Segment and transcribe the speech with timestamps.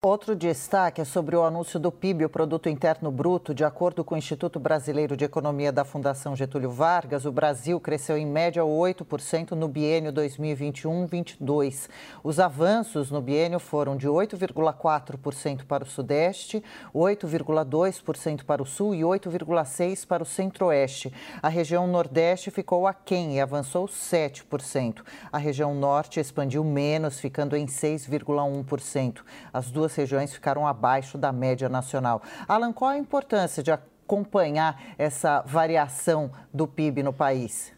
[0.00, 3.52] Outro destaque é sobre o anúncio do PIB, o Produto Interno Bruto.
[3.52, 8.16] De acordo com o Instituto Brasileiro de Economia da Fundação Getúlio Vargas, o Brasil cresceu
[8.16, 11.88] em média 8% no biênio 2021-22.
[12.22, 16.62] Os avanços no biênio foram de 8,4% para o Sudeste,
[16.94, 21.12] 8,2% para o Sul e 8,6% para o Centro-Oeste.
[21.42, 25.02] A região Nordeste ficou aquém e avançou 7%.
[25.32, 29.22] A região Norte expandiu menos, ficando em 6,1%.
[29.52, 32.22] As duas duas regiões ficaram abaixo da média nacional.
[32.46, 37.72] Alan, qual a importância de acompanhar essa variação do PIB no país?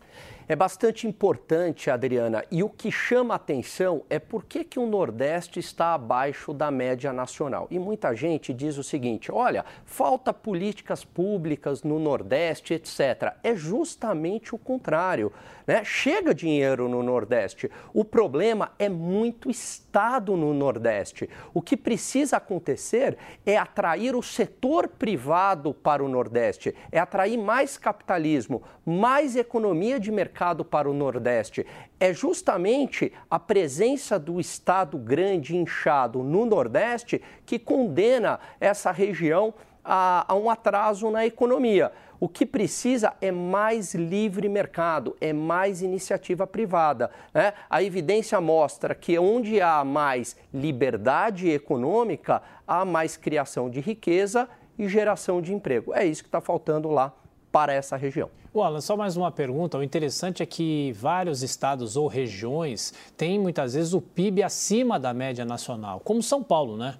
[0.50, 5.60] É bastante importante, Adriana, e o que chama atenção é por que, que o Nordeste
[5.60, 7.68] está abaixo da média nacional.
[7.70, 13.32] E muita gente diz o seguinte: olha, falta políticas públicas no Nordeste, etc.
[13.44, 15.32] É justamente o contrário.
[15.64, 15.84] Né?
[15.84, 17.70] Chega dinheiro no Nordeste.
[17.94, 21.30] O problema é muito Estado no Nordeste.
[21.54, 27.78] O que precisa acontecer é atrair o setor privado para o Nordeste, é atrair mais
[27.78, 31.66] capitalismo, mais economia de mercado para o Nordeste.
[31.98, 39.52] É justamente a presença do Estado grande inchado no Nordeste que condena essa região
[39.84, 41.92] a, a um atraso na economia.
[42.18, 47.10] O que precisa é mais livre mercado, é mais iniciativa privada.
[47.34, 47.52] Né?
[47.68, 54.88] A evidência mostra que onde há mais liberdade econômica, há mais criação de riqueza e
[54.88, 55.94] geração de emprego.
[55.94, 57.14] É isso que está faltando lá
[57.50, 58.30] para essa região.
[58.52, 59.78] O Alan, só mais uma pergunta.
[59.78, 65.14] O interessante é que vários estados ou regiões têm muitas vezes o PIB acima da
[65.14, 66.96] média nacional, como São Paulo, né?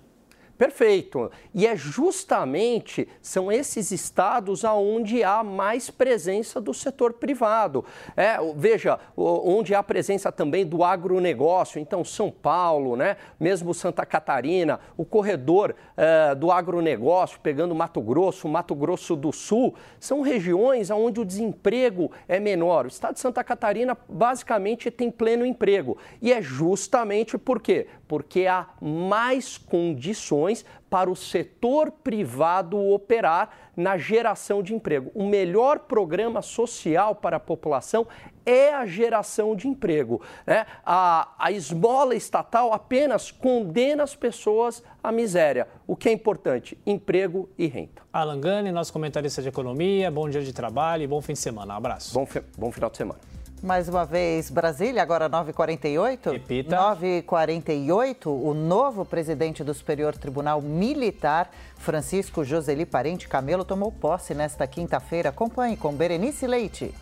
[0.61, 1.31] Perfeito.
[1.55, 7.83] E é justamente são esses estados aonde há mais presença do setor privado.
[8.15, 11.81] É, veja, onde há presença também do agronegócio.
[11.81, 13.17] Então, São Paulo, né?
[13.41, 19.75] mesmo Santa Catarina, o corredor é, do agronegócio, pegando Mato Grosso, Mato Grosso do Sul,
[19.99, 22.85] são regiões onde o desemprego é menor.
[22.85, 25.97] O estado de Santa Catarina basicamente tem pleno emprego.
[26.21, 27.87] E é justamente por quê?
[28.07, 30.50] Porque há mais condições
[30.89, 35.11] para o setor privado operar na geração de emprego.
[35.15, 38.07] O melhor programa social para a população
[38.45, 40.21] é a geração de emprego.
[40.47, 40.67] Né?
[40.85, 45.69] A, a esmola estatal apenas condena as pessoas à miséria.
[45.87, 46.77] O que é importante?
[46.85, 48.03] Emprego e renda.
[48.13, 51.75] Alan Gani, nosso comentarista de economia, bom dia de trabalho e bom fim de semana.
[51.75, 52.13] Um abraço.
[52.13, 52.27] Bom,
[52.59, 53.40] bom final de semana.
[53.63, 56.33] Mais uma vez, Brasília, agora 9h48.
[56.33, 56.77] Repita.
[56.77, 64.67] 9h48, o novo presidente do Superior Tribunal Militar, Francisco Joseli Parente Camelo, tomou posse nesta
[64.67, 65.29] quinta-feira.
[65.29, 66.95] Acompanhe com Berenice Leite.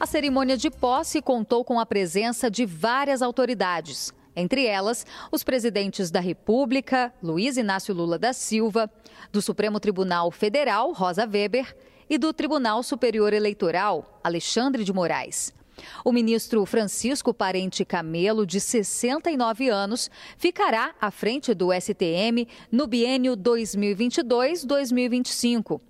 [0.00, 4.12] A cerimônia de posse contou com a presença de várias autoridades.
[4.34, 8.90] Entre elas, os presidentes da República, Luiz Inácio Lula da Silva,
[9.30, 11.72] do Supremo Tribunal Federal, Rosa Weber,
[12.08, 15.59] e do Tribunal Superior Eleitoral, Alexandre de Moraes.
[16.04, 23.36] O ministro Francisco Parente Camelo, de 69 anos, ficará à frente do STM no biênio
[23.36, 25.80] 2022-2025.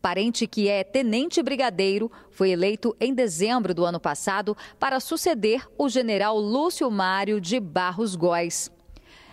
[0.00, 5.88] Parente, que é tenente brigadeiro, foi eleito em dezembro do ano passado para suceder o
[5.88, 8.70] general Lúcio Mário de Barros Góes.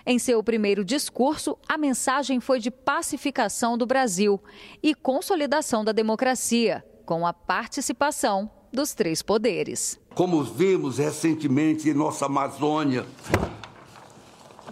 [0.05, 4.39] Em seu primeiro discurso, a mensagem foi de pacificação do Brasil
[4.83, 10.00] e consolidação da democracia, com a participação dos três poderes.
[10.13, 13.06] Como vimos recentemente em nossa Amazônia,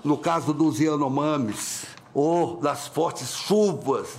[0.03, 4.09] no caso dos Yanomamis, ou das fortes chuvas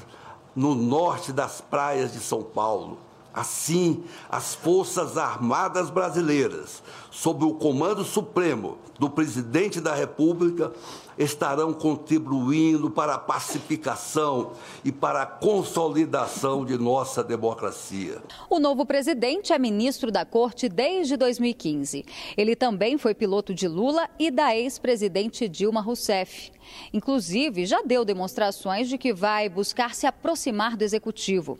[0.54, 2.98] no norte das praias de São Paulo.
[3.32, 10.72] Assim, as Forças Armadas Brasileiras, sob o comando supremo do presidente da República,
[11.18, 14.52] estarão contribuindo para a pacificação
[14.84, 18.22] e para a consolidação de nossa democracia.
[18.48, 22.04] O novo presidente é ministro da Corte desde 2015.
[22.36, 26.52] Ele também foi piloto de Lula e da ex-presidente Dilma Rousseff.
[26.92, 31.58] Inclusive, já deu demonstrações de que vai buscar se aproximar do executivo.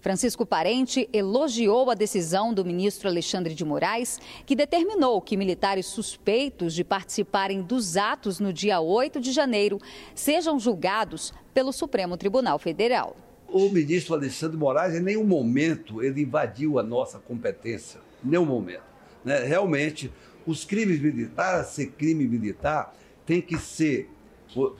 [0.00, 6.74] Francisco Parente elogiou a decisão do ministro Alexandre de Moraes, que determinou que militares suspeitos
[6.74, 9.78] de participarem dos atos no dia 8 de janeiro
[10.14, 13.16] sejam julgados pelo Supremo Tribunal Federal.
[13.48, 18.00] O ministro Alexandre de Moraes, em nenhum momento, ele invadiu a nossa competência.
[18.24, 18.82] Em nenhum momento.
[19.24, 19.44] Né?
[19.44, 20.10] Realmente,
[20.46, 22.94] os crimes militares, ser crime militar,
[23.26, 24.08] tem que ser,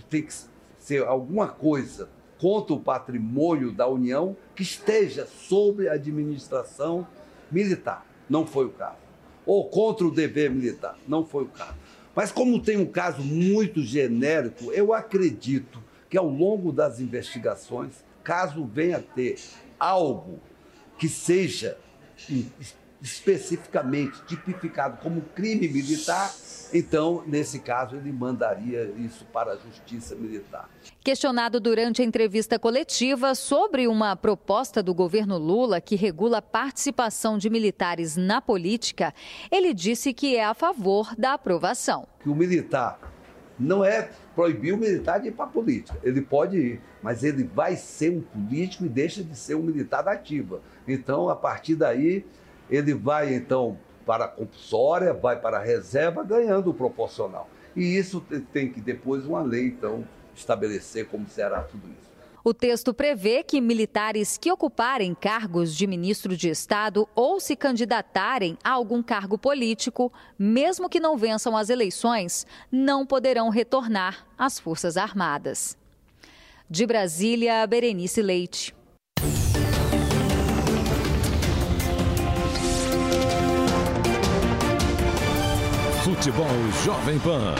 [0.09, 0.33] tem que
[0.79, 2.09] ser alguma coisa
[2.39, 7.07] contra o patrimônio da União que esteja sob a administração
[7.51, 8.07] militar.
[8.29, 8.97] Não foi o caso.
[9.45, 10.97] Ou contra o dever militar.
[11.07, 11.77] Não foi o caso.
[12.15, 18.65] Mas como tem um caso muito genérico, eu acredito que ao longo das investigações, caso
[18.65, 19.39] venha a ter
[19.79, 20.41] algo
[20.99, 21.79] que seja
[23.02, 26.32] especificamente tipificado como crime militar,
[26.73, 30.70] então, nesse caso, ele mandaria isso para a Justiça Militar.
[31.02, 37.38] Questionado durante a entrevista coletiva sobre uma proposta do governo Lula que regula a participação
[37.38, 39.12] de militares na política,
[39.50, 42.06] ele disse que é a favor da aprovação.
[42.20, 43.00] Que o militar
[43.58, 45.99] não é proibir o militar de ir para a política.
[46.02, 50.02] Ele pode ir, mas ele vai ser um político e deixa de ser um militar
[50.02, 50.62] da ativa.
[50.87, 52.25] Então, a partir daí,
[52.71, 57.49] ele vai então para a compulsória, vai para a reserva, ganhando o proporcional.
[57.77, 58.21] E isso
[58.53, 62.11] tem que depois uma lei, então, estabelecer como será tudo isso.
[62.43, 68.57] O texto prevê que militares que ocuparem cargos de ministro de Estado ou se candidatarem
[68.65, 74.97] a algum cargo político, mesmo que não vençam as eleições, não poderão retornar às Forças
[74.97, 75.77] Armadas.
[76.69, 78.75] De Brasília, Berenice Leite.
[86.21, 86.47] Futebol
[86.85, 87.55] Jovem Pan.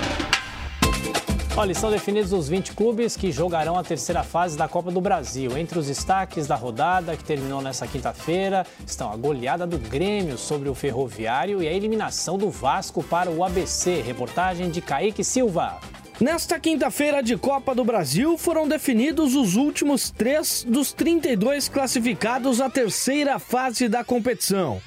[1.57, 5.57] Olha, estão definidos os 20 clubes que jogarão a terceira fase da Copa do Brasil.
[5.57, 10.69] Entre os destaques da rodada, que terminou nesta quinta-feira, estão a goleada do Grêmio sobre
[10.69, 14.03] o Ferroviário e a eliminação do Vasco para o ABC.
[14.03, 15.79] Reportagem de Kaique Silva.
[16.21, 22.69] Nesta quinta-feira de Copa do Brasil, foram definidos os últimos três dos 32 classificados à
[22.69, 24.83] terceira fase da competição.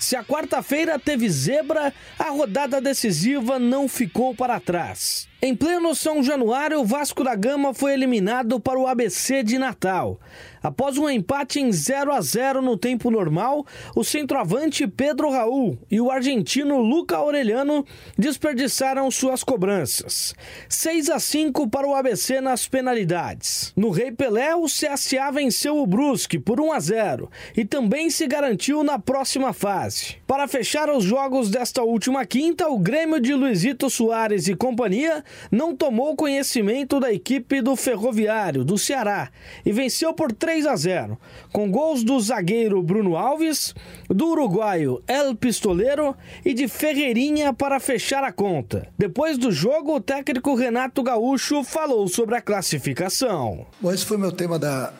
[0.00, 5.28] Se a quarta-feira teve zebra, a rodada decisiva não ficou para trás.
[5.42, 10.18] Em pleno São Januário, o Vasco da Gama foi eliminado para o ABC de Natal.
[10.62, 13.66] Após um empate em 0 a 0 no tempo normal,
[13.96, 17.84] o centroavante Pedro Raul e o argentino Luca Aureliano
[18.18, 20.34] desperdiçaram suas cobranças.
[20.68, 23.72] 6 a 5 para o ABC nas penalidades.
[23.74, 28.26] No Rei Pelé, o CSA venceu o Brusque por 1 a 0 e também se
[28.26, 30.16] garantiu na próxima fase.
[30.26, 35.74] Para fechar os jogos desta última quinta, o Grêmio de Luizito Soares e companhia não
[35.74, 39.30] tomou conhecimento da equipe do Ferroviário do Ceará
[39.64, 41.16] e venceu por 3 3 a 0,
[41.52, 43.72] com gols do zagueiro Bruno Alves,
[44.08, 48.88] do uruguaio El Pistoleiro e de Ferreirinha para fechar a conta.
[48.98, 53.64] Depois do jogo, o técnico Renato Gaúcho falou sobre a classificação.
[53.80, 54.92] Bom, esse foi meu tema da,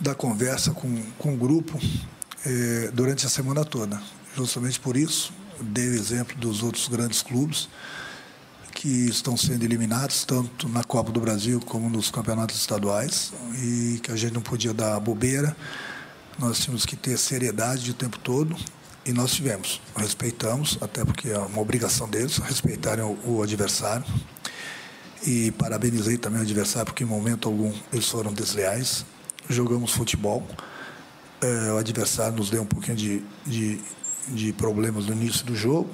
[0.00, 1.78] da conversa com, com o grupo
[2.46, 4.00] eh, durante a semana toda.
[4.34, 7.68] Justamente por isso, dei o exemplo dos outros grandes clubes
[8.84, 14.12] que estão sendo eliminados, tanto na Copa do Brasil como nos campeonatos estaduais, e que
[14.12, 15.56] a gente não podia dar bobeira,
[16.38, 18.54] nós tínhamos que ter seriedade o tempo todo,
[19.06, 19.80] e nós tivemos.
[19.96, 24.04] Respeitamos, até porque é uma obrigação deles, respeitarem o, adversário.
[25.26, 29.06] E parabenizei também o adversário, porque em momento algum eles foram desleais.
[29.48, 30.46] Jogamos futebol.
[31.40, 33.80] É, o adversário nos deu um pouquinho de, de,
[34.28, 35.88] de problemas no início do jogo,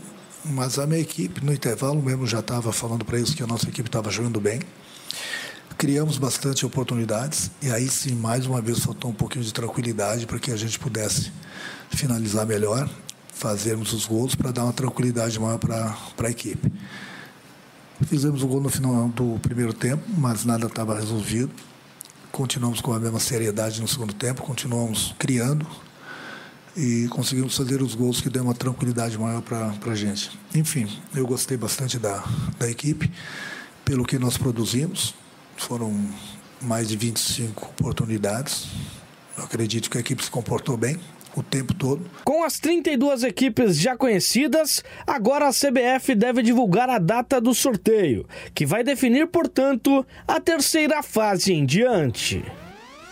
[0.45, 3.69] mas a minha equipe, no intervalo mesmo, já estava falando para eles que a nossa
[3.69, 4.61] equipe estava jogando bem.
[5.77, 10.39] Criamos bastante oportunidades e aí sim, mais uma vez, faltou um pouquinho de tranquilidade para
[10.39, 11.33] que a gente pudesse
[11.91, 12.89] finalizar melhor,
[13.33, 16.71] fazermos os gols para dar uma tranquilidade maior para a equipe.
[18.07, 21.51] Fizemos o gol no final do primeiro tempo, mas nada estava resolvido.
[22.33, 25.67] Continuamos com a mesma seriedade no segundo tempo, continuamos criando,
[26.77, 30.31] e conseguimos fazer os gols que deu uma tranquilidade maior para a gente.
[30.55, 32.25] Enfim, eu gostei bastante da,
[32.59, 33.11] da equipe,
[33.85, 35.15] pelo que nós produzimos.
[35.57, 35.93] Foram
[36.61, 38.69] mais de 25 oportunidades.
[39.37, 40.99] Eu acredito que a equipe se comportou bem,
[41.37, 42.05] o tempo todo.
[42.25, 48.27] Com as 32 equipes já conhecidas, agora a CBF deve divulgar a data do sorteio,
[48.55, 52.45] que vai definir, portanto, a terceira fase em diante.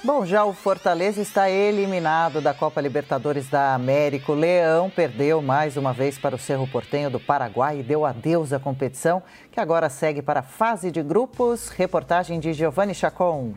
[0.04, 4.30] Bom, já o Fortaleza está eliminado da Copa Libertadores da América.
[4.30, 8.52] O Leão perdeu mais uma vez para o Cerro Portenho do Paraguai e deu adeus
[8.52, 11.68] à competição, que agora segue para a fase de grupos.
[11.70, 13.54] Reportagem de Giovanni Chacon.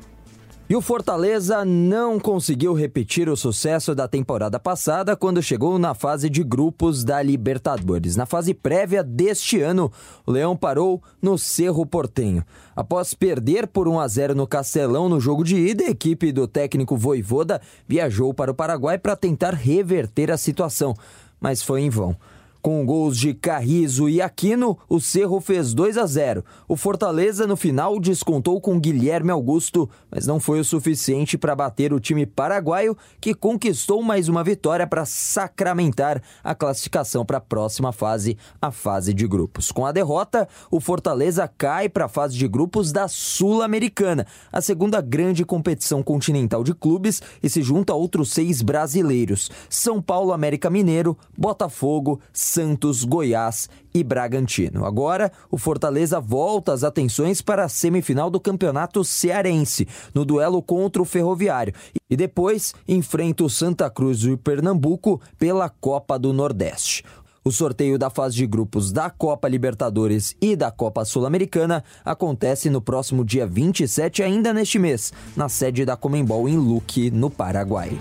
[0.69, 6.29] E o Fortaleza não conseguiu repetir o sucesso da temporada passada quando chegou na fase
[6.29, 8.15] de grupos da Libertadores.
[8.15, 9.91] Na fase prévia deste ano,
[10.25, 12.41] o Leão parou no Cerro Portenho.
[12.73, 16.47] Após perder por 1 a 0 no Castelão no jogo de ida, a equipe do
[16.47, 20.95] técnico Voivoda viajou para o Paraguai para tentar reverter a situação,
[21.37, 22.15] mas foi em vão.
[22.61, 26.45] Com gols de Carrizo e Aquino, o Cerro fez 2 a 0.
[26.67, 31.91] O Fortaleza, no final, descontou com Guilherme Augusto, mas não foi o suficiente para bater
[31.91, 37.91] o time paraguaio, que conquistou mais uma vitória para sacramentar a classificação para a próxima
[37.91, 39.71] fase, a fase de grupos.
[39.71, 45.01] Com a derrota, o Fortaleza cai para a fase de grupos da Sul-Americana, a segunda
[45.01, 50.69] grande competição continental de clubes, e se junta a outros seis brasileiros: São Paulo, América
[50.69, 54.85] Mineiro, Botafogo, Santos, Goiás e Bragantino.
[54.85, 61.01] Agora, o Fortaleza volta as atenções para a semifinal do Campeonato Cearense, no duelo contra
[61.01, 61.73] o Ferroviário,
[62.09, 67.05] e depois enfrenta o Santa Cruz e Pernambuco pela Copa do Nordeste.
[67.43, 72.81] O sorteio da fase de grupos da Copa Libertadores e da Copa Sul-Americana acontece no
[72.81, 77.97] próximo dia 27, ainda neste mês, na sede da Comembol em Luque, no Paraguai.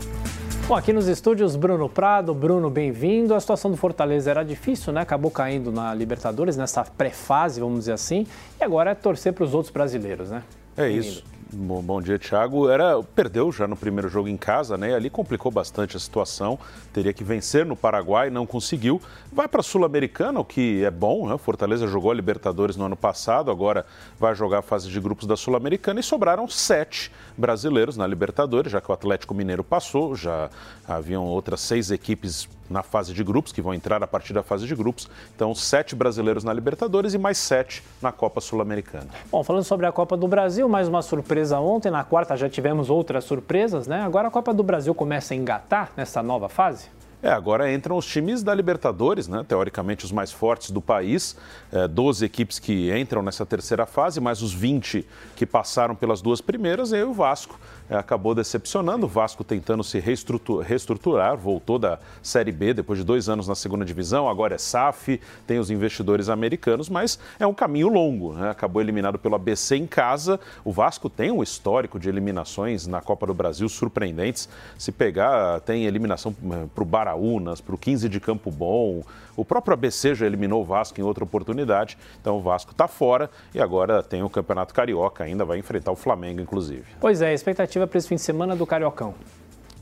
[0.71, 2.33] Bom, aqui nos estúdios, Bruno Prado.
[2.33, 3.35] Bruno, bem-vindo.
[3.35, 5.01] A situação do Fortaleza era difícil, né?
[5.01, 8.25] Acabou caindo na Libertadores, nessa pré-fase, vamos dizer assim.
[8.61, 10.45] E agora é torcer para os outros brasileiros, né?
[10.77, 11.25] É isso.
[11.53, 12.69] Bom, bom, dia, Thiago.
[12.69, 14.95] Era, perdeu já no primeiro jogo em casa, né?
[14.95, 16.57] Ali complicou bastante a situação.
[16.93, 19.03] Teria que vencer no Paraguai, não conseguiu.
[19.33, 21.37] Vai para a Sul-Americana, o que é bom, né?
[21.39, 23.85] Fortaleza jogou a Libertadores no ano passado, agora
[24.19, 28.81] vai jogar a fase de grupos da Sul-Americana e sobraram sete brasileiros na Libertadores, já
[28.81, 30.49] que o Atlético Mineiro passou, já
[30.87, 34.67] haviam outras seis equipes na fase de grupos, que vão entrar a partir da fase
[34.67, 35.11] de grupos.
[35.35, 39.09] Então, sete brasileiros na Libertadores e mais sete na Copa Sul-Americana.
[39.31, 41.91] Bom, falando sobre a Copa do Brasil, mais uma surpresa ontem.
[41.91, 44.03] Na quarta já tivemos outras surpresas, né?
[44.03, 46.89] Agora a Copa do Brasil começa a engatar nessa nova fase?
[47.23, 49.45] É, agora entram os times da Libertadores, né?
[49.47, 51.37] teoricamente os mais fortes do país,
[51.71, 56.41] é, 12 equipes que entram nessa terceira fase, mais os 20 que passaram pelas duas
[56.41, 57.61] primeiras, e aí o Vasco
[57.97, 59.07] acabou decepcionando.
[59.07, 63.55] O Vasco tentando se reestruturar, reestruturar, voltou da Série B depois de dois anos na
[63.55, 68.33] segunda divisão, agora é SAF, tem os investidores americanos, mas é um caminho longo.
[68.35, 68.51] Né?
[68.51, 70.39] Acabou eliminado pelo ABC em casa.
[70.65, 74.49] O Vasco tem um histórico de eliminações na Copa do Brasil surpreendentes.
[74.79, 79.03] Se pegar, tem eliminação eh, para o Baraunas, para o 15 de Campo Bom.
[79.41, 83.31] O próprio ABC já eliminou o Vasco em outra oportunidade, então o Vasco está fora
[83.55, 86.85] e agora tem o Campeonato Carioca, ainda vai enfrentar o Flamengo, inclusive.
[87.01, 89.15] Pois é, a expectativa para esse fim de semana do Cariocão.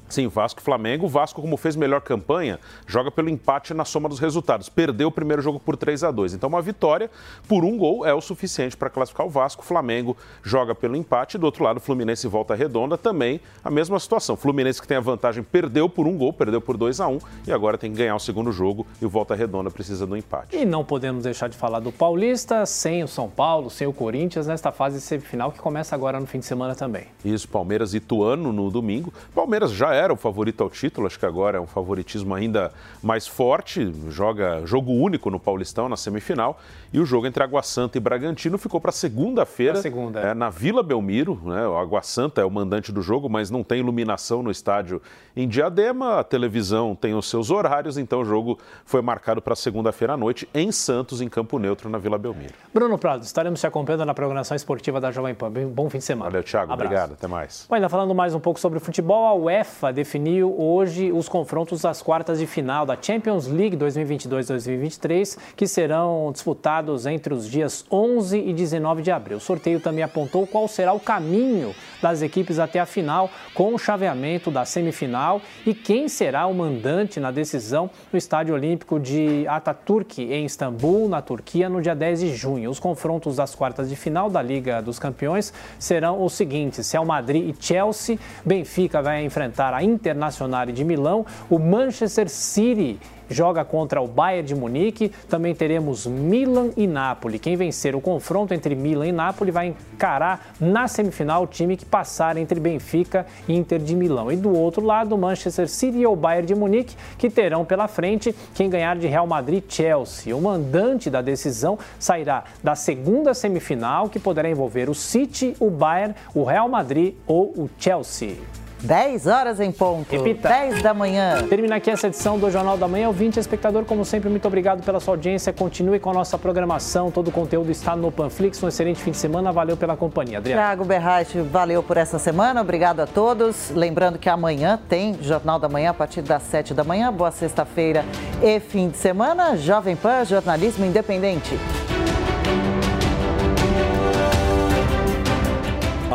[0.08, 1.06] Sim, Vasco e Flamengo.
[1.06, 4.68] O Vasco, como fez melhor campanha, joga pelo empate na soma dos resultados.
[4.68, 7.10] Perdeu o primeiro jogo por 3 a 2 Então, uma vitória
[7.46, 9.62] por um gol é o suficiente para classificar o Vasco.
[9.62, 11.36] O Flamengo joga pelo empate.
[11.36, 12.96] Do outro lado, o Fluminense volta redonda.
[12.96, 14.34] Também a mesma situação.
[14.34, 17.18] O Fluminense, que tem a vantagem, perdeu por um gol, perdeu por 2 a 1
[17.46, 18.86] e agora tem que ganhar o segundo jogo.
[19.00, 20.56] E o volta redonda precisa do empate.
[20.56, 24.46] E não podemos deixar de falar do Paulista, sem o São Paulo, sem o Corinthians,
[24.46, 27.06] nesta fase semifinal que começa agora no fim de semana também.
[27.24, 29.12] Isso, Palmeiras e Ituano no domingo.
[29.34, 33.26] Palmeiras já era o favorito ao título, acho que agora é um favoritismo ainda mais
[33.26, 36.60] forte, joga jogo único no Paulistão na semifinal
[36.92, 40.30] e o jogo entre Água Santa e Bragantino ficou para segunda-feira, segunda, é.
[40.30, 41.66] é, na Vila Belmiro, né?
[41.66, 45.02] O Água Santa é o mandante do jogo, mas não tem iluminação no estádio
[45.36, 50.14] em Diadema, a televisão tem os seus horários, então o jogo foi marcado para segunda-feira
[50.14, 52.54] à noite em Santos, em Campo Neutro, na Vila Belmiro.
[52.72, 55.50] Bruno Prado, estaremos te acompanhando na programação esportiva da Jovem Pan.
[55.50, 56.30] Bom fim de semana.
[56.30, 56.72] Valeu, Thiago.
[56.72, 56.86] Abraço.
[56.86, 57.12] Obrigado.
[57.12, 57.66] Até mais.
[57.68, 61.82] Bom, ainda falando mais um pouco sobre o futebol, a UEFA definiu hoje os confrontos
[61.82, 68.38] das quartas de final da Champions League 2022-2023, que serão disputados entre os dias 11
[68.38, 69.38] e 19 de abril.
[69.38, 73.78] O sorteio também apontou qual será o caminho das equipes até a final, com o
[73.78, 80.22] chaveamento da semifinal e quem será o mandante na decisão no Estádio Olímpico de Ataturk,
[80.22, 82.70] em Istambul, na Turquia, no dia 10 de junho.
[82.70, 87.48] Os confrontos das quartas de final da Liga dos Campeões serão os seguintes: Real Madrid
[87.48, 92.98] e Chelsea, Benfica vai enfrentar a Internacional de Milão, o Manchester City
[93.30, 95.12] joga contra o Bayern de Munique.
[95.28, 97.38] Também teremos Milan e Napoli.
[97.38, 101.84] Quem vencer o confronto entre Milan e Napoli vai encarar na semifinal o time que
[101.84, 104.32] passar entre Benfica e Inter de Milão.
[104.32, 108.34] E do outro lado, Manchester City e o Bayern de Munique, que terão pela frente
[108.54, 110.36] quem ganhar de Real Madrid Chelsea.
[110.36, 116.14] O mandante da decisão sairá da segunda semifinal, que poderá envolver o City, o Bayern,
[116.34, 118.36] o Real Madrid ou o Chelsea.
[118.82, 120.10] 10 horas em ponto.
[120.10, 120.48] Repita.
[120.48, 121.46] 10 da manhã.
[121.48, 123.08] Termina aqui essa edição do Jornal da Manhã.
[123.08, 125.52] Ouvinte, espectador, como sempre, muito obrigado pela sua audiência.
[125.52, 127.10] Continue com a nossa programação.
[127.10, 128.62] Todo o conteúdo está no Panflix.
[128.62, 129.52] Um excelente fim de semana.
[129.52, 130.38] Valeu pela companhia.
[130.38, 130.62] Adriano.
[130.62, 132.60] Tiago Berratti, valeu por essa semana.
[132.60, 133.70] Obrigado a todos.
[133.70, 137.12] Lembrando que amanhã tem Jornal da Manhã a partir das 7 da manhã.
[137.12, 138.04] Boa sexta-feira
[138.42, 139.56] e fim de semana.
[139.56, 141.58] Jovem Pan, jornalismo independente.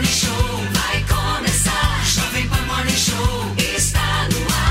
[0.00, 2.04] Morning Show vai começar.
[2.06, 4.69] Jovem Pan Morning Show está no ar.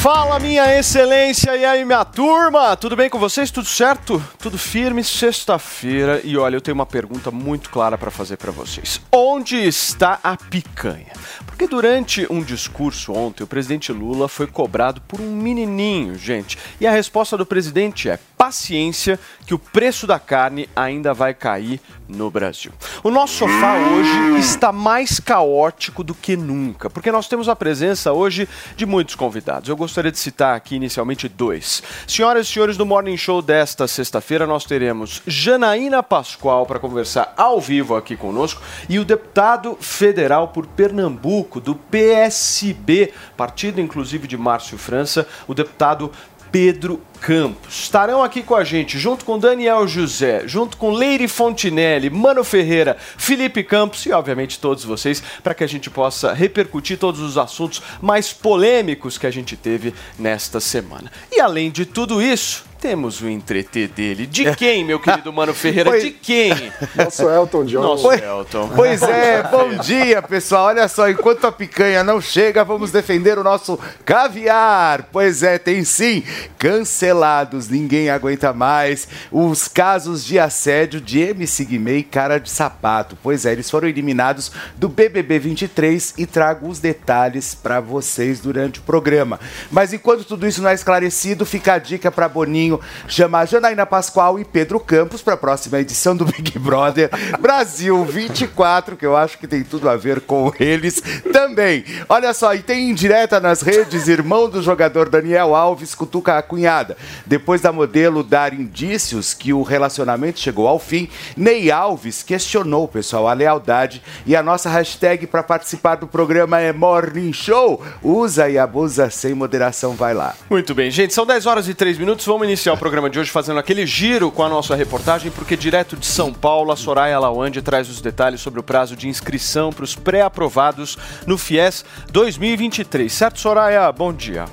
[0.00, 2.76] Fala, minha excelência, e aí, minha turma?
[2.76, 3.50] Tudo bem com vocês?
[3.50, 4.22] Tudo certo?
[4.38, 5.02] Tudo firme?
[5.02, 6.20] Sexta-feira.
[6.22, 9.00] E olha, eu tenho uma pergunta muito clara para fazer para vocês.
[9.10, 11.12] Onde está a picanha?
[11.58, 16.56] Porque durante um discurso ontem, o presidente Lula foi cobrado por um menininho, gente.
[16.80, 21.80] E a resposta do presidente é: paciência, que o preço da carne ainda vai cair
[22.06, 22.70] no Brasil.
[23.02, 28.12] O nosso sofá hoje está mais caótico do que nunca, porque nós temos a presença
[28.12, 29.68] hoje de muitos convidados.
[29.68, 31.82] Eu gostaria de citar aqui inicialmente dois.
[32.06, 37.60] Senhoras e senhores do Morning Show desta sexta-feira, nós teremos Janaína Pascoal para conversar ao
[37.60, 44.76] vivo aqui conosco e o deputado federal por Pernambuco do PSB, partido inclusive de Márcio
[44.76, 46.12] França, o deputado
[46.50, 47.82] Pedro Campos.
[47.82, 52.96] Estarão aqui com a gente, junto com Daniel José, junto com Leire Fontinelli, Mano Ferreira,
[53.16, 57.82] Felipe Campos e, obviamente, todos vocês, para que a gente possa repercutir todos os assuntos
[58.00, 61.10] mais polêmicos que a gente teve nesta semana.
[61.30, 64.26] E além de tudo isso, temos o entretê dele.
[64.26, 65.90] De quem, meu querido Mano Ferreira?
[65.90, 66.52] Pois- De quem?
[66.94, 67.82] Nosso Elton John.
[67.82, 68.68] Nosso Pois- Elton.
[68.74, 70.66] Pois é, bom dia, pessoal.
[70.66, 75.08] Olha só, enquanto a picanha não chega, vamos defender o nosso caviar.
[75.12, 76.22] Pois é, tem sim
[76.58, 79.08] cancelados, ninguém aguenta mais.
[79.32, 83.16] Os casos de assédio de MC Guimê e cara de sapato.
[83.22, 88.80] Pois é, eles foram eliminados do BBB 23 e trago os detalhes para vocês durante
[88.80, 89.40] o programa.
[89.70, 92.67] Mas enquanto tudo isso não é esclarecido, fica a dica para Boninho
[93.06, 98.96] chamar Janaína Pascoal e Pedro Campos para a próxima edição do Big Brother Brasil 24,
[98.96, 101.02] que eu acho que tem tudo a ver com eles
[101.32, 101.84] também.
[102.08, 106.96] Olha só, e tem indireta nas redes, irmão do jogador Daniel Alves cutuca a cunhada.
[107.26, 113.28] Depois da modelo dar indícios que o relacionamento chegou ao fim, Ney Alves questionou, pessoal,
[113.28, 117.84] a lealdade e a nossa hashtag para participar do programa é Morning Show.
[118.02, 120.34] Usa e abusa sem moderação, vai lá.
[120.50, 122.26] Muito bem, gente, são 10 horas e 3 minutos.
[122.26, 125.96] Vamos iniciar o programa de hoje fazendo aquele giro com a nossa reportagem, porque direto
[125.96, 129.84] de São Paulo, a Soraya Lawande traz os detalhes sobre o prazo de inscrição para
[129.84, 133.12] os pré-aprovados no FIES 2023.
[133.12, 133.90] Certo, Soraya?
[133.92, 134.46] Bom dia.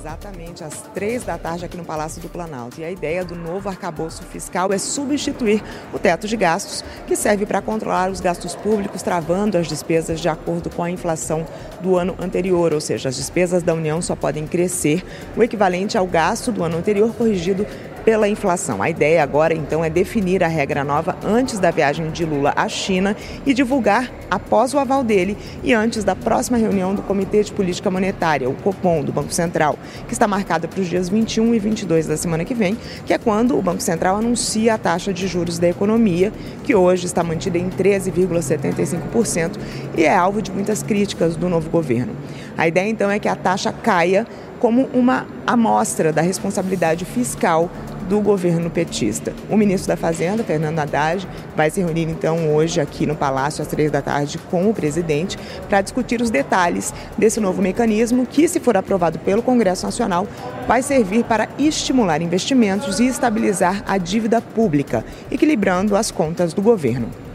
[0.00, 2.80] Exatamente, às três da tarde aqui no Palácio do Planalto.
[2.80, 7.44] E a ideia do novo arcabouço fiscal é substituir o teto de gastos, que serve
[7.44, 11.44] para controlar os gastos públicos, travando as despesas de acordo com a inflação
[11.80, 12.72] do ano anterior.
[12.72, 15.04] Ou seja, as despesas da União só podem crescer
[15.36, 17.66] o equivalente ao gasto do ano anterior corrigido
[18.08, 18.82] pela inflação.
[18.82, 22.66] A ideia agora, então, é definir a regra nova antes da viagem de Lula à
[22.66, 27.52] China e divulgar após o aval dele e antes da próxima reunião do Comitê de
[27.52, 31.58] Política Monetária, o Copom, do Banco Central, que está marcada para os dias 21 e
[31.58, 35.26] 22 da semana que vem, que é quando o Banco Central anuncia a taxa de
[35.26, 36.32] juros da economia,
[36.64, 39.58] que hoje está mantida em 13,75%
[39.98, 42.14] e é alvo de muitas críticas do novo governo.
[42.56, 44.26] A ideia, então, é que a taxa caia
[44.58, 47.70] como uma amostra da responsabilidade fiscal
[48.08, 49.34] do governo petista.
[49.50, 53.68] O ministro da Fazenda, Fernando Haddad, vai se reunir então hoje aqui no Palácio às
[53.68, 58.58] três da tarde com o presidente para discutir os detalhes desse novo mecanismo que, se
[58.58, 60.26] for aprovado pelo Congresso Nacional,
[60.66, 67.27] vai servir para estimular investimentos e estabilizar a dívida pública, equilibrando as contas do governo.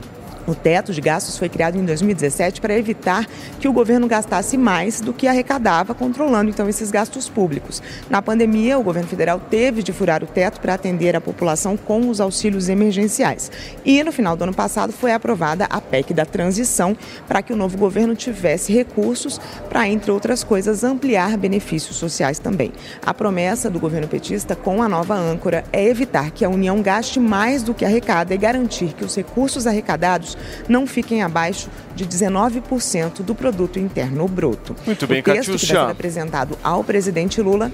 [0.46, 3.26] O teto de gastos foi criado em 2017 para evitar
[3.60, 7.82] que o governo gastasse mais do que arrecadava, controlando então esses gastos públicos.
[8.10, 12.10] Na pandemia, o governo federal teve de furar o teto para atender a população com
[12.10, 13.52] os auxílios emergenciais.
[13.86, 16.96] E no final do ano passado foi aprovada a PEC da transição
[17.28, 22.74] para que o novo governo tivesse recursos para, entre outras coisas, ampliar benefícios sociais também.
[23.06, 27.20] A promessa do governo petista com a nova âncora é evitar que a União gaste
[27.20, 30.33] mais do que arrecada e garantir que os recursos arrecadados
[30.68, 34.76] não fiquem abaixo de 19% do produto interno bruto.
[34.86, 37.72] Muito bem, o texto que vai ser apresentado ao presidente Lula.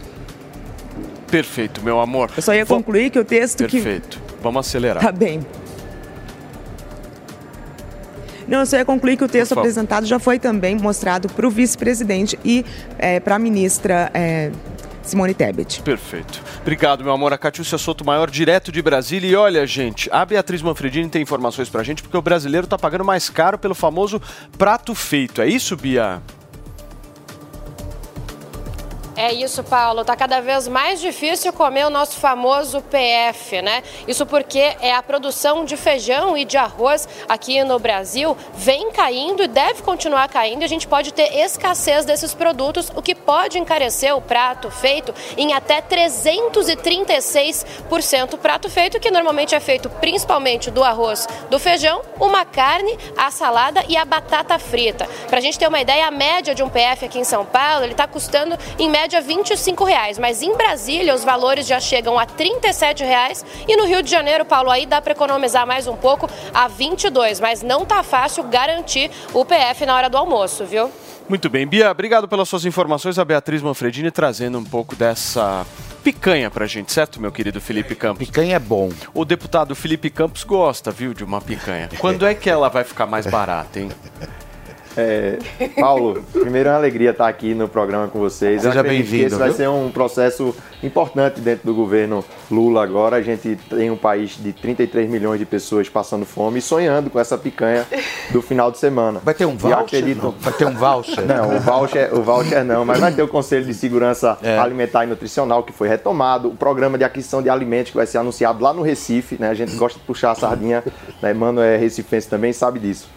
[1.30, 2.32] Perfeito, meu amor.
[2.36, 4.19] Eu só ia concluir que o texto que Perfeito.
[4.41, 5.04] Vamos acelerar.
[5.04, 5.41] Tá bem.
[8.48, 11.52] Não, eu só ia concluir que o texto apresentado já foi também mostrado para o
[11.52, 12.65] vice-presidente e
[13.24, 14.52] para a ministra eh,
[15.10, 15.82] Simone Tebet.
[15.82, 16.41] Perfeito.
[16.62, 17.34] Obrigado, meu amor.
[17.34, 19.30] A Catiúcia Soto Maior, direto de Brasília.
[19.30, 23.04] E olha, gente, a Beatriz Manfredini tem informações pra gente, porque o brasileiro tá pagando
[23.04, 24.22] mais caro pelo famoso
[24.58, 25.41] prato feito.
[25.41, 26.22] É isso, Bia?
[29.21, 30.05] É isso, Paulo.
[30.05, 33.84] Tá cada vez mais difícil comer o nosso famoso PF, né?
[34.08, 39.43] Isso porque é a produção de feijão e de arroz aqui no Brasil vem caindo
[39.43, 40.63] e deve continuar caindo.
[40.63, 45.51] A gente pode ter escassez desses produtos, o que pode encarecer o prato feito em
[45.51, 48.36] até 336%.
[48.36, 53.29] O prato feito que normalmente é feito principalmente do arroz, do feijão, uma carne, a
[53.32, 55.10] salada e a batata frita.
[55.27, 57.84] Para a gente ter uma ideia, a média de um PF aqui em São Paulo,
[57.84, 62.26] ele está custando em média 25 reais, mas em Brasília os valores já chegam a
[62.26, 66.30] 37 reais e no Rio de Janeiro, Paulo, aí dá para economizar mais um pouco
[66.54, 70.91] a 22, mas não tá fácil garantir o PF na hora do almoço, viu?
[71.28, 71.65] Muito bem.
[71.67, 73.19] Bia, obrigado pelas suas informações.
[73.19, 75.63] A Beatriz Manfredini trazendo um pouco dessa
[76.04, 78.26] picanha pra gente, certo, meu querido Felipe Campos?
[78.26, 78.89] Picanha é bom.
[79.13, 81.89] O deputado Felipe Campos gosta, viu, de uma picanha.
[82.00, 83.89] Quando é que ela vai ficar mais barata, hein?
[84.99, 85.38] É,
[85.79, 88.62] Paulo, primeiro é uma alegria estar aqui no programa com vocês.
[88.62, 93.15] Seja bem-vindo, Esse vai ser um processo importante dentro do governo Lula agora.
[93.15, 97.19] A gente tem um país de 33 milhões de pessoas passando fome e sonhando com
[97.19, 97.85] essa picanha
[98.31, 99.21] do final de semana.
[99.23, 99.79] Vai ter um voucher?
[99.79, 100.31] acredito- Não.
[100.39, 101.25] Vai ter um voucher?
[101.25, 104.57] Não, o voucher, o voucher não, mas vai ter o Conselho de Segurança É.
[104.59, 108.17] Alimentar e Nutricional que foi retomado, o programa de aquisição de alimentos que vai ser
[108.17, 109.49] anunciado lá no Recife, né?
[109.49, 110.83] A gente gosta de puxar a sardinha,
[111.21, 111.33] né?
[111.33, 113.07] Mano é recifense também, sabe disso.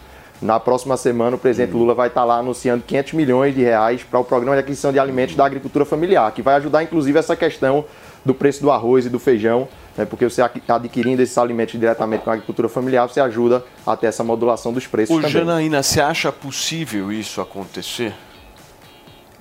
[0.43, 4.19] Na próxima semana, o presidente Lula vai estar lá anunciando 500 milhões de reais para
[4.19, 7.85] o programa de aquisição de alimentos da agricultura familiar, que vai ajudar inclusive essa questão
[8.25, 10.03] do preço do arroz e do feijão, né?
[10.03, 14.21] porque você adquirindo esses alimentos diretamente com a agricultura familiar, você ajuda a ter essa
[14.21, 15.31] modulação dos preços Ô, também.
[15.31, 18.13] Janaína, você acha possível isso acontecer?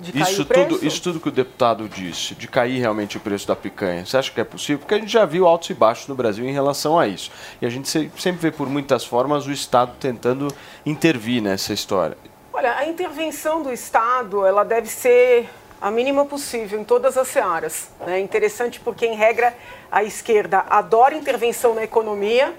[0.03, 0.69] De cair Isso o preço?
[0.69, 4.17] tudo, isso tudo que o deputado disse, de cair realmente o preço da picanha, você
[4.17, 4.81] acha que é possível?
[4.81, 7.31] Porque a gente já viu altos e baixos no Brasil em relação a isso.
[7.61, 10.49] E a gente se- sempre vê por muitas formas o Estado tentando
[10.85, 12.17] intervir nessa história.
[12.53, 15.49] Olha, a intervenção do Estado, ela deve ser
[15.81, 17.89] a mínima possível em todas as searas.
[18.07, 19.55] É interessante porque, em regra,
[19.91, 22.53] a esquerda adora intervenção na economia,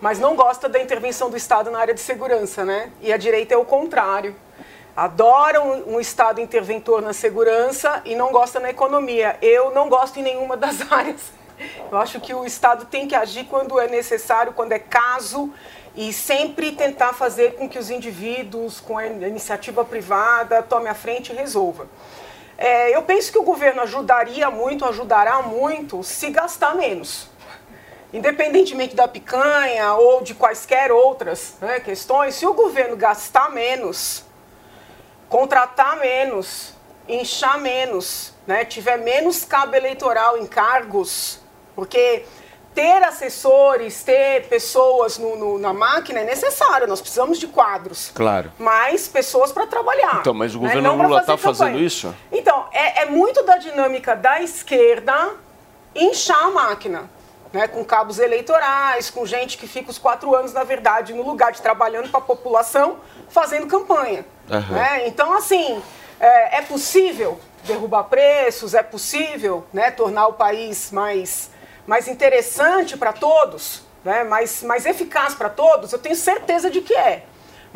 [0.00, 2.90] mas não gosta da intervenção do Estado na área de segurança, né?
[3.00, 4.34] E a direita é o contrário.
[4.98, 9.38] Adora um, Estado interventor na segurança e não gosta na economia.
[9.40, 11.20] Eu não gosto em nenhuma das áreas.
[11.88, 15.54] Eu acho que o Estado tem que agir quando é necessário, quando é caso,
[15.94, 21.32] e sempre tentar fazer com que os indivíduos, com a iniciativa privada, tome a frente
[21.32, 21.86] e resolva.
[22.56, 27.30] É, eu penso que o governo ajudaria muito, ajudará muito, se gastar menos.
[28.12, 34.26] Independentemente da picanha ou de quaisquer outras né, questões, se o governo gastar menos,
[35.28, 36.74] contratar menos,
[37.08, 41.40] inchar menos, né, tiver menos cabo eleitoral em cargos,
[41.74, 42.24] porque
[42.74, 48.12] ter assessores, ter pessoas no- no- na máquina é necessário, nós precisamos de quadros.
[48.14, 48.52] Claro.
[48.58, 50.18] Mais pessoas para trabalhar.
[50.20, 52.14] Então, mas o né, governo pra Lula está fazendo isso?
[52.30, 55.30] Então, é, é muito da dinâmica da esquerda
[55.94, 57.10] inchar a máquina.
[57.50, 61.50] né, com cabos eleitorais, com gente que fica os quatro anos, na verdade, no lugar
[61.50, 62.98] de trabalhando para a população,
[63.30, 64.26] fazendo campanha.
[64.50, 64.74] Aham.
[64.74, 65.08] né?
[65.08, 65.82] Então, assim,
[66.20, 71.50] é, é possível derrubar preços, é possível né, tornar o país mais,
[71.86, 75.92] mais interessante para todos, né, mais, mais eficaz para todos?
[75.92, 77.24] Eu tenho certeza de que é.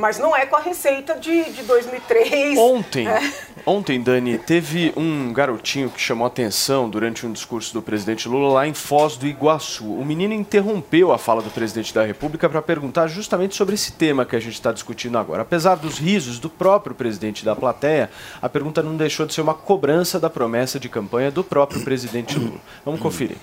[0.03, 2.59] Mas não é com a receita de, de 2003.
[2.59, 3.33] Ontem, né?
[3.65, 8.67] ontem, Dani, teve um garotinho que chamou atenção durante um discurso do presidente Lula lá
[8.67, 9.85] em Foz do Iguaçu.
[9.85, 14.27] O menino interrompeu a fala do presidente da República para perguntar justamente sobre esse tema
[14.27, 15.43] que a gente está discutindo agora.
[15.43, 18.11] Apesar dos risos do próprio presidente da plateia,
[18.43, 22.37] a pergunta não deixou de ser uma cobrança da promessa de campanha do próprio presidente
[22.37, 22.59] Lula.
[22.85, 23.37] Vamos conferir.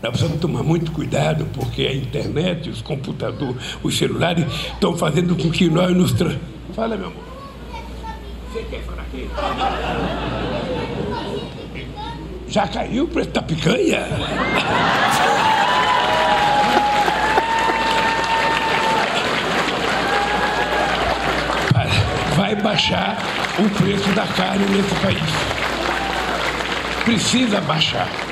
[0.00, 5.50] Nós precisamos tomar muito cuidado, porque a internet, os computadores, os celulares estão fazendo com
[5.50, 6.12] que nós nos.
[6.12, 6.36] Tra...
[6.72, 7.24] Fala, meu amor.
[8.52, 9.28] Você quer falar aqui?
[12.48, 14.06] Já caiu o preço da picanha?
[22.36, 23.18] Vai baixar
[23.58, 25.18] o preço da carne nesse país.
[27.04, 28.27] Precisa baixar.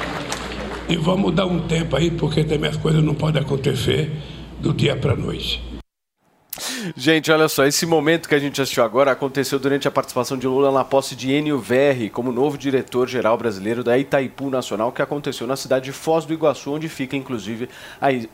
[0.89, 4.11] E vamos dar um tempo aí, porque também as coisas não podem acontecer
[4.61, 5.61] do dia para a noite.
[6.97, 10.47] Gente, olha só, esse momento que a gente assistiu agora aconteceu durante a participação de
[10.47, 15.47] Lula na posse de Enio Verri como novo diretor-geral brasileiro da Itaipu Nacional, que aconteceu
[15.47, 17.69] na cidade de Foz do Iguaçu, onde fica inclusive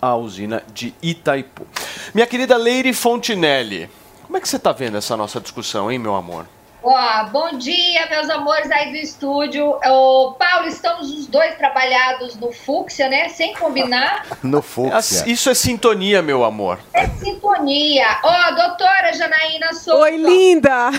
[0.01, 1.67] a, usina de Itaipu.
[2.15, 3.89] Minha querida Leire Fontinelli,
[4.25, 6.47] como é que você está vendo essa nossa discussão, hein, meu amor?
[6.85, 9.79] Ó, bom dia, meus amores aí do estúdio.
[9.87, 13.29] Ô, Paulo, estamos os dois trabalhados no Fúcsia, né?
[13.29, 14.27] Sem combinar.
[14.43, 14.61] No
[14.93, 16.81] As- Isso é sintonia, meu amor.
[16.93, 18.07] É sintonia.
[18.25, 19.99] Ó, doutora Janaína Souza.
[20.03, 20.91] Oi, linda!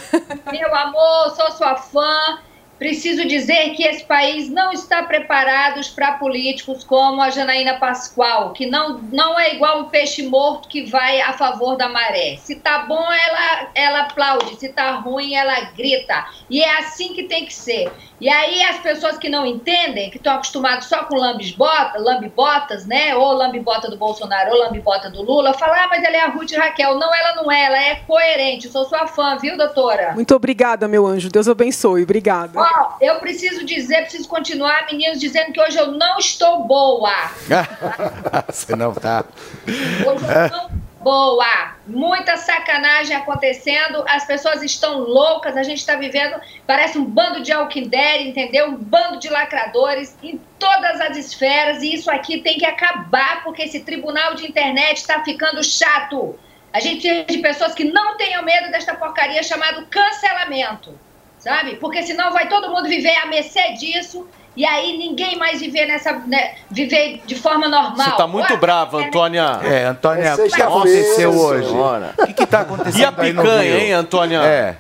[0.52, 2.40] Meu amor, sou sua fã.
[2.78, 8.66] Preciso dizer que esse país não está preparado para políticos como a Janaína Pascoal, que
[8.66, 12.38] não, não é igual um peixe morto que vai a favor da maré.
[12.38, 14.56] Se tá bom, ela, ela aplaude.
[14.58, 16.26] Se tá ruim, ela grita.
[16.50, 17.92] E é assim que tem que ser.
[18.20, 23.16] E aí as pessoas que não entendem, que estão acostumadas só com lambisbota, lambibotas, né?
[23.16, 26.54] Ou lambibota do Bolsonaro ou lambibota do Lula, falam, ah, mas ela é a Ruth
[26.54, 26.98] Raquel.
[26.98, 28.70] Não, ela não é, ela é coerente.
[28.70, 30.14] Sou sua fã, viu, doutora?
[30.14, 31.30] Muito obrigada, meu anjo.
[31.30, 32.04] Deus abençoe.
[32.04, 32.63] Obrigada.
[32.64, 37.32] Ó, eu preciso dizer, preciso continuar, meninos, dizendo que hoje eu não estou boa.
[38.48, 39.26] Você não tá.
[39.68, 41.76] Hoje eu não boa.
[41.86, 47.52] Muita sacanagem acontecendo, as pessoas estão loucas, a gente está vivendo, parece um bando de
[47.52, 48.70] alquinder, entendeu?
[48.70, 53.64] Um bando de lacradores em todas as esferas, e isso aqui tem que acabar, porque
[53.64, 56.40] esse tribunal de internet está ficando chato.
[56.72, 60.98] A gente precisa de pessoas que não tenham medo desta porcaria chamada cancelamento,
[61.44, 61.76] sabe?
[61.76, 64.26] Porque senão vai todo mundo viver a mercê disso,
[64.56, 68.12] e aí ninguém mais viver nessa, né, viver de forma normal.
[68.12, 69.60] Você tá muito Olha, brava, Antônia.
[69.64, 71.70] É, Antônia, É o que aconteceu hoje?
[71.70, 74.42] O que, que tá acontecendo E a aí no picanha, hein, Antônia?
[74.44, 74.78] É.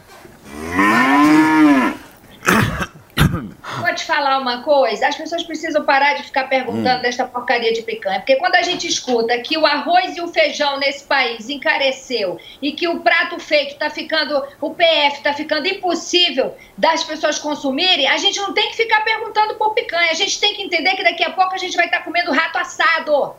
[3.79, 7.01] Vou te falar uma coisa, as pessoas precisam parar de ficar perguntando Hum.
[7.01, 10.79] desta porcaria de picanha, porque quando a gente escuta que o arroz e o feijão
[10.79, 16.55] nesse país encareceu e que o prato feito tá ficando, o PF tá ficando impossível
[16.77, 20.53] das pessoas consumirem, a gente não tem que ficar perguntando por picanha, a gente tem
[20.55, 23.35] que entender que daqui a pouco a gente vai estar comendo rato assado.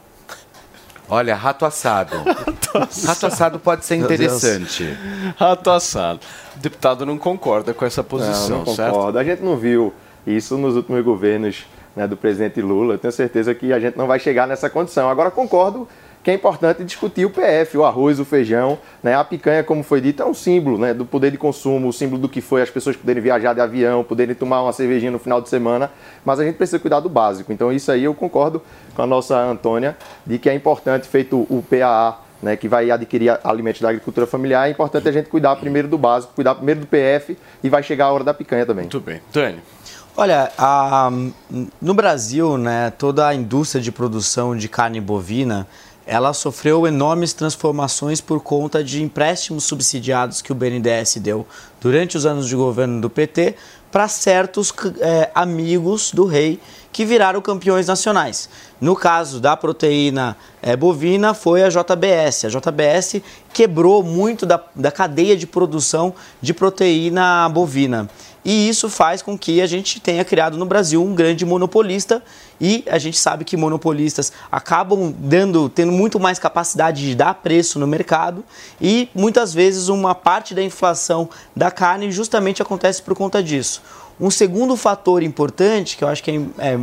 [1.09, 2.17] Olha, rato assado.
[3.07, 4.21] rato assado pode ser Meu Deus.
[4.21, 4.97] interessante.
[5.37, 6.21] Rato assado.
[6.57, 8.93] O deputado não concorda com essa posição, não, não certo?
[8.93, 9.19] concordo.
[9.19, 9.93] A gente não viu
[10.27, 12.95] isso nos últimos governos né, do presidente Lula.
[12.95, 15.09] Eu tenho certeza que a gente não vai chegar nessa condição.
[15.09, 15.89] Agora, concordo
[16.25, 18.79] que é importante discutir o PF, o arroz, o feijão.
[19.03, 19.15] Né?
[19.15, 22.23] A picanha, como foi dito, é um símbolo né, do poder de consumo, o símbolo
[22.23, 25.43] do que foi as pessoas poderem viajar de avião, poderem tomar uma cervejinha no final
[25.43, 25.91] de semana.
[26.25, 27.53] Mas a gente precisa cuidar do básico.
[27.53, 28.63] Então, isso aí eu concordo
[28.97, 33.39] com a nossa Antônia, de que é importante, feito o PAA, né, que vai adquirir
[33.43, 36.87] alimentos da agricultura familiar, é importante a gente cuidar primeiro do básico, cuidar primeiro do
[36.87, 38.85] PF e vai chegar a hora da picanha também.
[38.85, 39.21] Muito bem.
[39.33, 39.59] Dani.
[40.17, 41.11] Olha, a-
[41.83, 45.67] no Brasil, né, toda a indústria de produção de carne bovina,
[46.07, 51.47] ela sofreu enormes transformações por conta de empréstimos subsidiados que o BNDES deu
[51.81, 53.55] durante os anos de governo do PT
[53.91, 56.61] para certos eh, amigos do rei
[56.95, 58.49] que viraram campeões nacionais.
[58.81, 62.45] No caso da proteína eh, bovina, foi a JBS.
[62.45, 63.21] A JBS
[63.53, 68.09] quebrou muito da, da cadeia de produção de proteína bovina.
[68.45, 72.23] E isso faz com que a gente tenha criado no Brasil um grande monopolista
[72.61, 77.79] e a gente sabe que monopolistas acabam dando, tendo muito mais capacidade de dar preço
[77.79, 78.45] no mercado
[78.81, 83.83] e muitas vezes uma parte da inflação da carne justamente acontece por conta disso.
[84.21, 86.81] Um segundo fator importante que eu acho que é, é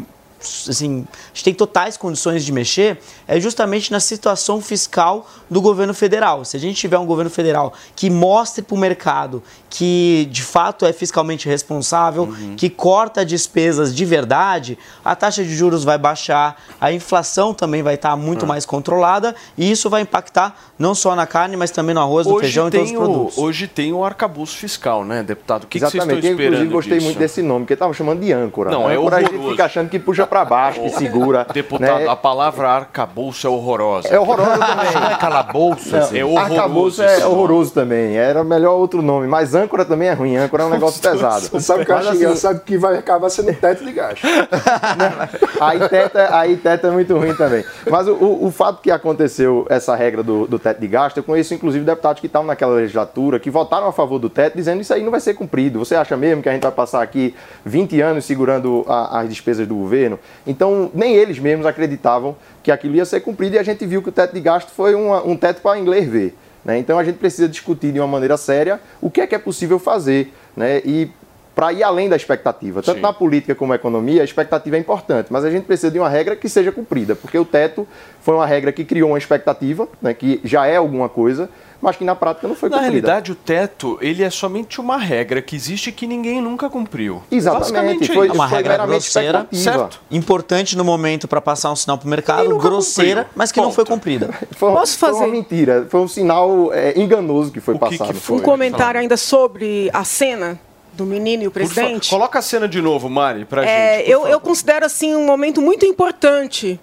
[0.70, 5.94] assim, a gente tem totais condições de mexer, é justamente na situação fiscal do governo
[5.94, 6.44] federal.
[6.46, 10.86] Se a gente tiver um governo federal que mostre para o mercado que de fato
[10.86, 12.56] é fiscalmente responsável, Uhum.
[12.58, 17.96] que corta despesas de verdade, a taxa de juros vai baixar, a inflação também vai
[17.96, 18.48] estar muito Ah.
[18.48, 22.38] mais controlada e isso vai impactar não só na carne, mas também no arroz, no
[22.40, 23.38] feijão e todos os o, produtos.
[23.38, 25.64] hoje tem o arcabouço fiscal, né, deputado?
[25.64, 26.26] O que, que vocês estão Exatamente.
[26.28, 27.06] Eu, esperando inclusive, gostei disso?
[27.06, 28.72] muito desse nome, porque estavam chamando de âncora.
[28.72, 31.46] Não, é âncora a gente fica achando que puxa para baixo, que segura.
[31.54, 32.08] Deputado, né?
[32.08, 34.08] a palavra arcabouço é horrorosa.
[34.08, 35.12] É horroroso também.
[35.12, 36.54] É calabouço, Não, é horroroso.
[36.54, 38.16] Arcabouço é horroroso também.
[38.16, 39.28] Era melhor outro nome.
[39.28, 40.38] Mas âncora também é ruim.
[40.38, 41.60] Âncora é um negócio pesado.
[41.60, 42.60] Sabe o que eu acho assim, engraçado?
[42.62, 44.22] Que vai acabar sendo teto de gasto.
[45.60, 47.64] Aí teta, aí teta é muito ruim também.
[47.90, 51.24] Mas o, o, o fato que aconteceu essa regra do, do teto de gasto, eu
[51.24, 54.94] conheço inclusive deputados que estavam naquela legislatura, que votaram a favor do teto, dizendo isso
[54.94, 55.78] aí não vai ser cumprido.
[55.80, 59.68] Você acha mesmo que a gente vai passar aqui 20 anos segurando a- as despesas
[59.68, 60.18] do governo?
[60.46, 64.10] Então, nem eles mesmos acreditavam que aquilo ia ser cumprido e a gente viu que
[64.10, 66.36] o teto de gasto foi uma- um teto para inglês ver.
[66.64, 66.78] né?
[66.78, 69.80] Então, a gente precisa discutir de uma maneira séria o que é que é possível
[69.80, 70.32] fazer.
[70.56, 70.80] Né?
[70.86, 71.10] E
[71.56, 72.82] para ir além da expectativa.
[72.82, 76.00] Tanto na política como na economia, a expectativa é importante, mas a gente precisa de
[76.00, 77.88] uma regra que seja cumprida, porque o teto
[78.22, 81.50] foi uma regra que criou uma expectativa, né, que já é alguma coisa,
[81.82, 82.92] mas que na prática não foi Na cumprida.
[82.92, 87.24] realidade, o teto, ele é somente uma regra que existe que ninguém nunca cumpriu.
[87.32, 88.36] Exatamente, é foi- isso.
[88.36, 90.00] uma regra grosseira, Certo.
[90.12, 93.34] importante no momento para passar um sinal para o mercado, grosseira, cumpriu.
[93.36, 94.30] mas que não foi cumprida.
[94.56, 95.24] Foi, Posso foi fazer?
[95.24, 98.16] uma mentira, foi um sinal é, enganoso que foi passado.
[98.30, 100.60] Um comentário ainda sobre a cena
[100.94, 102.10] do menino e o presidente.
[102.10, 104.10] Coloca a cena de novo, Mari, pra É, gente.
[104.12, 106.80] eu, eu considero assim um momento muito importante,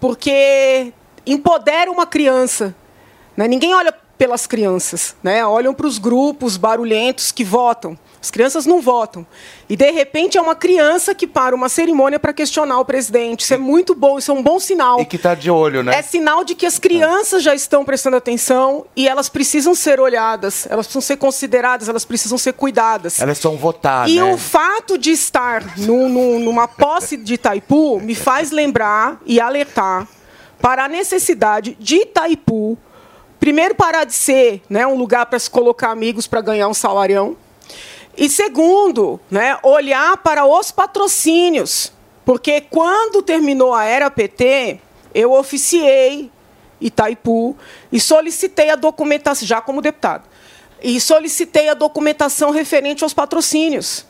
[0.00, 0.92] porque
[1.26, 2.74] empodera uma criança.
[3.36, 3.46] né?
[3.48, 5.44] Ninguém olha pelas crianças, né?
[5.46, 7.96] olham para os grupos barulhentos que votam.
[8.20, 9.24] As crianças não votam.
[9.68, 13.42] E, de repente, é uma criança que para uma cerimônia para questionar o presidente.
[13.44, 15.00] Isso é muito bom, isso é um bom sinal.
[15.00, 15.96] E que tá de olho, né?
[15.96, 20.66] É sinal de que as crianças já estão prestando atenção e elas precisam ser olhadas,
[20.68, 23.20] elas precisam ser consideradas, elas precisam ser cuidadas.
[23.20, 24.24] Elas são votar, E né?
[24.34, 30.08] o fato de estar no- no- numa posse de Itaipu me faz lembrar e alertar
[30.60, 32.76] para a necessidade de Itaipu,
[33.38, 37.36] primeiro, parar de ser né, um lugar para se colocar amigos para ganhar um salarião.
[38.18, 41.92] E segundo, né, olhar para os patrocínios.
[42.24, 44.80] Porque quando terminou a era PT,
[45.14, 46.30] eu oficiei
[46.80, 47.56] Itaipu
[47.90, 50.24] e solicitei a documentação, já como deputado,
[50.82, 54.04] e solicitei a documentação referente aos patrocínios.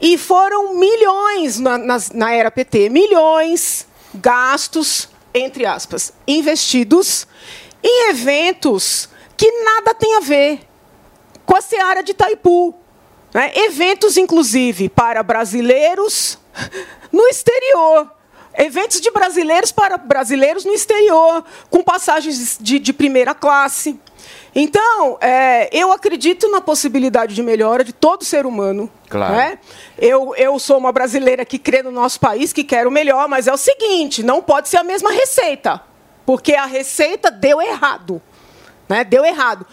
[0.00, 7.26] E foram milhões na, nas- na era PT, milhões gastos, entre aspas, investidos
[7.82, 10.60] em eventos que nada tem a ver
[11.44, 12.74] com a seara de Itaipu.
[13.32, 13.52] Né?
[13.54, 16.38] Eventos, inclusive, para brasileiros
[17.12, 18.10] no exterior.
[18.58, 23.98] Eventos de brasileiros para brasileiros no exterior, com passagens de, de primeira classe.
[24.54, 28.90] Então, é, eu acredito na possibilidade de melhora de todo ser humano.
[29.08, 29.34] Claro.
[29.34, 29.58] né?
[29.96, 33.46] Eu, eu sou uma brasileira que crê no nosso país, que quer o melhor, mas
[33.46, 35.80] é o seguinte: não pode ser a mesma receita,
[36.26, 38.20] porque a receita deu errado.
[38.88, 39.04] Né?
[39.04, 39.64] Deu errado.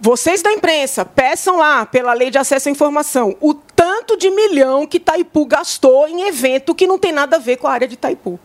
[0.00, 4.86] Vocês da imprensa, peçam lá, pela lei de acesso à informação, o tanto de milhão
[4.86, 7.94] que Itaipu gastou em evento que não tem nada a ver com a área de
[7.94, 8.40] Itaipu.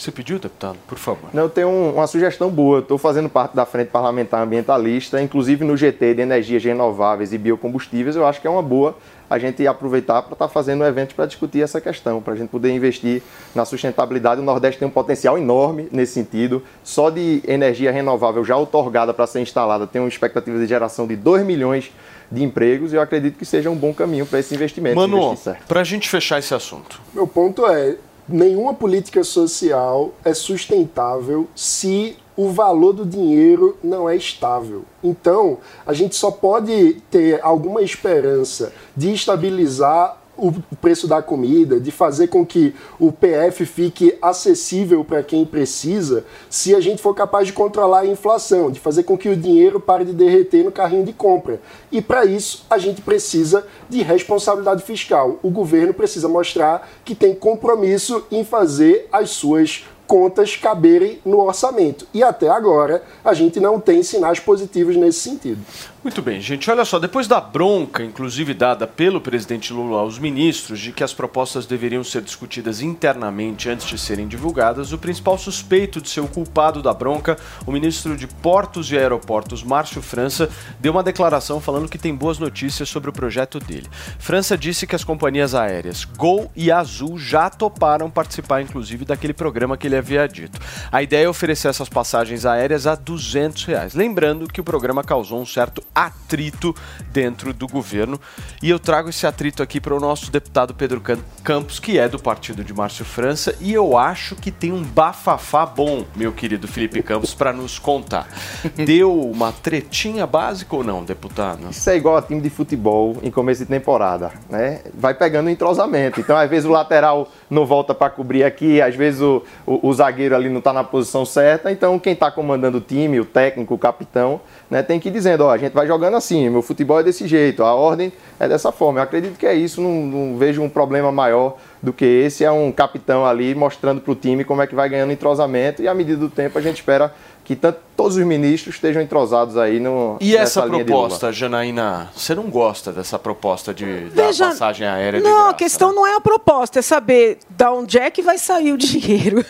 [0.00, 0.78] Você pediu, deputado?
[0.88, 1.28] Por favor.
[1.34, 2.78] Não, eu tenho um- uma sugestão boa.
[2.78, 8.16] Estou fazendo parte da Frente Parlamentar Ambientalista, inclusive no GT de Energias Renováveis e Biocombustíveis.
[8.16, 8.96] Eu acho que é uma boa
[9.28, 12.48] a gente aproveitar para estar fazendo um evento para discutir essa questão, para a gente
[12.48, 13.22] poder investir
[13.54, 14.40] na sustentabilidade.
[14.40, 16.62] O Nordeste tem um potencial enorme nesse sentido.
[16.82, 21.14] Só de energia renovável já otorgada para ser instalada tem uma expectativa de geração de
[21.14, 21.92] 2 milhões
[22.32, 24.96] de empregos e eu acredito que seja um bom caminho para esse investimento.
[24.96, 25.66] Mano, investir certo.
[25.68, 27.00] pra gente fechar esse assunto.
[27.12, 27.96] Meu ponto é:
[28.30, 34.84] nenhuma política social é sustentável se o valor do dinheiro não é estável.
[35.04, 41.90] Então, a gente só pode ter alguma esperança de estabilizar o preço da comida, de
[41.90, 47.46] fazer com que o PF fique acessível para quem precisa, se a gente for capaz
[47.46, 51.04] de controlar a inflação, de fazer com que o dinheiro pare de derreter no carrinho
[51.04, 51.60] de compra.
[51.92, 55.38] E para isso, a gente precisa de responsabilidade fiscal.
[55.42, 62.04] O governo precisa mostrar que tem compromisso em fazer as suas contas caberem no orçamento.
[62.12, 65.60] E até agora, a gente não tem sinais positivos nesse sentido.
[66.02, 66.70] Muito bem, gente.
[66.70, 71.12] Olha só, depois da bronca, inclusive dada pelo presidente Lula aos ministros, de que as
[71.12, 76.26] propostas deveriam ser discutidas internamente antes de serem divulgadas, o principal suspeito de ser o
[76.26, 77.36] culpado da bronca,
[77.66, 80.48] o ministro de Portos e Aeroportos, Márcio França,
[80.78, 83.86] deu uma declaração falando que tem boas notícias sobre o projeto dele.
[84.18, 89.76] França disse que as companhias aéreas Gol e Azul já toparam participar, inclusive, daquele programa
[89.76, 90.58] que ele havia dito.
[90.90, 93.92] A ideia é oferecer essas passagens aéreas a 200 reais.
[93.92, 96.74] Lembrando que o programa causou um certo atrito
[97.12, 98.20] dentro do governo.
[98.62, 101.02] E eu trago esse atrito aqui para o nosso deputado Pedro
[101.42, 105.66] Campos, que é do partido de Márcio França, e eu acho que tem um bafafá
[105.66, 108.28] bom, meu querido Felipe Campos, para nos contar.
[108.74, 111.68] Deu uma tretinha básica ou não, deputado?
[111.70, 114.80] Isso é igual a time de futebol em começo de temporada, né?
[114.94, 116.20] Vai pegando entrosamento.
[116.20, 119.92] Então, às vezes o lateral não volta para cobrir aqui, às vezes o, o, o
[119.92, 121.70] zagueiro ali não está na posição certa.
[121.70, 124.40] Então, quem está comandando o time, o técnico, o capitão,
[124.70, 127.26] né, tem que ir dizendo, ó, a gente vai jogando assim, meu futebol é desse
[127.26, 129.00] jeito, a ordem é dessa forma.
[129.00, 132.44] Eu acredito que é isso, não, não vejo um problema maior do que esse.
[132.44, 135.88] É um capitão ali mostrando para o time como é que vai ganhando entrosamento e
[135.88, 137.12] à medida do tempo a gente espera
[137.50, 142.44] que tanto, todos os ministros estejam entrosados aí no E essa proposta, Janaína, você não
[142.44, 145.96] gosta dessa proposta de Veja, da passagem aérea de Não, graça, a questão né?
[145.96, 149.44] não é a proposta, é saber da onde é que vai sair o dinheiro.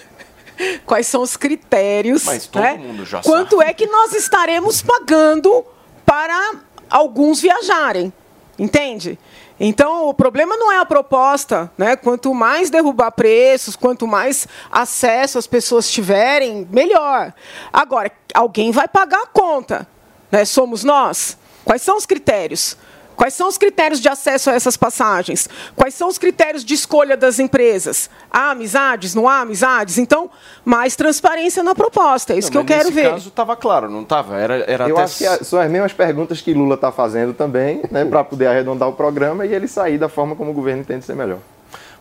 [0.85, 2.25] Quais são os critérios?
[2.25, 2.75] Mas todo né?
[2.75, 5.65] mundo já Quanto é que nós estaremos pagando
[6.05, 6.55] para
[6.89, 8.13] alguns viajarem?
[8.59, 9.19] Entende?
[9.59, 11.95] Então, o problema não é a proposta, né?
[11.95, 17.33] Quanto mais derrubar preços, quanto mais acesso as pessoas tiverem, melhor.
[17.71, 19.87] Agora, alguém vai pagar a conta,
[20.33, 20.47] né?
[20.47, 21.37] Somos nós.
[21.63, 22.77] Quais são os critérios?
[23.21, 25.47] Quais são os critérios de acesso a essas passagens?
[25.77, 28.09] Quais são os critérios de escolha das empresas?
[28.31, 29.15] Há amizades?
[29.15, 29.99] Não há amizades?
[29.99, 30.31] Então,
[30.65, 32.33] mais transparência na proposta.
[32.33, 33.11] É isso Não, que eu quero nesse ver.
[33.11, 34.39] caso estava claro, não estava?
[34.39, 35.05] Era, era Eu até...
[35.05, 38.89] acho que são as mesmas perguntas que Lula está fazendo também, né, para poder arredondar
[38.89, 41.41] o programa e ele sair da forma como o governo entende ser melhor.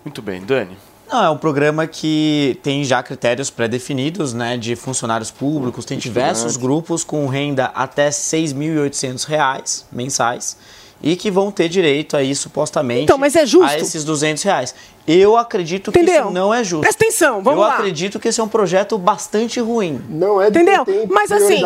[0.06, 0.78] Muito bem, Dani.
[1.12, 6.56] Não, é um programa que tem já critérios pré-definidos, né, de funcionários públicos, tem diversos
[6.56, 13.18] grupos com renda até 6.800 reais mensais e que vão ter direito aí, supostamente, Então,
[13.18, 13.66] mas é justo?
[13.66, 14.76] a esses 200 reais.
[15.08, 16.26] Eu acredito que Entendeu?
[16.26, 16.82] isso não é justo.
[16.82, 17.74] Presta atenção, vamos Eu lá.
[17.76, 20.00] acredito que esse é um projeto bastante ruim.
[20.10, 20.86] Não é Entendeu?
[21.10, 21.64] Mas assim,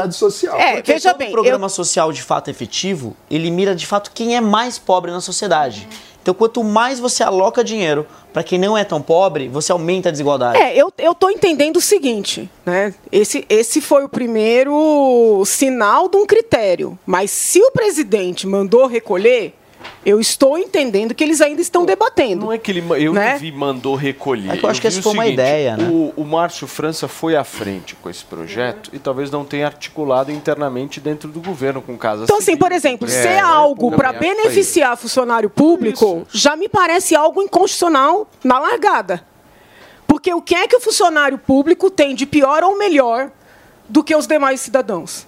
[0.58, 4.42] é, Porque veja bem, programa social de fato efetivo, ele mira de fato quem é
[4.42, 5.88] mais pobre na sociedade.
[6.24, 10.12] Então, quanto mais você aloca dinheiro para quem não é tão pobre, você aumenta a
[10.12, 10.58] desigualdade.
[10.58, 12.94] É, eu, eu tô entendendo o seguinte, né?
[13.12, 16.98] Esse, esse foi o primeiro sinal de um critério.
[17.06, 19.54] Mas se o presidente mandou recolher,
[20.06, 22.46] eu estou entendendo que eles ainda estão debatendo.
[22.46, 23.38] Não é que ele, eu né?
[23.38, 24.52] vi mandou recolher.
[24.52, 25.88] É que eu acho que vi essa o foi uma seguinte, ideia, né?
[25.88, 30.32] O, o Márcio França foi à frente com esse projeto e talvez não tenha articulado
[30.32, 34.98] internamente dentro do governo com casa Então, assim, por exemplo, se é algo para beneficiar
[34.98, 39.26] funcionário público, já me parece algo inconstitucional na largada.
[40.08, 43.32] Porque o que é que o funcionário público tem de pior ou melhor
[43.90, 45.26] do que os demais cidadãos?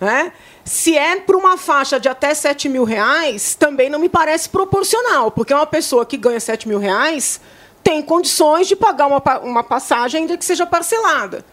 [0.00, 0.32] Né?
[0.64, 5.30] Se é para uma faixa de até 7 mil reais, também não me parece proporcional,
[5.30, 7.40] porque uma pessoa que ganha 7 mil reais
[7.82, 11.44] tem condições de pagar uma, uma passagem, ainda que seja parcelada.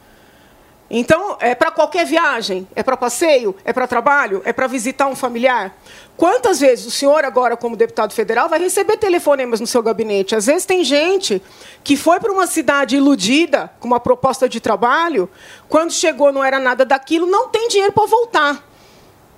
[0.92, 2.68] Então, é para qualquer viagem?
[2.76, 3.56] É para passeio?
[3.64, 4.42] É para trabalho?
[4.44, 5.76] É para visitar um familiar?
[6.18, 10.36] Quantas vezes o senhor, agora, como deputado federal, vai receber telefonemas no seu gabinete?
[10.36, 11.42] Às vezes tem gente
[11.84, 15.30] que foi para uma cidade iludida com uma proposta de trabalho,
[15.68, 18.69] quando chegou não era nada daquilo, não tem dinheiro para voltar.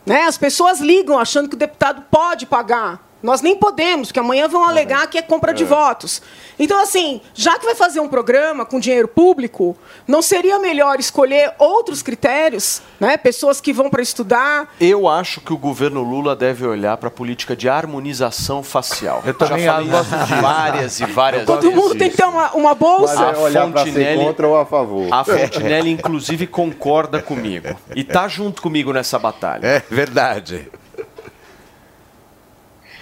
[0.06, 0.24] Né?
[0.24, 3.11] As pessoas ligam achando que o deputado pode pagar.
[3.24, 5.66] Nós nem podemos, porque amanhã vão alegar que é compra de É.
[5.68, 6.22] votos.
[6.58, 9.76] Então, assim, já que vai fazer um programa com dinheiro público,
[10.08, 13.18] não seria melhor escolher outros critérios, né?
[13.18, 14.74] Pessoas que vão para estudar.
[14.80, 19.22] Eu acho que o governo Lula deve olhar para a política de harmonização facial.
[19.26, 20.42] Eu também Já falei gosto isso disso.
[20.42, 21.76] várias e várias Todo vezes.
[21.76, 23.16] mundo tem que ter uma, uma bolsa.
[23.16, 25.08] Mas é olhar para ser contra ou a favor.
[25.12, 27.76] A Fontinelli, inclusive, concorda comigo.
[27.96, 29.66] E tá junto comigo nessa batalha.
[29.66, 30.70] É verdade.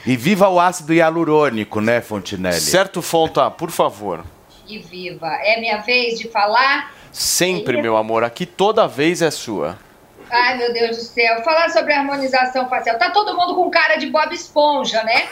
[0.09, 2.59] E viva o ácido hialurônico, né, Fontinelli?
[2.59, 4.25] Certo, Fonta, por favor.
[4.67, 5.27] E viva.
[5.43, 6.91] É minha vez de falar?
[7.11, 8.23] Sempre, meu amor.
[8.23, 9.77] Aqui toda vez é sua.
[10.31, 11.43] Ai, meu Deus do céu.
[11.43, 12.97] Falar sobre harmonização facial.
[12.97, 15.29] Tá todo mundo com cara de Bob Esponja, né?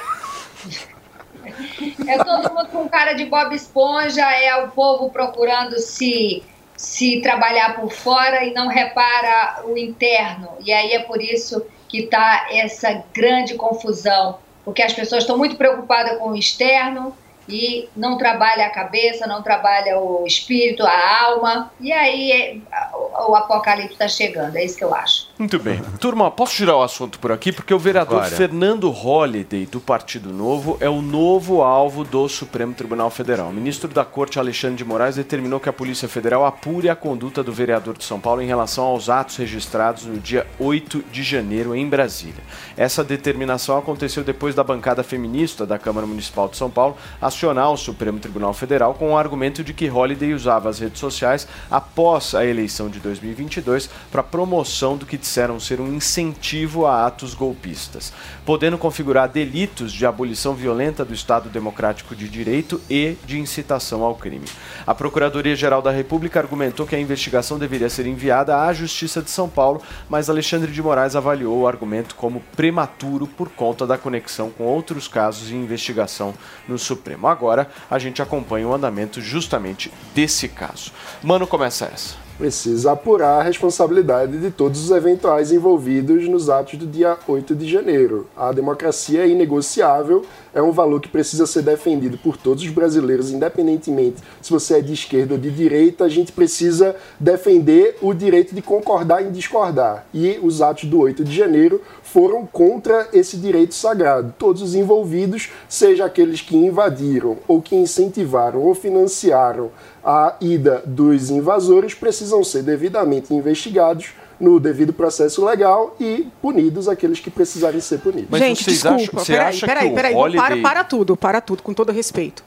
[2.08, 6.44] É todo mundo com cara de Bob Esponja, é o povo procurando se,
[6.76, 10.50] se trabalhar por fora e não repara o interno.
[10.64, 15.56] E aí é por isso que tá essa grande confusão, porque as pessoas estão muito
[15.56, 17.16] preocupadas com o externo
[17.48, 22.58] e não trabalha a cabeça, não trabalha o espírito, a alma, e aí é,
[22.94, 25.28] o, o apocalipse está chegando, é isso que eu acho.
[25.38, 25.82] Muito bem.
[26.00, 27.52] Turma, posso girar o assunto por aqui?
[27.52, 28.36] Porque o vereador Bora.
[28.36, 33.50] Fernando Holliday, do Partido Novo, é o novo alvo do Supremo Tribunal Federal.
[33.50, 37.44] O ministro da Corte, Alexandre de Moraes, determinou que a Polícia Federal apure a conduta
[37.44, 41.76] do vereador de São Paulo em relação aos atos registrados no dia 8 de janeiro
[41.76, 42.44] em Brasília.
[42.76, 46.98] Essa determinação aconteceu depois da bancada feminista da Câmara Municipal de São Paulo
[47.38, 51.48] acionar o Supremo Tribunal Federal com o argumento de que Holliday usava as redes sociais
[51.70, 57.36] após a eleição de 2022 para promoção do que disseram ser um incentivo a atos
[57.36, 58.12] golpistas,
[58.48, 64.16] podendo configurar delitos de abolição violenta do Estado Democrático de Direito e de incitação ao
[64.16, 64.46] crime.
[64.86, 69.50] A Procuradoria-Geral da República argumentou que a investigação deveria ser enviada à Justiça de São
[69.50, 74.64] Paulo, mas Alexandre de Moraes avaliou o argumento como prematuro por conta da conexão com
[74.64, 76.34] outros casos de investigação
[76.70, 77.28] no Supremo.
[77.28, 80.94] Agora a gente acompanha o andamento justamente desse caso.
[81.22, 82.27] Mano, começa essa.
[82.38, 87.68] Precisa apurar a responsabilidade de todos os eventuais envolvidos nos atos do dia 8 de
[87.68, 88.28] janeiro.
[88.38, 90.24] A democracia é inegociável,
[90.54, 94.82] é um valor que precisa ser defendido por todos os brasileiros, independentemente se você é
[94.82, 96.04] de esquerda ou de direita.
[96.04, 100.06] A gente precisa defender o direito de concordar em discordar.
[100.14, 104.32] E os atos do 8 de janeiro foram contra esse direito sagrado.
[104.38, 109.72] Todos os envolvidos, seja aqueles que invadiram ou que incentivaram ou financiaram
[110.10, 117.20] a ida dos invasores, precisam ser devidamente investigados no devido processo legal e punidos aqueles
[117.20, 118.40] que precisarem ser punidos.
[118.40, 122.42] Gente, desculpa, peraí, peraí, peraí, para, para tudo, para tudo, com todo respeito.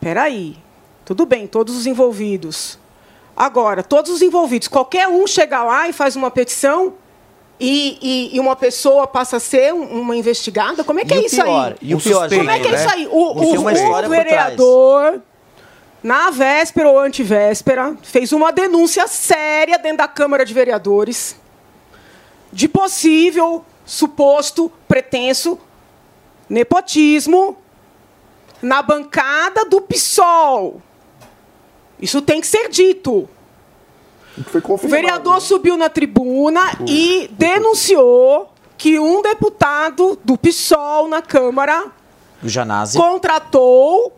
[0.00, 0.56] Peraí,
[1.04, 2.78] tudo bem, todos os envolvidos.
[3.36, 6.94] Agora, todos os envolvidos, qualquer um chega lá e faz uma petição
[7.58, 10.84] e, e- e uma pessoa passa a ser um- uma investigada?
[10.84, 11.88] Como é que E é o isso pior, aí?
[11.88, 12.92] e o pior, Como é que é isso né?
[12.92, 13.06] aí?
[13.10, 15.22] O, Tem o- o por vereador,
[16.04, 21.34] na véspera ou antivéspera, fez uma denúncia séria dentro da Câmara de Vereadores
[22.52, 25.58] de possível, suposto, pretenso
[26.46, 27.56] nepotismo
[28.60, 30.82] na bancada do PSOL.
[31.98, 33.26] Isso tem que ser dito.
[34.68, 41.86] O vereador subiu na tribuna e denunciou que um deputado do PSOL na Câmara
[42.42, 42.98] Do Janazzi.
[42.98, 44.12] contratou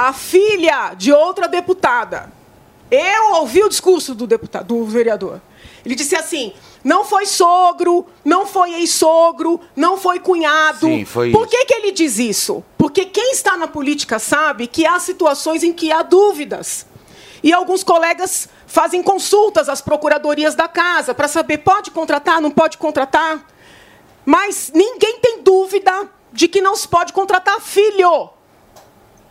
[0.00, 2.32] a filha de outra deputada.
[2.90, 5.42] Eu ouvi o discurso do deputado, do vereador.
[5.84, 10.86] Ele disse assim: não foi sogro, não foi ex-sogro, não foi cunhado.
[10.86, 12.64] Sim, foi Por que, que ele diz isso?
[12.78, 16.86] Porque quem está na política sabe que há situações em que há dúvidas.
[17.42, 22.78] E alguns colegas fazem consultas às procuradorias da casa para saber pode contratar, não pode
[22.78, 23.46] contratar.
[24.24, 28.30] Mas ninguém tem dúvida de que não se pode contratar filho,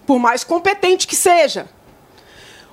[0.10, 1.70] por mais competente que seja.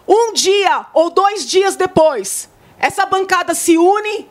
[0.09, 4.27] Um dia ou dois dias depois, essa bancada se une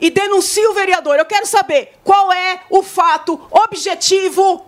[0.00, 1.16] e denuncia o vereador.
[1.18, 4.64] Eu quero saber qual é o fato objetivo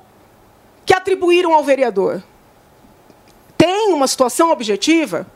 [0.85, 2.23] que atribuíram ao vereador.
[3.57, 5.27] Tem uma situação objetiva?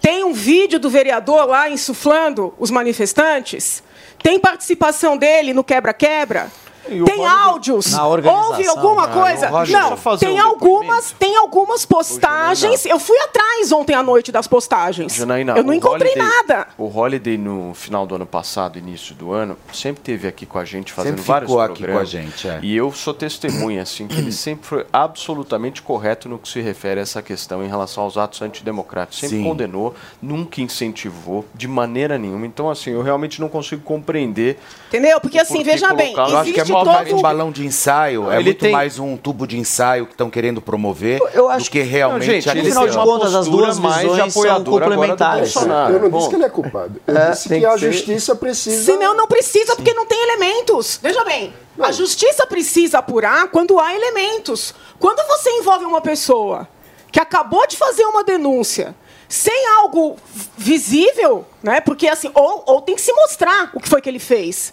[0.00, 3.82] Tem um vídeo do vereador lá insuflando os manifestantes?
[4.22, 6.48] Tem participação dele no quebra-quebra?
[6.86, 7.94] Tem Holliday- áudios?
[7.94, 9.50] Houve alguma Ah, coisa?
[9.50, 12.84] Não, tem um algumas, tem algumas postagens.
[12.86, 15.14] Eu fui atrás ontem à noite das postagens.
[15.14, 16.66] Janaína, Eu não encontrei Holiday- nada.
[16.76, 20.64] O Holiday, no final do ano passado, início do ano, sempre teve aqui com a
[20.64, 22.58] gente, fazendo Sempre vários ficou aqui com a gente, é.
[22.62, 27.00] E eu sou testemunha, assim, que ele sempre foi absolutamente correto no que se refere
[27.00, 29.18] a essa questão em relação aos atos antidemocráticos.
[29.20, 29.44] Sempre Sim.
[29.44, 32.46] condenou, nunca incentivou, de maneira nenhuma.
[32.46, 34.58] Então, assim, eu realmente não consigo compreender.
[34.88, 35.20] Entendeu?
[35.20, 38.30] Porque assim, Por veja bem, colocar- Que é existe muito mais um balão de ensaio,
[38.30, 41.66] é Ele muito tem- mais um tubo de ensaio que estão querendo promover Eu acho
[41.66, 44.64] do que realmente Não, gente, No final de contas, as duas mais de visões são
[44.64, 45.52] complementares.
[45.54, 45.92] Bolsonaro.
[45.94, 47.00] Eu não disse que ele é culpado.
[47.06, 48.84] Eu É, disse tem que a que ser- justiça precisa.
[48.84, 50.98] Se não, não precisa, porque não tem elementos.
[51.02, 54.74] Veja bem, a justiça precisa apurar quando há elementos.
[54.98, 56.68] Quando você envolve uma pessoa
[57.12, 58.94] que acabou de fazer uma denúncia
[59.28, 60.16] sem algo
[60.56, 61.80] visível, né?
[61.80, 64.72] Porque assim, ou, ou tem que se mostrar o que foi que ele fez.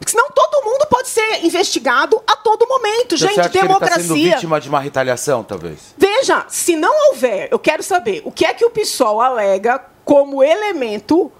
[0.00, 3.18] Porque senão todo mundo pode ser investigado a todo momento.
[3.18, 4.02] Você Gente, acha que ele democracia.
[4.02, 5.94] sendo vítima de uma retaliação, talvez?
[5.96, 10.42] Veja, se não houver, eu quero saber o que é que o PSOL alega como
[10.42, 11.30] elemento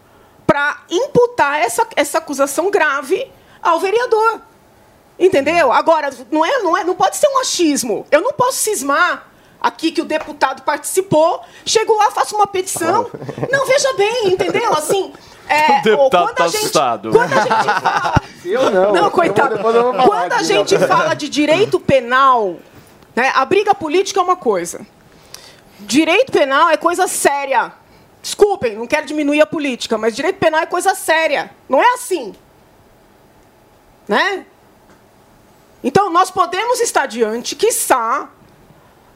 [0.46, 3.32] para imputar essa, essa acusação grave
[3.62, 4.42] ao vereador.
[5.18, 5.72] Entendeu?
[5.72, 8.06] Agora, não, é, não, é, não pode ser um achismo.
[8.10, 9.26] Eu não posso cismar
[9.58, 13.10] aqui que o deputado participou, chego lá, faço uma petição.
[13.52, 14.72] Não, veja bem, entendeu?
[14.72, 15.12] Assim.
[15.50, 17.10] É, O deputado quando tá a gente- assustado.
[17.10, 17.48] Quando a gente
[17.80, 18.92] fala Eu não.
[18.92, 19.56] não, coitado.
[19.56, 20.96] Eu vou falar Quando a gente galera.
[20.96, 22.56] fala de direito penal,
[23.16, 23.32] Né?
[23.34, 24.86] A briga política é uma coisa.
[25.80, 27.72] Direito penal é coisa séria.
[28.22, 31.50] Desculpem, não quero diminuir a política, mas direito penal é coisa séria.
[31.68, 32.34] Não é assim.
[34.06, 34.44] Né?
[35.82, 38.28] Então, nós podemos estar diante, quiçá,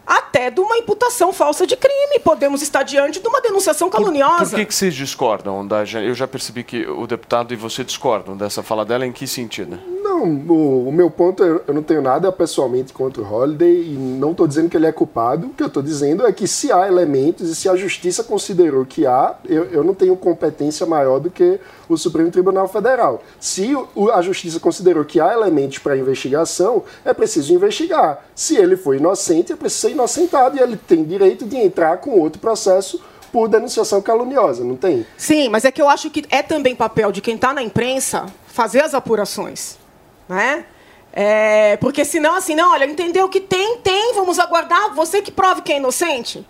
[0.07, 2.19] até de uma imputação falsa de crime.
[2.23, 4.51] Podemos estar diante de uma denunciação caluniosa.
[4.51, 5.67] Por que, que vocês discordam?
[5.67, 9.07] Da, eu já percebi que o deputado e você discordam dessa fala dela.
[9.07, 9.94] Em que sentido?
[10.15, 13.97] Não, o, o meu ponto é eu não tenho nada pessoalmente contra o Holiday e
[13.97, 15.49] não estou dizendo que ele é culpado.
[15.49, 18.87] O que eu estou dizendo é que se há elementos e se a justiça considerou
[18.87, 21.59] que há, eu, eu não tenho competência maior do que
[21.89, 23.23] o Supremo Tribunal Federal.
[23.41, 28.25] Se o, a justiça considerou que há elementos para investigação, é preciso investigar.
[28.37, 32.21] Se ele foi inocente, é preciso ser inocentado e ele tem direito de entrar com
[32.21, 33.03] outro processo
[33.33, 35.05] por denunciação caluniosa, não tem?
[35.17, 38.27] Sim, mas é que eu acho que é também papel de quem está na imprensa
[38.47, 39.83] fazer as apurações.
[40.29, 40.65] Né?
[41.13, 45.63] É, porque senão, assim, não, olha, entendeu que tem, tem, vamos aguardar, você que prove
[45.63, 46.47] que é inocente.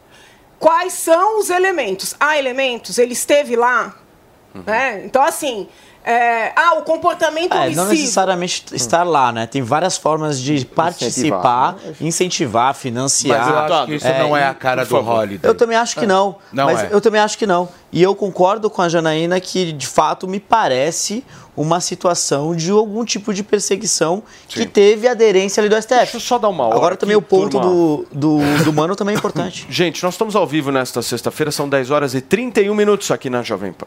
[0.58, 2.14] Quais são os elementos?
[2.18, 3.94] Há elementos, ele esteve lá.
[4.54, 5.02] Né?
[5.04, 5.68] Então, assim,
[6.04, 9.46] é, ah, o comportamento É, não necessariamente estar lá, né?
[9.46, 13.38] Tem várias formas de participar, incentivar, financiar.
[13.38, 14.94] Mas eu acho que isso não é a cara do.
[14.94, 15.48] Holiday.
[15.48, 16.36] Eu também acho que não.
[16.52, 16.88] Não mas é.
[16.92, 17.68] eu também acho que não.
[17.90, 21.24] E eu concordo com a Janaína que, de fato, me parece
[21.56, 25.96] uma situação de algum tipo de perseguição que teve aderência ali do STF.
[25.96, 29.14] Deixa eu só dar uma hora Agora também o ponto do, do, do Mano também
[29.14, 29.66] é importante.
[29.70, 33.42] Gente, nós estamos ao vivo nesta sexta-feira, são 10 horas e 31 minutos aqui na
[33.42, 33.86] Jovem Pan.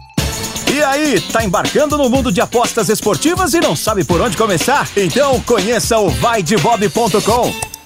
[0.81, 4.89] E aí, tá embarcando no mundo de apostas esportivas e não sabe por onde começar?
[4.97, 7.70] Então conheça o vaidebob.com.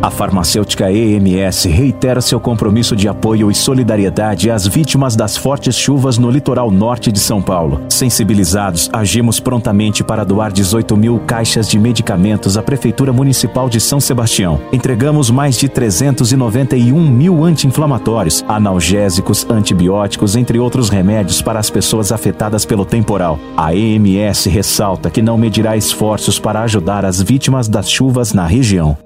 [0.00, 6.18] A farmacêutica EMS reitera seu compromisso de apoio e solidariedade às vítimas das fortes chuvas
[6.18, 7.82] no litoral norte de São Paulo.
[7.88, 13.98] Sensibilizados, agimos prontamente para doar 18 mil caixas de medicamentos à Prefeitura Municipal de São
[13.98, 14.60] Sebastião.
[14.72, 22.64] Entregamos mais de 391 mil anti-inflamatórios, analgésicos, antibióticos, entre outros remédios para as pessoas afetadas
[22.64, 23.36] pelo temporal.
[23.56, 28.96] A EMS ressalta que não medirá esforços para ajudar as vítimas das chuvas na região.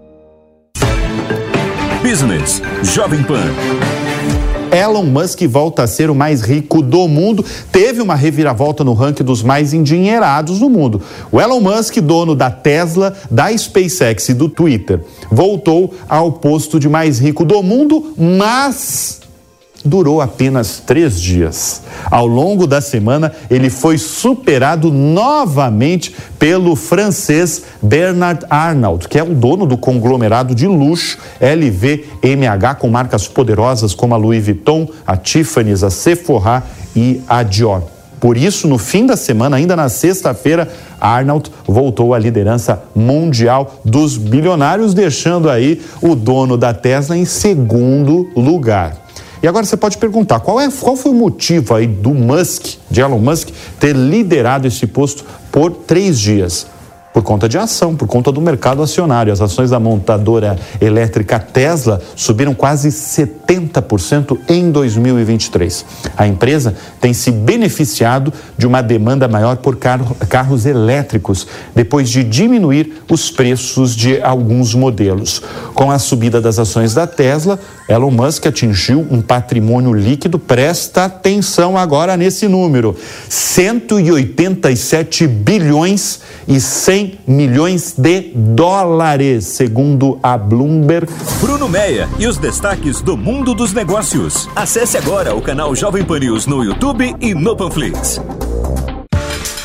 [2.03, 3.45] Business Jovem Pan.
[4.73, 7.45] Elon Musk volta a ser o mais rico do mundo.
[7.71, 11.01] Teve uma reviravolta no ranking dos mais endinheirados do mundo.
[11.31, 15.01] O Elon Musk, dono da Tesla, da SpaceX e do Twitter,
[15.31, 19.22] voltou ao posto de mais rico do mundo, mas
[19.85, 21.83] durou apenas três dias.
[22.11, 29.35] Ao longo da semana, ele foi superado novamente pelo francês Bernard Arnault, que é o
[29.35, 35.83] dono do conglomerado de luxo LVMH, com marcas poderosas como a Louis Vuitton, a Tiffany's,
[35.83, 36.63] a Sephora
[36.95, 37.83] e a Dior.
[38.23, 40.69] Por isso, no fim da semana, ainda na sexta-feira,
[41.01, 48.29] Arnold voltou à liderança mundial dos bilionários, deixando aí o dono da Tesla em segundo
[48.37, 49.02] lugar.
[49.43, 53.01] E agora você pode perguntar, qual, é, qual foi o motivo aí do Musk, de
[53.01, 53.49] Elon Musk,
[53.81, 56.67] ter liderado esse posto por três dias?
[57.13, 59.31] Por conta de ação, por conta do mercado acionário.
[59.33, 65.85] As ações da montadora elétrica Tesla subiram quase 70% em 2023.
[66.17, 72.25] A empresa tem se beneficiado de uma demanda maior por carro, carros elétricos, depois de
[72.25, 75.43] diminuir os preços de alguns modelos.
[75.75, 81.77] Com a subida das ações da Tesla, Elon Musk atingiu um patrimônio líquido, presta atenção
[81.77, 82.97] agora nesse número:
[83.29, 91.13] 187 bilhões e 100 milhões de dólares, segundo a Bloomberg.
[91.41, 94.49] Bruno Meia e os destaques do mundo dos negócios.
[94.55, 98.21] Acesse agora o canal Jovem Pan News no YouTube e no Panflix.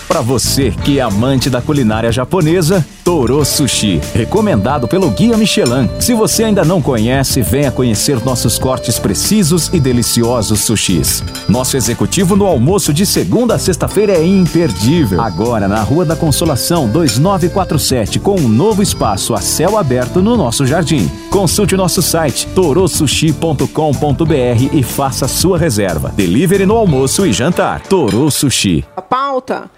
[0.07, 5.89] Para você que é amante da culinária japonesa, Toro Sushi, recomendado pelo Guia Michelin.
[5.99, 11.21] Se você ainda não conhece, venha conhecer nossos cortes precisos e deliciosos sushis.
[11.49, 15.21] Nosso executivo no almoço de segunda a sexta-feira é imperdível.
[15.21, 20.65] Agora na Rua da Consolação 2947, com um novo espaço a céu aberto no nosso
[20.65, 21.11] jardim.
[21.29, 26.13] Consulte nosso site torosushi.com.br e faça sua reserva.
[26.15, 27.81] Delivery no almoço e jantar.
[27.81, 28.85] Toro Sushi.
[28.95, 29.69] A pauta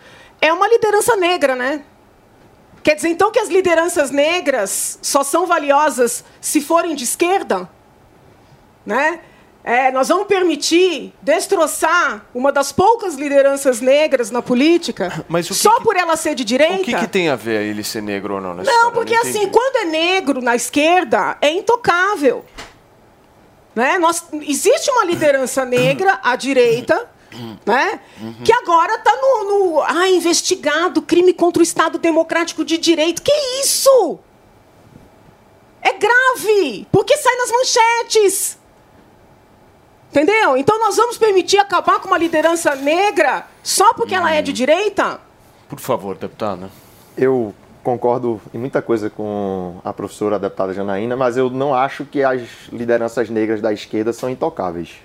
[0.42, 1.82] é uma liderança negra, né?
[2.84, 7.70] Quer dizer, então, que as lideranças negras só são valiosas se forem de esquerda?
[8.86, 9.20] Né?
[9.62, 15.84] É, nós vamos permitir destroçar uma das poucas lideranças negras na política que só que-
[15.84, 16.82] por ela ser de direita?
[16.82, 18.96] O que, que tem a ver ele ser negro ou não nessa Não, história?
[18.96, 19.38] porque entendi.
[19.38, 22.46] assim, quando é negro na esquerda, é intocável.
[23.76, 24.00] Né?
[24.00, 27.08] Nós, existe uma liderança negra à direita,
[27.66, 28.00] né?
[28.44, 29.82] que agora está no, no.
[29.82, 33.22] Ah, investigado crime contra o Estado Democrático de Direito.
[33.22, 34.20] Que isso?
[35.82, 38.60] É grave, porque sai nas manchetes.
[40.10, 40.58] Entendeu?
[40.58, 45.20] Então nós vamos permitir acabar com uma liderança negra só porque ela é de direita?
[45.68, 46.70] Por favor, deputado.
[47.16, 47.54] Eu
[47.84, 52.24] concordo em muita coisa com a professora a deputada Janaína, mas eu não acho que
[52.24, 54.96] as lideranças negras da esquerda são intocáveis.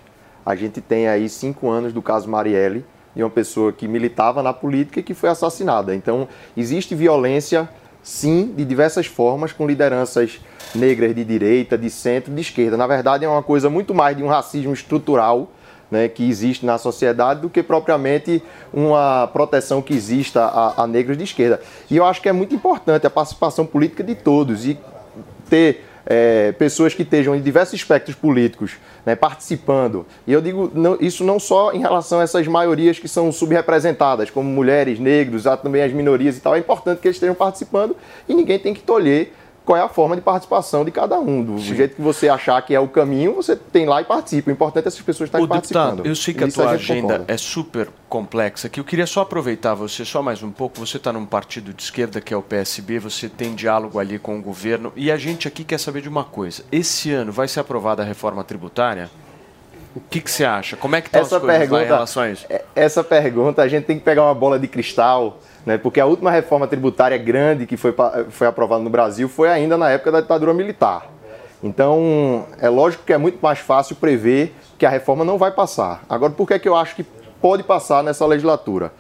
[0.45, 2.85] A gente tem aí cinco anos do caso Marielle,
[3.15, 5.95] de uma pessoa que militava na política e que foi assassinada.
[5.95, 7.69] Então, existe violência,
[8.03, 10.41] sim, de diversas formas, com lideranças
[10.75, 12.77] negras de direita, de centro, de esquerda.
[12.77, 15.49] Na verdade, é uma coisa muito mais de um racismo estrutural
[15.91, 18.43] né, que existe na sociedade do que propriamente
[18.73, 21.61] uma proteção que exista a, a negros de esquerda.
[21.91, 24.79] E eu acho que é muito importante a participação política de todos e
[25.49, 28.73] ter é, pessoas que estejam em diversos espectros políticos
[29.07, 30.07] né, participando.
[30.27, 34.31] E eu digo não- isso não só em relação a essas maiorias que são subrepresentadas,
[34.31, 36.55] como mulheres, negros, há também as minorias e tal.
[36.55, 37.97] É importante que eles estejam participando
[38.29, 39.33] e ninguém tem que tolher
[39.65, 41.43] qual é a forma de participação de cada um.
[41.43, 44.51] Do jeito que você achar que é o caminho, você tem lá e participa.
[44.51, 46.07] O importante é essas pessoas estarem Ô, deputado, participando.
[46.07, 47.25] eu sei que a Isso tua gente agenda concorda.
[47.33, 50.79] é super complexa, que eu queria só aproveitar você só mais um pouco.
[50.79, 54.39] Você está num partido de esquerda que é o PSB, você tem diálogo ali com
[54.39, 56.63] o governo e a gente aqui quer saber de uma coisa.
[56.71, 59.11] Esse ano vai ser aprovada a reforma tributária?
[59.97, 60.77] O que, que você acha?
[60.77, 62.45] Como é que estão as essa coisas lá pergunta, em relação a isso?
[62.51, 65.79] é- essa pergunta a gente tem que pegar uma bola de cristal, né?
[65.79, 67.95] Porque a última reforma tributária grande que foi,
[68.31, 71.07] foi aprovada no Brasil foi ainda na época da ditadura militar.
[71.63, 76.05] Então, é lógico que é muito mais fácil prever que a reforma não vai passar.
[76.09, 77.05] Agora, por que, é que eu acho que
[77.41, 78.93] pode passar nessa legislatura?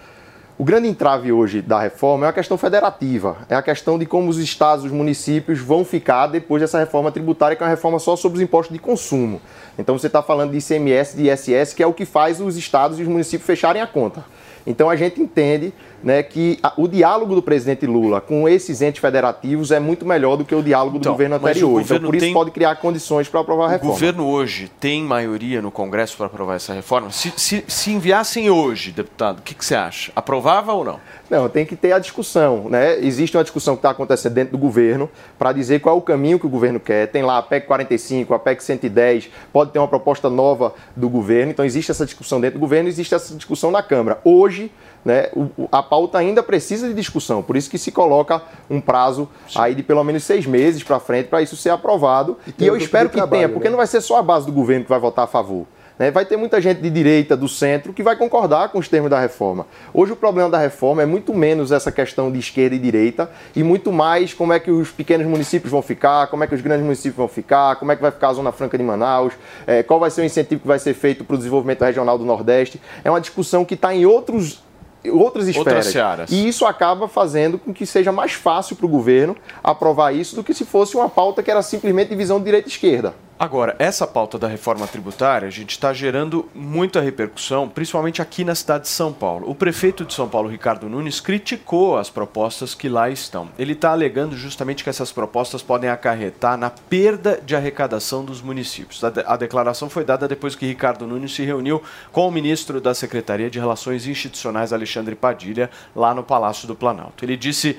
[0.57, 4.31] O grande entrave hoje da reforma é a questão federativa, é a questão de como
[4.31, 8.15] os estados, os municípios vão ficar depois dessa reforma tributária, que é uma reforma só
[8.15, 9.41] sobre os impostos de consumo.
[9.77, 13.01] Então você está falando de ICMS, de ISS, que é o que faz os estados
[13.01, 14.25] e os municípios fecharem a conta.
[14.65, 15.73] Então a gente entende
[16.05, 20.37] né, que a- o diálogo do presidente Lula com esses entes federativos é muito melhor
[20.37, 21.71] do que o diálogo do Então, governo o anterior.
[21.71, 23.93] Então governo por isso tem- pode criar condições para aprovar a O reforma.
[23.95, 27.11] governo hoje tem maioria no Congresso para aprovar essa reforma?
[27.11, 30.13] Se, se, se enviassem hoje, deputado, o que, que você acha?
[30.15, 31.01] Aprovava ou não?
[31.31, 32.99] Não, tem que ter a discussão, né?
[33.01, 36.39] Existe uma discussão que está acontecendo dentro do governo para dizer qual é o caminho
[36.39, 37.07] que o governo quer.
[37.09, 41.51] Tem lá a PEC 45, a PEC 110, pode ter uma proposta nova do governo.
[41.51, 44.19] Então existe essa discussão dentro do governo, existe essa discussão na Câmara.
[44.23, 44.71] Hoje,
[45.05, 45.29] né,
[45.71, 49.83] a pauta ainda precisa de discussão, por isso que se coloca um prazo aí de
[49.83, 52.39] pelo menos seis meses para frente para isso ser aprovado.
[52.47, 53.71] E, tem eu espero de que trabalho, tenha, porque né?
[53.71, 55.67] não vai ser só a base do governo que vai votar a favor.
[55.99, 56.11] né?
[56.11, 59.21] Vai ter muita gente de direita, do centro, que vai concordar com os termos da
[59.21, 59.67] reforma.
[59.93, 63.63] Hoje o problema da reforma é muito menos essa questão de esquerda e direita e
[63.63, 66.85] muito mais como é que os pequenos municípios vão ficar, como é que os grandes
[66.85, 69.35] municípios vão ficar, como é que vai ficar a Zona Franca de Manaus,
[69.67, 72.25] eh, qual vai ser o incentivo que vai ser feito para o desenvolvimento regional do
[72.25, 72.81] Nordeste.
[73.05, 74.65] É uma discussão que está em outros
[75.11, 75.87] outras Outras esferas.
[75.87, 76.31] searas.
[76.31, 80.45] E isso acaba fazendo com que seja mais fácil para o governo aprovar isso do
[80.45, 83.15] que se fosse uma pauta que era simplesmente divisão de direita e esquerda.
[83.37, 88.55] Agora, essa pauta da reforma tributária, a gente está gerando muita repercussão, principalmente aqui na
[88.55, 89.51] cidade de São Paulo.
[89.51, 93.49] O prefeito de São Paulo, Ricardo Nunes, criticou as propostas que lá estão.
[93.59, 99.03] Ele está alegando justamente que essas propostas podem acarretar na perda de arrecadação dos municípios.
[99.03, 101.82] A, de- a declaração foi dada depois que Ricardo Nunes se reuniu
[102.12, 107.24] com o ministro da Secretaria de Relações Institucionais, Alexandre Padilha, lá no Palácio do Planalto.
[107.24, 107.76] Ele disse,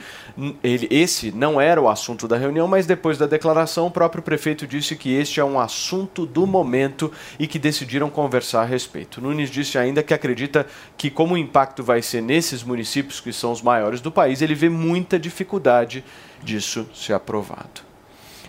[0.62, 4.68] ele, esse não era o assunto da reunião, mas depois da declaração, o próprio prefeito
[4.68, 9.22] disse que este é um assunto do momento e que decidiram conversar a respeito.
[9.22, 10.66] Nunes disse ainda que acredita
[10.98, 14.56] que, como o impacto vai ser nesses municípios que são os maiores do país, ele
[14.56, 16.04] vê muita dificuldade
[16.44, 17.82] disso ser aprovado.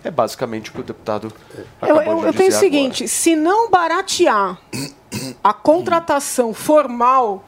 [0.04, 2.60] É basicamente o que o deputado Eu, acabou eu- de eu dizer penso o agora.
[2.60, 4.58] seguinte: se não baratear
[5.42, 7.44] a contratação formal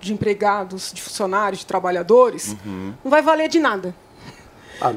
[0.00, 2.94] de empregados, de funcionários, de trabalhadores, Uhum.
[3.04, 3.94] não vai valer de nada.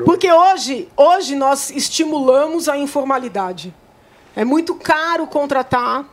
[0.05, 3.73] Porque hoje, hoje nós estimulamos a informalidade.
[4.35, 6.05] É muito caro contratar,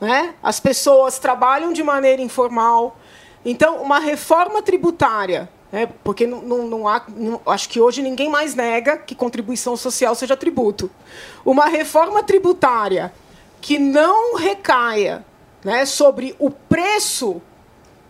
[0.00, 0.34] né?
[0.42, 2.96] as pessoas trabalham de maneira informal.
[3.44, 5.88] Então, uma reforma tributária, né?
[6.02, 10.14] porque não, não, não há, não- acho que hoje ninguém mais nega que contribuição social
[10.14, 10.90] seja tributo.
[11.44, 13.12] Uma reforma tributária
[13.60, 15.24] que não recaia
[15.62, 17.40] né, sobre o preço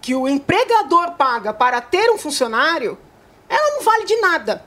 [0.00, 2.96] que o empregador paga para ter um funcionário,
[3.48, 4.64] ela não vale de nada.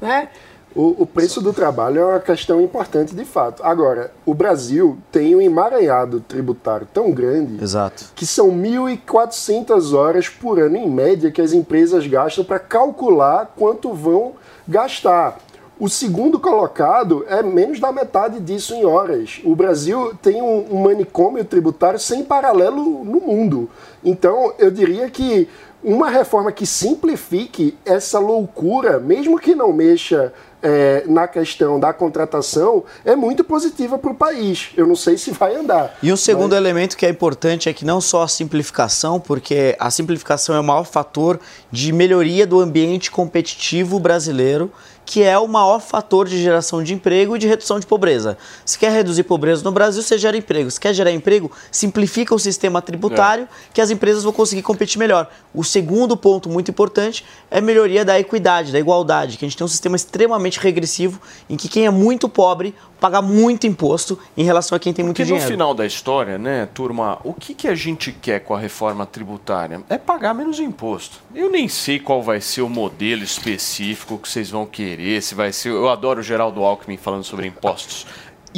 [0.00, 0.28] Né?
[0.74, 3.62] O, o preço do trabalho é uma questão importante de fato.
[3.64, 8.12] Agora, o Brasil tem um emaranhado tributário tão grande Exato.
[8.14, 13.94] que são 1.400 horas por ano, em média, que as empresas gastam para calcular quanto
[13.94, 14.34] vão
[14.68, 15.38] gastar.
[15.78, 19.42] O segundo colocado é menos da metade disso em horas.
[19.44, 23.68] O Brasil tem um, um manicômio tributário sem paralelo no mundo.
[24.02, 25.46] Então, eu diria que
[25.86, 32.82] uma reforma que simplifique essa loucura, mesmo que não mexa é, na questão da contratação,
[33.04, 34.70] é muito positiva para o país.
[34.76, 35.96] Eu não sei se vai andar.
[36.02, 39.88] E um segundo elemento que é importante é que não só a simplificação, porque a
[39.88, 41.38] simplificação é o maior fator
[41.70, 44.72] de melhoria do ambiente competitivo brasileiro,
[45.06, 48.36] que é o maior fator de geração de emprego e de redução de pobreza.
[48.64, 50.68] Se quer reduzir pobreza no Brasil, você gera emprego.
[50.68, 55.30] Se quer gerar emprego, simplifica o sistema tributário, que as empresas vão conseguir competir melhor.
[55.54, 59.56] O segundo ponto muito importante é a melhoria da equidade, da igualdade, que a gente
[59.56, 64.44] tem um sistema extremamente regressivo em que quem é muito pobre paga muito imposto em
[64.44, 65.44] relação a quem tem muito Porque dinheiro.
[65.44, 69.06] no final da história, né, turma, o que, que a gente quer com a reforma
[69.06, 69.82] tributária?
[69.88, 71.20] É pagar menos imposto.
[71.34, 75.52] Eu nem sei qual vai ser o modelo específico que vocês vão querer, se vai
[75.52, 75.70] ser...
[75.70, 78.06] Eu adoro o Geraldo Alckmin falando sobre impostos.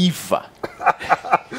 [0.07, 0.45] IVA.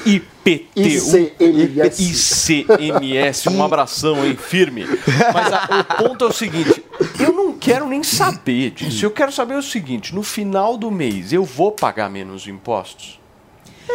[0.05, 0.67] IPT.
[0.75, 2.65] ICMS.
[2.65, 3.49] ICMS.
[3.49, 4.85] Um abração aí, firme.
[5.33, 6.83] Mas a- o ponto é o seguinte,
[7.19, 9.05] eu não quero nem saber disso.
[9.05, 13.18] Eu quero saber o seguinte, no final do mês, eu vou pagar menos impostos?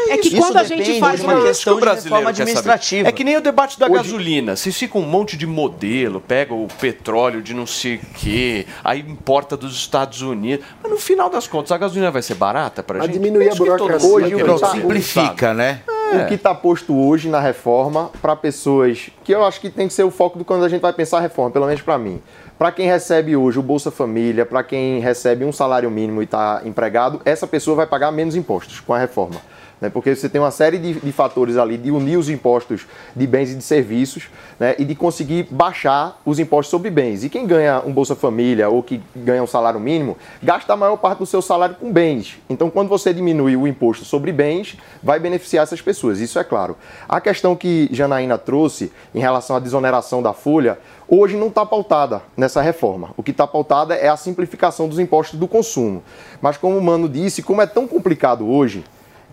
[0.09, 3.09] É que quando a gente faz uma questão de reforma administrativa.
[3.09, 4.57] É que nem o debate da Hoje- gasolina.
[4.57, 9.01] Vocês ficam um monte de modelo, pega o petróleo de não sei o quê, aí
[9.01, 10.65] importa dos Estados Unidos.
[10.83, 13.15] Mas no final das contas, a gasolina vai ser barata pra Vai gente?
[13.19, 14.09] diminuir a burocracia.
[14.09, 15.81] Hoje o tá- simplifica, né?
[16.13, 19.95] O que está posto hoje na reforma para pessoas que eu acho que tem que
[19.95, 22.21] ser o foco do quando a gente vai pensar a reforma, pelo menos para mim.
[22.57, 26.61] Para quem recebe hoje o Bolsa Família, para quem recebe um salário mínimo e está
[26.65, 29.41] empregado, essa pessoa vai pagar menos impostos com a reforma.
[29.85, 29.91] Né?
[29.91, 33.53] Porque você tem uma série de, de fatores ali de unir os impostos de bens
[33.53, 34.29] e de serviços
[34.59, 34.75] né?
[34.79, 37.23] e de conseguir baixar os impostos sobre bens.
[37.23, 40.97] E quem ganha um Bolsa Família ou que ganha um salário mínimo, gasta a maior
[40.97, 42.39] parte do seu salário com bens.
[42.49, 46.77] Então, quando você diminui o imposto sobre bens, vai beneficiar essas pessoas, isso é claro.
[47.07, 52.23] A questão que Janaína trouxe em relação à desoneração da folha, hoje não está pautada
[52.35, 53.11] nessa reforma.
[53.19, 56.03] O que está pautada é a simplificação dos impostos do consumo.
[56.41, 58.83] Mas, como o Mano disse, como é tão complicado hoje,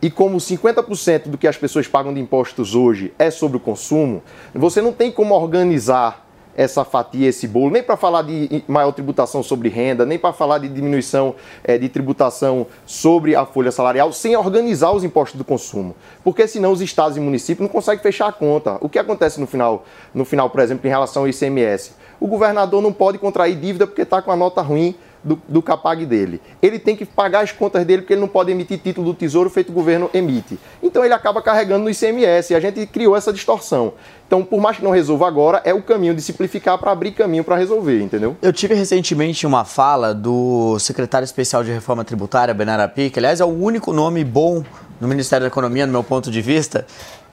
[0.01, 4.23] e como 50% do que as pessoas pagam de impostos hoje é sobre o consumo,
[4.53, 6.25] você não tem como organizar
[6.55, 10.57] essa fatia, esse bolo, nem para falar de maior tributação sobre renda, nem para falar
[10.57, 15.95] de diminuição eh, de tributação sobre a folha salarial, sem organizar os impostos do consumo.
[16.23, 18.77] Porque senão os estados e municípios não conseguem fechar a conta.
[18.81, 21.93] O que acontece no final, no final por exemplo, em relação ao ICMS?
[22.19, 24.93] O governador não pode contrair dívida porque está com a nota ruim
[25.23, 26.41] do, do CAPAG dele.
[26.61, 29.49] Ele tem que pagar as contas dele porque ele não pode emitir título do Tesouro
[29.49, 30.57] feito o governo emite.
[30.81, 33.93] Então ele acaba carregando no ICMS e a gente criou essa distorção.
[34.27, 37.43] Então, por mais que não resolva agora, é o caminho de simplificar para abrir caminho
[37.43, 38.37] para resolver, entendeu?
[38.41, 43.45] Eu tive recentemente uma fala do secretário especial de reforma tributária, Benarapi, que aliás é
[43.45, 44.63] o único nome bom
[45.01, 46.85] no Ministério da Economia, no meu ponto de vista,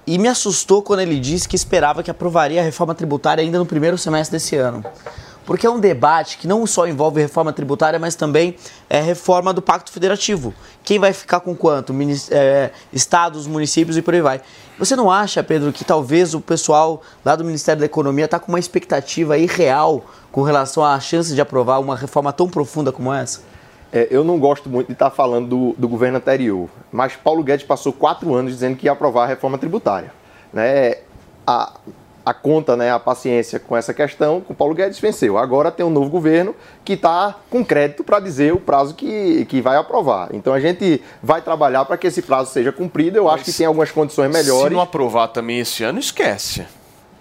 [0.08, 3.66] e me assustou quando ele disse que esperava que aprovaria a reforma tributária ainda no
[3.66, 4.82] primeiro semestre desse ano.
[5.48, 8.54] Porque é um debate que não só envolve reforma tributária, mas também
[8.90, 10.52] é reforma do Pacto Federativo.
[10.84, 11.94] Quem vai ficar com quanto?
[12.30, 14.42] É, estados, municípios e por aí vai.
[14.78, 18.52] Você não acha, Pedro, que talvez o pessoal lá do Ministério da Economia está com
[18.52, 23.40] uma expectativa irreal com relação à chance de aprovar uma reforma tão profunda como essa?
[23.90, 27.64] É, eu não gosto muito de estar falando do, do governo anterior, mas Paulo Guedes
[27.64, 30.12] passou quatro anos dizendo que ia aprovar a reforma tributária.
[30.52, 30.96] Né?
[31.46, 31.72] A,
[32.28, 35.38] a conta, né, a paciência com essa questão, com Paulo Guedes venceu.
[35.38, 36.54] Agora tem um novo governo
[36.84, 40.28] que está com crédito para dizer o prazo que, que vai aprovar.
[40.34, 43.16] Então a gente vai trabalhar para que esse prazo seja cumprido.
[43.16, 44.72] Eu acho que tem algumas condições Se melhores.
[44.72, 46.66] não aprovar também esse ano, esquece.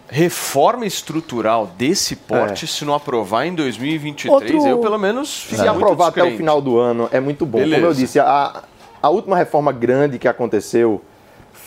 [0.10, 2.68] Reforma estrutural desse porte, É.
[2.68, 6.38] se não aprovar em 2023, Outro- eu pelo menos Se fico aprovar até o descrente.
[6.38, 7.60] final do ano, é muito bom.
[7.60, 7.76] Beleza.
[7.82, 8.64] Como eu disse, a,
[9.02, 11.02] a última reforma grande que aconteceu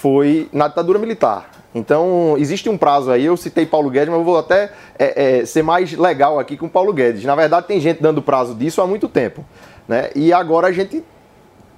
[0.00, 1.50] foi na ditadura militar.
[1.74, 5.44] Então, existe um prazo aí, eu citei Paulo Guedes, mas eu vou até é, é,
[5.44, 7.24] ser mais legal aqui com o Paulo Guedes.
[7.24, 9.44] Na verdade, tem gente dando prazo disso há muito tempo.
[9.86, 10.10] Né?
[10.16, 11.04] E agora a gente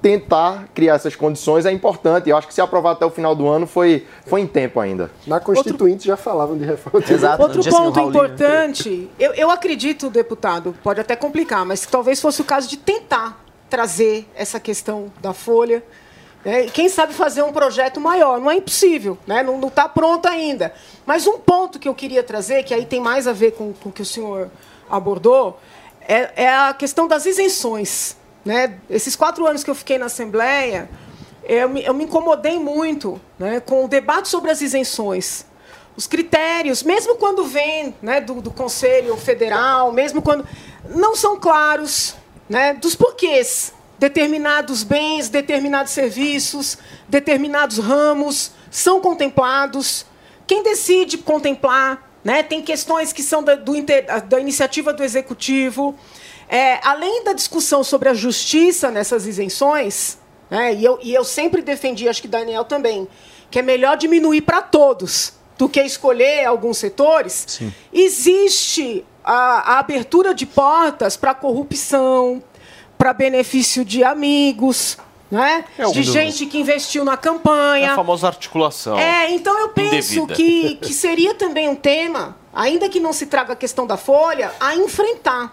[0.01, 2.31] tentar criar essas condições é importante.
[2.31, 5.11] Eu acho que se aprovar até o final do ano foi, foi em tempo ainda.
[5.27, 7.01] Na Constituinte já falavam de reforma.
[7.39, 12.69] Outro ponto importante, eu, eu acredito, deputado, pode até complicar, mas talvez fosse o caso
[12.69, 15.83] de tentar trazer essa questão da folha.
[16.45, 18.41] E quem sabe fazer um projeto maior.
[18.41, 19.43] Não é impossível, né?
[19.43, 20.75] não está pronto ainda.
[21.07, 23.89] Mas um ponto que eu queria trazer, que aí tem mais a ver com, com
[23.89, 24.51] o que o senhor
[24.91, 25.59] abordou,
[26.01, 28.17] é, é a questão das isenções.
[28.45, 28.79] Né?
[28.91, 30.91] Esses quatro anos que eu fiquei na Assembleia,
[31.45, 35.47] eu me, eu me incomodei muito né, com o debate sobre as isenções.
[35.97, 40.47] Os critérios, mesmo quando vem né, do, do Conselho Federal, mesmo quando.
[40.89, 42.17] não são claros
[42.49, 43.73] né, dos porquês.
[44.03, 46.77] Determinados bens, determinados serviços,
[47.09, 50.05] determinados ramos são contemplados.
[50.45, 52.11] Quem decide contemplar?
[52.25, 53.75] Né, tem questões que são da, do,
[54.29, 55.97] da iniciativa do Executivo.
[56.49, 60.19] É, além da discussão sobre a justiça nessas isenções,
[60.51, 63.07] né, e, eu, e eu sempre defendi, acho que Daniel também,
[63.53, 67.73] que é melhor diminuir para todos do que escolher alguns setores, Sim.
[67.93, 72.43] existe a, a abertura de portas para corrupção,
[73.03, 74.97] para benefício de amigos,
[75.29, 75.65] né?
[75.77, 77.93] É um de dos- gente que investiu na É campanha.
[77.95, 78.97] a famosa articulação.
[78.97, 80.35] É, então eu penso indevida.
[80.35, 84.53] que, que seria também um tema, ainda que não se traga a questão da folha,
[84.61, 85.53] a enfrentar.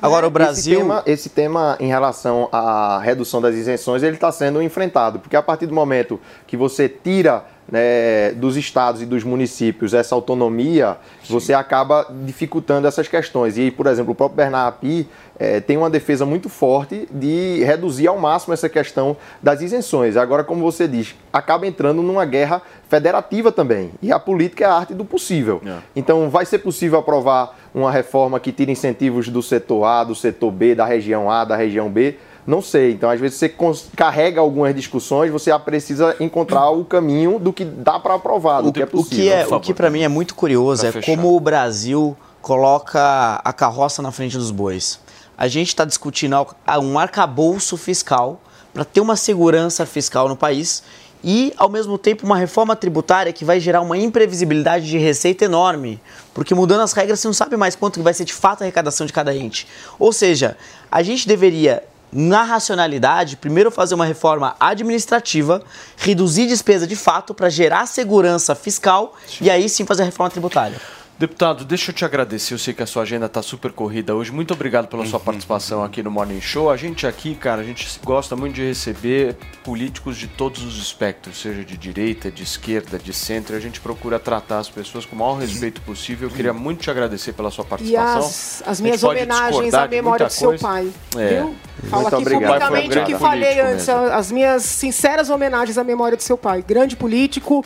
[0.00, 0.78] Agora, o Esse Brasil.
[0.78, 5.42] tema, esse tema em relação à redução das isenções, ele está sendo enfrentado, porque a
[5.42, 10.96] partir do momento que você tira né, dos estados e dos municípios essa autonomia,
[11.28, 13.58] você acaba dificultando essas questões.
[13.58, 15.08] E, por exemplo, o próprio Bernard Api
[15.38, 20.16] eh, tem uma defesa muito forte de reduzir ao máximo essa questão das isenções.
[20.16, 23.90] Agora, como você diz, acaba entrando numa guerra federativa também.
[24.00, 25.60] E a política é a arte do possível.
[25.94, 30.50] Então, vai ser possível aprovar uma reforma que tire incentivos do setor A, do setor
[30.52, 32.16] B, da região A, da região B?
[32.46, 32.92] Não sei.
[32.92, 33.52] Então, às vezes, você
[33.96, 38.80] carrega algumas discussões, você precisa encontrar o caminho do que dá para aprovar, do que
[38.80, 39.16] é O possível.
[39.24, 41.10] que, é, o que para mim é muito curioso Pra é fechar.
[41.16, 45.00] como o Brasil coloca a carroça na frente dos bois.
[45.36, 48.40] A gente está discutindo al- um arcabouço fiscal
[48.72, 50.82] para ter uma segurança fiscal no país
[51.24, 56.00] e, ao mesmo tempo, uma reforma tributária que vai gerar uma imprevisibilidade de receita enorme.
[56.32, 59.06] Porque mudando as regras, você não sabe mais quanto vai ser de fato a arrecadação
[59.06, 59.66] de cada ente.
[59.98, 60.56] Ou seja,
[60.90, 61.82] a gente deveria
[62.12, 65.62] na racionalidade, primeiro fazer uma reforma administrativa,
[65.96, 70.80] reduzir despesa de fato para gerar segurança fiscal e aí sim fazer a reforma tributária.
[71.18, 72.52] Deputado, deixa eu te agradecer.
[72.52, 74.30] Eu sei que a sua agenda está super corrida hoje.
[74.30, 76.70] Muito obrigado pela sua participação aqui no Morning Show.
[76.70, 81.38] A gente aqui, cara, a gente gosta muito de receber políticos de todos os espectros,
[81.40, 83.56] seja de direita, de esquerda, de centro.
[83.56, 86.28] A gente procura tratar as pessoas com o maior respeito possível.
[86.28, 88.18] Eu queria muito te agradecer pela sua E participação.
[88.18, 90.62] as, A as gente minhas homenagens à memória do seu coisa.
[90.62, 90.92] pai.
[91.16, 91.28] É.
[91.40, 91.56] Viu?
[91.90, 92.52] Falo Muito aqui obrigado.
[92.60, 94.02] publicamente um o que falei antes, mesmo.
[94.12, 96.62] as minhas sinceras homenagens à memória do seu pai.
[96.66, 97.64] Grande político,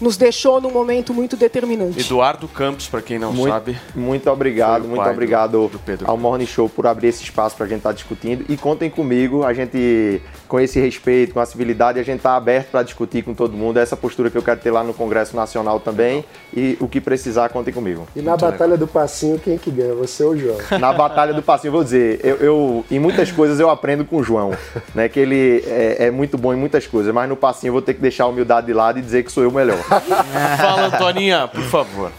[0.00, 1.98] nos deixou num momento muito determinante.
[2.00, 3.76] Eduardo Campos, para quem não Muito- sabe.
[3.94, 6.08] Muito obrigado, muito do- obrigado do Pedro.
[6.08, 8.44] ao Morning Show por abrir esse espaço para a gente estar discutindo.
[8.48, 12.68] E contem comigo, a gente, com esse respeito, com a civilidade, a gente está aberto
[12.70, 13.78] para discutir com todo mundo.
[13.78, 16.24] É essa postura que eu quero ter lá no Congresso Nacional também.
[16.54, 18.06] E o que precisar, contem comigo.
[18.14, 19.94] E na Batalha do Passinho, quem é que ganha?
[19.94, 20.58] Você ou o João?
[20.78, 24.16] Na Batalha do Passinho, eu vou dizer, eu, eu- em muitas coisas eu aprendo com
[24.18, 24.52] o João,
[24.94, 25.08] né?
[25.08, 27.94] Que ele é, é muito bom em muitas coisas, mas no Passinho eu vou ter
[27.94, 29.78] que deixar a humildade de lado e dizer que sou eu o melhor.
[30.60, 32.12] Fala, Antoninha, por favor.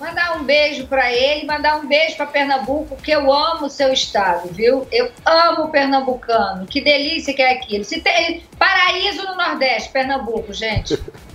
[0.00, 3.92] Mandar um beijo para ele, mandar um beijo para Pernambuco, que eu amo o seu
[3.92, 4.88] estado, viu?
[4.90, 6.66] Eu amo o pernambucano.
[6.66, 7.84] Que delícia que é aquilo.
[7.84, 10.98] Se tem paraíso no Nordeste, Pernambuco, gente.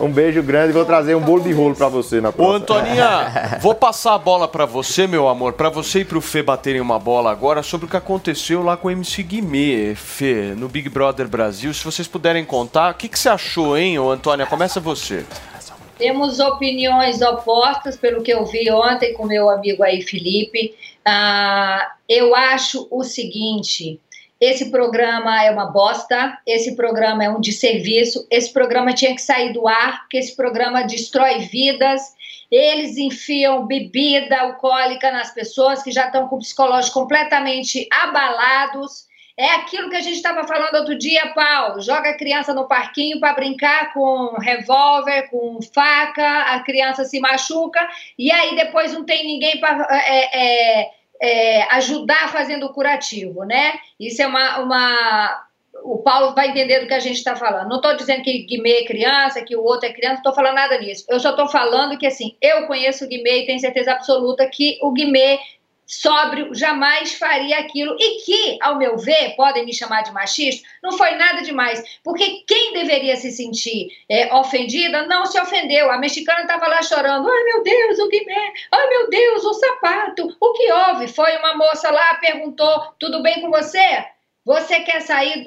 [0.00, 2.56] Um beijo grande e vou trazer um bolo de rolo para você na Ô, próxima.
[2.56, 6.80] Antoninha, vou passar a bola pra você, meu amor, pra você e pro Fê baterem
[6.80, 10.88] uma bola agora sobre o que aconteceu lá com o MC Guimê, Fê, no Big
[10.88, 11.72] Brother Brasil.
[11.72, 14.46] Se vocês puderem contar, o que, que você achou, hein, ô Antônia?
[14.46, 15.24] Começa você.
[15.98, 20.76] Temos opiniões opostas, pelo que eu vi ontem com meu amigo aí, Felipe.
[21.04, 24.00] Ah, eu acho o seguinte:
[24.40, 29.52] esse programa é uma bosta, esse programa é um desserviço, esse programa tinha que sair
[29.52, 32.16] do ar, porque esse programa destrói vidas.
[32.48, 39.07] Eles enfiam bebida alcoólica nas pessoas que já estão com o psicológico completamente abalados.
[39.38, 41.80] É aquilo que a gente estava falando outro dia, Paulo.
[41.80, 47.88] Joga a criança no parquinho para brincar com revólver, com faca, a criança se machuca
[48.18, 50.40] e aí depois não tem ninguém para é,
[50.82, 50.90] é,
[51.22, 53.74] é, ajudar fazendo o curativo, né?
[54.00, 55.46] Isso é uma, uma
[55.84, 57.68] o Paulo vai entender do que a gente está falando.
[57.68, 60.54] Não estou dizendo que Guimê é criança, que o outro é criança, não estou falando
[60.54, 61.04] nada disso.
[61.08, 64.78] Eu só estou falando que, assim, eu conheço o Guimê e tenho certeza absoluta que
[64.82, 65.38] o Guimê
[65.88, 70.92] sóbrio jamais faria aquilo e que, ao meu ver, podem me chamar de machista, não
[70.92, 75.90] foi nada demais, porque quem deveria se sentir é, ofendida não se ofendeu.
[75.90, 80.36] A mexicana estava lá chorando, ai meu Deus, o Guimê, ai meu Deus, o sapato,
[80.38, 81.08] o que houve?
[81.08, 84.04] Foi uma moça lá, perguntou, tudo bem com você?
[84.48, 85.44] Você quer sair?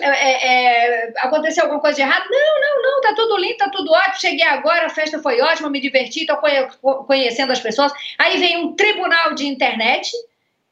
[0.00, 2.24] É, é, aconteceu alguma coisa de errado?
[2.30, 4.20] Não, não, não, tá tudo lindo, tá tudo ótimo.
[4.22, 6.34] Cheguei agora, a festa foi ótima, me diverti, tô
[7.04, 7.92] conhecendo as pessoas.
[8.18, 10.10] Aí vem um tribunal de internet,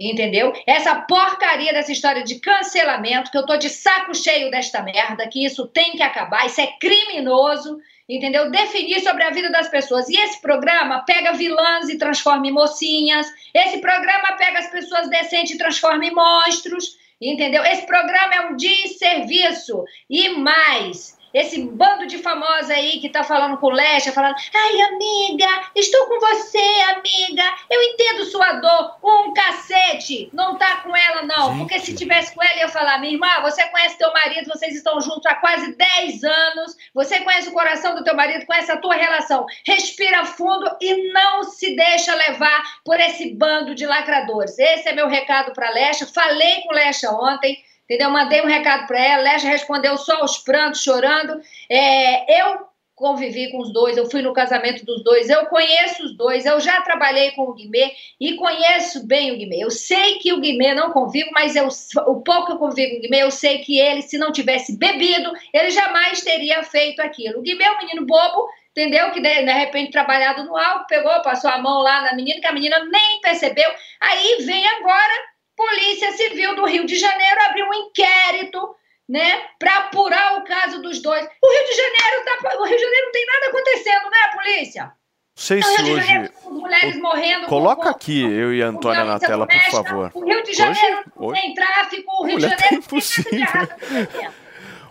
[0.01, 0.55] entendeu?
[0.67, 5.45] Essa porcaria dessa história de cancelamento, que eu tô de saco cheio desta merda, que
[5.45, 8.51] isso tem que acabar, isso é criminoso, entendeu?
[8.51, 10.09] Definir sobre a vida das pessoas.
[10.09, 15.57] E esse programa pega vilãs e transforma em mocinhas, esse programa pega as pessoas decentes
[15.57, 17.05] e transforma em monstros.
[17.21, 17.65] Entendeu?
[17.65, 19.85] Esse programa é um desserviço.
[20.09, 25.47] E mais, esse bando de famosa aí que tá falando com Lecha, falando, ai, amiga,
[25.75, 31.51] estou com você, amiga, eu entendo sua dor, um cacete, não tá com ela não,
[31.51, 31.59] Gente.
[31.59, 34.75] porque se tivesse com ela, eu ia falar, minha irmã, você conhece teu marido, vocês
[34.75, 38.79] estão juntos há quase 10 anos, você conhece o coração do teu marido, conhece a
[38.79, 44.59] tua relação, respira fundo e não se deixa levar por esse bando de lacradores.
[44.59, 48.11] Esse é meu recado para Lecha, falei com Lecha ontem, entendeu?
[48.11, 51.41] Mandei um recado para ela, Lecha respondeu só os prantos, chorando.
[51.71, 52.67] É, eu
[52.97, 56.59] convivi com os dois, eu fui no casamento dos dois, eu conheço os dois, eu
[56.59, 59.63] já trabalhei com o Guimê e conheço bem o Guimê.
[59.63, 61.69] Eu sei que o Guimê não convive, mas eu,
[62.07, 64.79] o pouco que eu convivo com o Guimê, eu sei que ele, se não tivesse
[64.79, 67.39] bebido, ele jamais teria feito aquilo.
[67.39, 69.11] O Guimê é um menino bobo, entendeu?
[69.11, 72.47] Que de, de repente trabalhado no álcool, pegou, passou a mão lá na menina, que
[72.47, 73.71] a menina nem percebeu.
[74.01, 78.77] Aí vem agora Polícia Civil do Rio de Janeiro abriu um inquérito
[79.09, 81.25] né, para apurar o caso dos dois.
[81.43, 84.93] O Rio de Janeiro tá, o Rio de Janeiro não tem nada acontecendo, né, polícia?
[85.37, 86.07] sei se hoje.
[86.07, 87.47] Janeiro, mulheres morrendo.
[87.47, 90.11] Coloca com, aqui eu e a Antônia na tela, por favor.
[90.15, 93.69] O Rio de Janeiro hoje, tem tráfico, o Rio de Janeiro é impossível.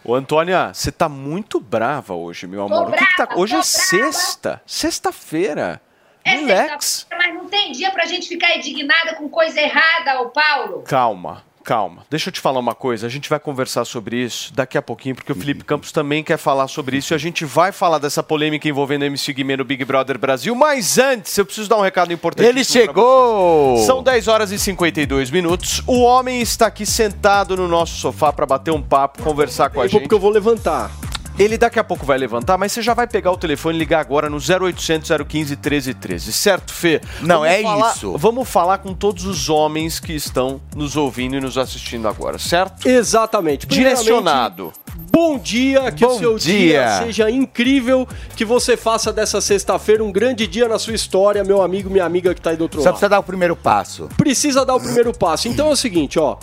[0.03, 2.91] Ô, Antônia, você tá muito brava hoje, meu amor.
[2.91, 3.27] Brava, que que tá...
[3.35, 3.63] Hoje é brava.
[3.63, 5.81] sexta, sexta-feira.
[6.25, 7.05] É Relax.
[7.15, 10.81] Mas não tem dia pra gente ficar indignada com coisa errada, ô Paulo.
[10.81, 12.03] Calma, calma.
[12.09, 13.05] Deixa eu te falar uma coisa.
[13.05, 16.37] A gente vai conversar sobre isso daqui a pouquinho, porque o Felipe Campos também quer
[16.37, 17.13] falar sobre isso.
[17.13, 20.55] E a gente vai falar dessa polêmica envolvendo o MC Guimê no Big Brother Brasil.
[20.55, 22.47] Mas antes, eu preciso dar um recado importante.
[22.47, 23.77] Ele chegou!
[23.85, 25.83] São 10 horas e 52 minutos.
[25.85, 29.87] O homem está aqui sentado no nosso sofá para bater um papo, conversar com a
[29.87, 30.01] gente.
[30.01, 30.89] Porque eu vou levantar.
[31.37, 33.99] Ele daqui a pouco vai levantar, mas você já vai pegar o telefone e ligar
[33.99, 37.01] agora no 0800 015 1313, certo, Fê?
[37.21, 38.17] Não, vamos é falar, isso.
[38.17, 42.87] Vamos falar com todos os homens que estão nos ouvindo e nos assistindo agora, certo?
[42.87, 43.67] Exatamente.
[43.67, 44.71] Direcionado.
[45.11, 46.83] Bom dia, que Bom o seu dia.
[46.83, 46.97] dia.
[47.05, 51.89] seja incrível, que você faça dessa sexta-feira um grande dia na sua história, meu amigo,
[51.89, 52.93] minha amiga que tá aí do outro Só lado.
[52.93, 54.09] precisa dar o primeiro passo.
[54.15, 55.49] Precisa dar o primeiro passo.
[55.49, 56.37] Então é o seguinte, ó.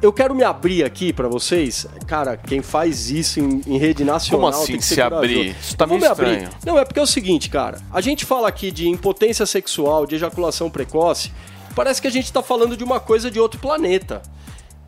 [0.00, 1.86] Eu quero me abrir aqui pra vocês.
[2.06, 5.56] Cara, quem faz isso em, em rede nacional Como assim, tem que se abrir?
[5.60, 6.30] Isso tá meio me abrir.
[6.34, 6.50] estranho.
[6.64, 7.78] Não, é porque é o seguinte, cara.
[7.92, 11.32] A gente fala aqui de impotência sexual, de ejaculação precoce.
[11.74, 14.22] Parece que a gente tá falando de uma coisa de outro planeta.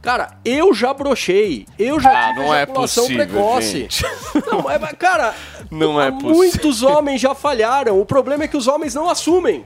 [0.00, 1.66] Cara, eu já brochei.
[1.78, 3.72] Eu já Ah, tive não é ejaculação possível, precoce.
[3.80, 4.04] gente.
[4.50, 5.34] Não, é, cara,
[5.70, 6.34] Não é possível.
[6.36, 8.00] muitos homens já falharam.
[8.00, 9.64] O problema é que os homens não assumem.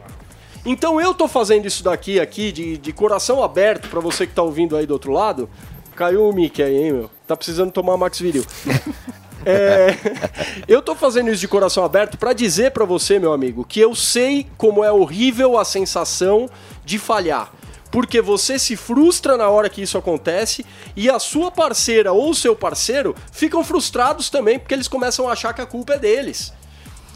[0.65, 4.43] Então eu tô fazendo isso daqui, aqui, de, de coração aberto, pra você que tá
[4.43, 5.49] ouvindo aí do outro lado.
[5.95, 7.11] Caiu o mic aí, hein, meu?
[7.27, 8.45] Tá precisando tomar Max Viril.
[9.47, 9.95] É,
[10.67, 13.95] eu tô fazendo isso de coração aberto pra dizer pra você, meu amigo, que eu
[13.95, 16.49] sei como é horrível a sensação
[16.83, 17.53] de falhar.
[17.91, 20.65] Porque você se frustra na hora que isso acontece
[20.97, 25.33] e a sua parceira ou o seu parceiro ficam frustrados também porque eles começam a
[25.33, 26.53] achar que a culpa é deles.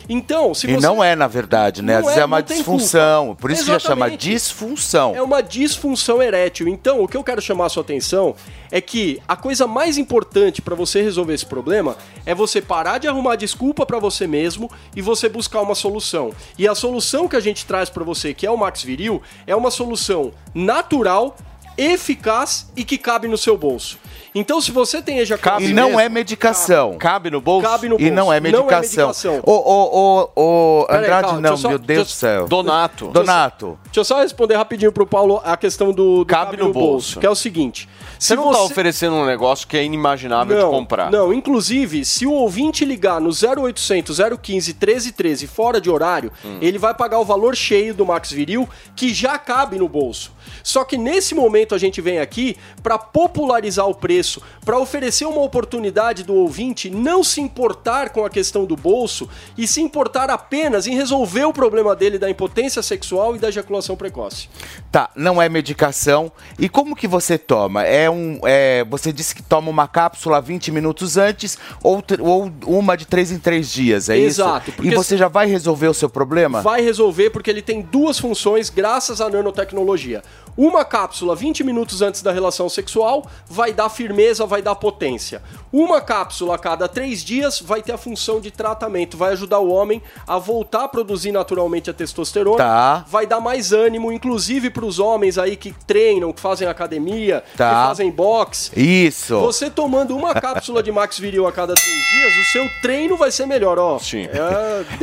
[0.08, 1.96] Então, se E você não é, na verdade, né?
[1.96, 3.26] Às vezes é, é uma disfunção.
[3.26, 3.40] culpa.
[3.42, 4.30] Por isso que já chama Exatamente.
[4.30, 5.14] disfunção.
[5.14, 6.66] É uma disfunção erétil.
[6.66, 8.34] Então, o que eu quero chamar a sua atenção
[8.70, 13.06] é que a coisa mais importante pra você resolver esse problema é você parar de
[13.08, 16.30] arrumar desculpa pra você mesmo e você buscar uma solução.
[16.58, 19.54] E a solução que a gente traz pra você, que é o Max Viril, é
[19.54, 21.36] uma solução natural,
[21.78, 23.98] eficaz e que cabe no seu bolso.
[24.34, 25.66] Então, se você tem ejaculação...
[25.66, 26.96] E não é medicação.
[26.98, 27.66] Cabe no bolso?
[27.66, 28.52] Cabe no E não é bolso.
[28.56, 29.06] Não é medicação.
[29.08, 29.40] medicação.
[29.44, 32.46] Ô, ô, ô, Andrade, calma, não, só- meu Deus do céu.
[32.46, 33.08] Donato.
[33.08, 33.78] Donato.
[33.84, 37.18] Deixa eu só responder rapidinho pro Paulo a questão do, do Cabe no bolso.
[37.20, 37.88] que é o seguinte.
[38.18, 41.10] Você não tá oferecendo um negócio que é inimaginável não, de comprar.
[41.10, 46.94] Não, inclusive, se o ouvinte ligar no 0800 015 1313 fora de horário, ele vai
[46.94, 50.32] pagar o valor cheio do Max Viril, que já cabe no bolso.
[50.62, 55.24] Só que nesse momento momento a gente vem aqui para popularizar o preço, para oferecer
[55.24, 60.30] uma oportunidade do ouvinte não se importar com a questão do bolso e se importar
[60.30, 64.48] apenas em resolver o problema dele da impotência sexual e da ejaculação precoce.
[64.92, 66.30] Tá, não é medicação.
[66.58, 67.84] E como que você toma?
[67.84, 72.96] É um, é, você disse que toma uma cápsula 20 minutos antes ou, ou uma
[72.96, 74.84] de 3 em 3 dias, é Exato, isso?
[74.84, 76.62] E você já vai resolver o seu problema?
[76.62, 80.22] Vai resolver porque ele tem duas funções graças à nanotecnologia.
[80.58, 85.40] Uma cápsula 20 minutos antes da relação sexual vai dar firmeza, vai dar potência.
[85.72, 89.70] Uma cápsula a cada três dias vai ter a função de tratamento, vai ajudar o
[89.70, 93.04] homem a voltar a produzir naturalmente a testosterona, Tá.
[93.06, 97.68] vai dar mais ânimo, inclusive para os homens aí que treinam, que fazem academia, Tá.
[97.68, 98.72] que fazem boxe.
[98.74, 99.38] Isso.
[99.38, 103.30] Você tomando uma cápsula de Max Viril a cada três dias, o seu treino vai
[103.30, 104.00] ser melhor, ó.
[104.00, 104.26] Sim.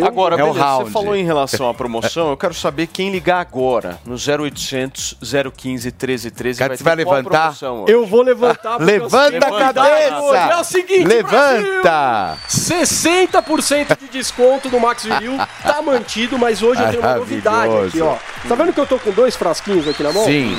[0.05, 0.83] Agora, É o beleza, round.
[0.85, 5.15] você falou em relação à promoção, eu quero saber quem ligar agora no 0800
[5.51, 7.55] 015 1313 Cara, você vai ter qual levantar?
[7.87, 8.77] Eu vou levantar.
[8.77, 10.37] porque Levanta a vai cabeça!
[10.37, 12.37] É o seguinte, Levanta!
[12.37, 17.75] Brasil, 60% de desconto no Max Viril tá mantido, mas hoje eu tenho uma novidade
[17.87, 18.15] aqui, ó.
[18.47, 20.25] Tá vendo que eu tô com dois frasquinhos aqui na mão?
[20.25, 20.55] Sim.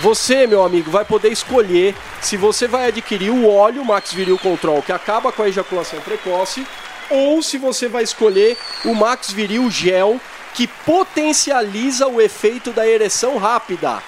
[0.00, 4.82] Você, meu amigo, vai poder escolher se você vai adquirir o óleo Max Viril Control,
[4.82, 6.66] que acaba com a ejaculação precoce,
[7.10, 10.18] ou se você vai escolher o Max Viril Gel,
[10.54, 14.02] que potencializa o efeito da ereção rápida.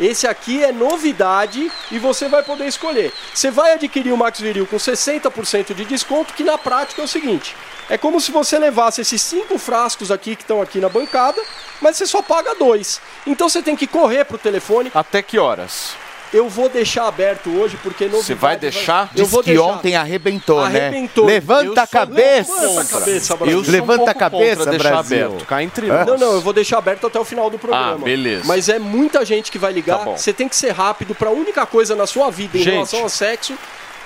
[0.00, 3.12] Esse aqui é novidade e você vai poder escolher.
[3.32, 7.08] Você vai adquirir o Max Viril com 60% de desconto, que na prática é o
[7.08, 7.56] seguinte:
[7.88, 11.40] é como se você levasse esses cinco frascos aqui que estão aqui na bancada,
[11.80, 13.00] mas você só paga dois.
[13.26, 14.90] Então você tem que correr pro telefone.
[14.94, 15.94] Até que horas?
[16.34, 19.08] Eu vou deixar aberto hoje porque novidade Você vai deixar?
[19.14, 19.62] Eu Diz vou que deixar.
[19.62, 21.26] ontem arrebentou, Arrebentou.
[21.26, 21.34] né?
[21.34, 22.60] Levanta a cabeça!
[22.60, 23.56] Levanta a cabeça, Brasil.
[23.58, 25.26] Eu sou um Levanta a cabeça, deixar Brasil.
[25.26, 25.46] aberto.
[25.46, 26.06] Cá entre nós.
[26.06, 27.92] Não, não, eu vou deixar aberto até o final do programa.
[27.94, 28.42] Ah, beleza.
[28.46, 29.98] Mas é muita gente que vai ligar.
[30.04, 30.10] Tá.
[30.16, 32.72] Você tem que ser rápido pra única coisa na sua vida em Gente.
[32.74, 33.56] relação ao sexo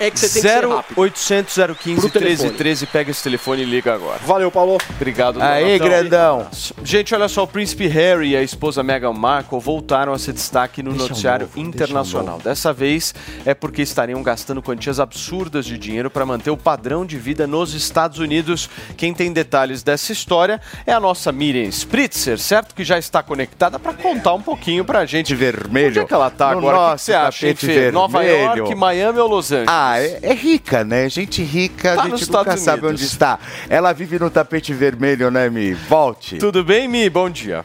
[0.01, 1.01] é que você tem que ser rápido.
[1.01, 2.29] 0800 015 Pro telefone.
[2.29, 4.19] 1313, pega esse telefone e liga agora.
[4.25, 4.79] Valeu, Paulo.
[4.97, 5.87] Obrigado, Aí, Donatão.
[5.89, 6.47] grandão.
[6.85, 10.83] Gente, olha só, o príncipe Harry e a esposa Meghan Markle voltaram a ser destaque
[10.83, 12.39] no Deixa noticiário novo, internacional.
[12.39, 13.15] Dessa vez
[13.45, 17.75] é porque estariam gastando quantias absurdas de dinheiro para manter o padrão de vida nos
[17.75, 18.69] Estados Unidos.
[18.97, 22.75] Quem tem detalhes dessa história é a nossa Miriam Spritzer, certo?
[22.75, 25.35] Que já está conectada para contar um pouquinho pra gente.
[25.35, 25.89] Vermelho.
[25.89, 26.79] Onde é que ela tá No agora?
[26.79, 27.91] O que você acha, Fê?
[27.91, 28.19] Nova.
[28.29, 29.69] York, Miami ou Los Angeles?
[29.69, 31.09] Ah, é, é rica, né?
[31.09, 33.01] Gente rica, Tá a gente nunca Estados sabe Unidos.
[33.01, 33.39] onde está.
[33.69, 35.73] Ela vive no tapete vermelho, né, Mi?
[35.73, 36.39] Volte.
[36.39, 37.09] Tudo bem, Mi?
[37.09, 37.63] Bom dia.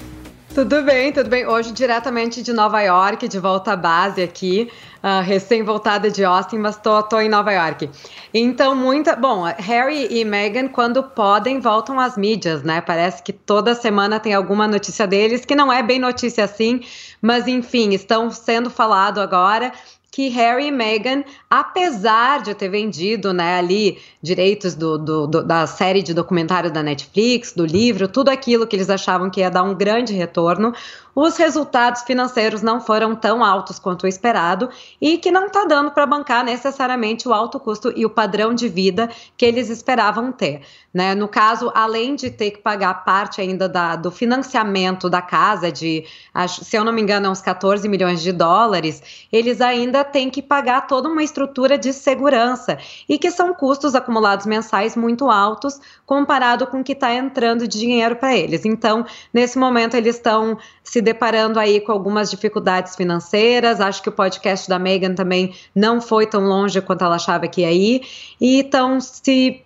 [0.54, 1.48] Tudo bem, tudo bem.
[1.48, 4.70] Hoje diretamente de Nova York, de volta à base aqui,
[5.02, 7.90] ah, recém-voltada de Austin, mas tô, tô em Nova York.
[8.32, 9.16] Então, muita.
[9.16, 12.82] Bom, Harry e Meghan, quando podem, voltam às mídias, né?
[12.82, 16.82] Parece que toda semana tem alguma notícia deles, que não é bem notícia assim,
[17.20, 19.72] mas enfim, estão sendo falado agora
[20.14, 25.66] que Harry e Meghan, apesar de ter vendido né, ali direitos do, do- do- da
[25.66, 29.64] série de documentário da Netflix, do livro, tudo aquilo que eles achavam que ia dar
[29.64, 30.72] um grande retorno,
[31.16, 34.70] os resultados financeiros não foram tão altos quanto o esperado
[35.00, 38.68] e que não está dando para bancar necessariamente o alto custo e o padrão de
[38.68, 40.62] vida que eles esperavam ter.
[40.94, 41.16] Né?
[41.16, 46.06] No caso, além de ter que pagar parte ainda da- do financiamento da casa, de,
[46.48, 50.42] se eu não me engano, é uns 14 milhões de dólares, eles ainda têm que
[50.42, 52.78] pagar toda uma estrutura de segurança
[53.10, 57.80] e que são custos acumulados mensais muito altos comparado com o que está entrando de
[57.80, 58.66] dinheiro para eles.
[58.66, 63.80] Então, nesse momento, eles estão se deparando aí com algumas dificuldades financeiras.
[63.80, 67.62] Acho que o podcast da Megan também não foi tão longe quanto ela achava que
[67.62, 68.02] ia ir.
[68.42, 69.62] E estão se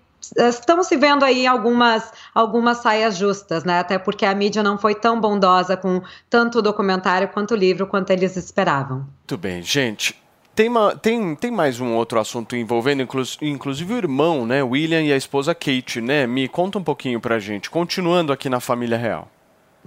[0.84, 3.80] se vendo aí algumas algumas saias justas, né?
[3.80, 7.88] Até porque a mídia não foi tão bondosa com tanto o documentário quanto o livro
[7.88, 8.97] quanto eles esperavam.
[8.97, 10.14] Muito bem, gente.
[10.53, 14.64] Tem, ma- tem, tem mais um outro assunto envolvendo, inclus- inclusive, o irmão, né?
[14.64, 16.26] William e a esposa Kate, né?
[16.26, 17.69] Me conta um pouquinho pra gente.
[17.69, 19.30] Continuando aqui na família real.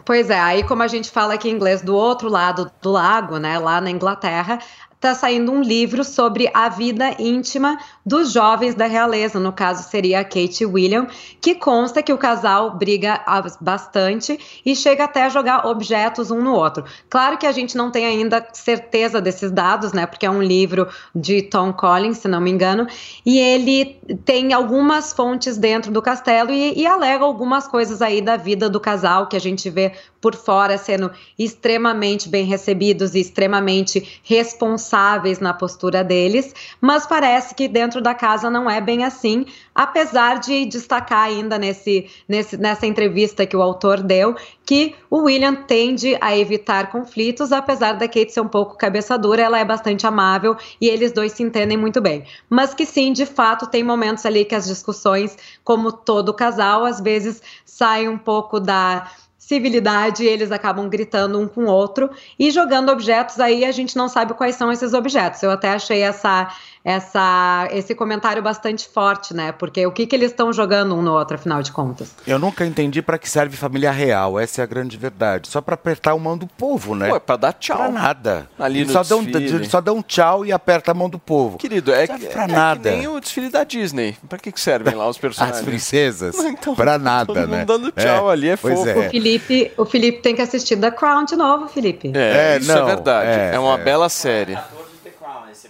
[0.05, 3.39] Pois é, aí como a gente fala aqui em inglês, do outro lado do lago,
[3.39, 4.59] né, lá na Inglaterra,
[5.01, 10.21] tá saindo um livro sobre a vida íntima dos jovens da realeza, no caso seria
[10.21, 11.07] a Kate William,
[11.41, 13.25] que consta que o casal briga
[13.61, 16.85] bastante e chega até a jogar objetos um no outro.
[17.09, 20.87] Claro que a gente não tem ainda certeza desses dados, né, porque é um livro
[21.15, 22.87] de Tom Collins, se não me engano,
[23.25, 28.37] e ele tem algumas fontes dentro do castelo e, e alega algumas coisas aí da
[28.37, 34.21] vida do casal que a gente vê por fora sendo extremamente bem recebidos e extremamente
[34.23, 40.39] responsáveis na postura deles, mas parece que dentro da casa não é bem assim, apesar
[40.39, 44.37] de destacar ainda nesse, nesse, nessa entrevista que o autor deu
[44.71, 49.43] que o William tende a evitar conflitos, apesar da Kate ser um pouco cabeça dura,
[49.43, 52.25] ela é bastante amável e eles dois se entendem muito bem.
[52.49, 57.01] Mas que sim, de fato, tem momentos ali que as discussões, como todo casal, às
[57.01, 59.11] vezes saem um pouco da
[59.51, 62.09] civilidade, eles acabam gritando um com o outro
[62.39, 65.43] e jogando objetos aí a gente não sabe quais são esses objetos.
[65.43, 66.49] Eu até achei essa
[66.85, 69.53] essa esse comentário bastante forte, né?
[69.53, 72.15] Porque o que que eles estão jogando um no outro, afinal de contas?
[72.27, 75.49] Eu nunca entendi pra que serve família real, essa é a grande verdade.
[75.49, 77.09] Só pra apertar a mão do povo, né?
[77.09, 77.77] Pô, é pra dar tchau.
[77.77, 78.49] Pra nada.
[78.59, 79.25] Ali no só, dá um,
[79.65, 81.59] só um tchau e aperta a mão do povo.
[81.59, 82.91] Querido, é, Serve que- pra é nada.
[82.91, 84.17] que nem o desfile da Disney.
[84.29, 85.59] Pra que, que servem lá os personagens?
[85.59, 86.37] As princesas?
[86.39, 87.65] Então, pra nada, todo mundo né?
[87.65, 88.81] dando tchau ali, é fofo.
[88.99, 92.11] O Felipe, o Felipe tem que assistir The Crown de novo, Felipe.
[92.15, 93.29] É, É, isso não, é verdade.
[93.31, 93.83] é, É, uma é.
[93.85, 94.59] bela série.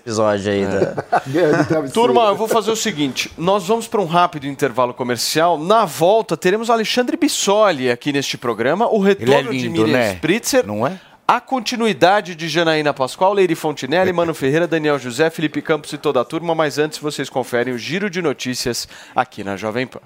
[0.01, 1.05] Episódio aí da.
[1.93, 5.59] Turma, eu vou fazer o seguinte: nós vamos para um rápido intervalo comercial.
[5.59, 9.99] Na volta, teremos Alexandre Bissoli aqui neste programa, o retorno Ele é de lindo, Miriam
[9.99, 10.15] né?
[10.15, 10.67] Spritzer.
[10.67, 10.99] Não é?
[11.29, 16.21] A continuidade de Janaína Pascoal, Leire Fontinelli, Mano Ferreira, Daniel José, Felipe Campos e toda
[16.21, 16.55] a turma.
[16.55, 20.01] Mas antes, vocês conferem o giro de notícias aqui na Jovem Pan.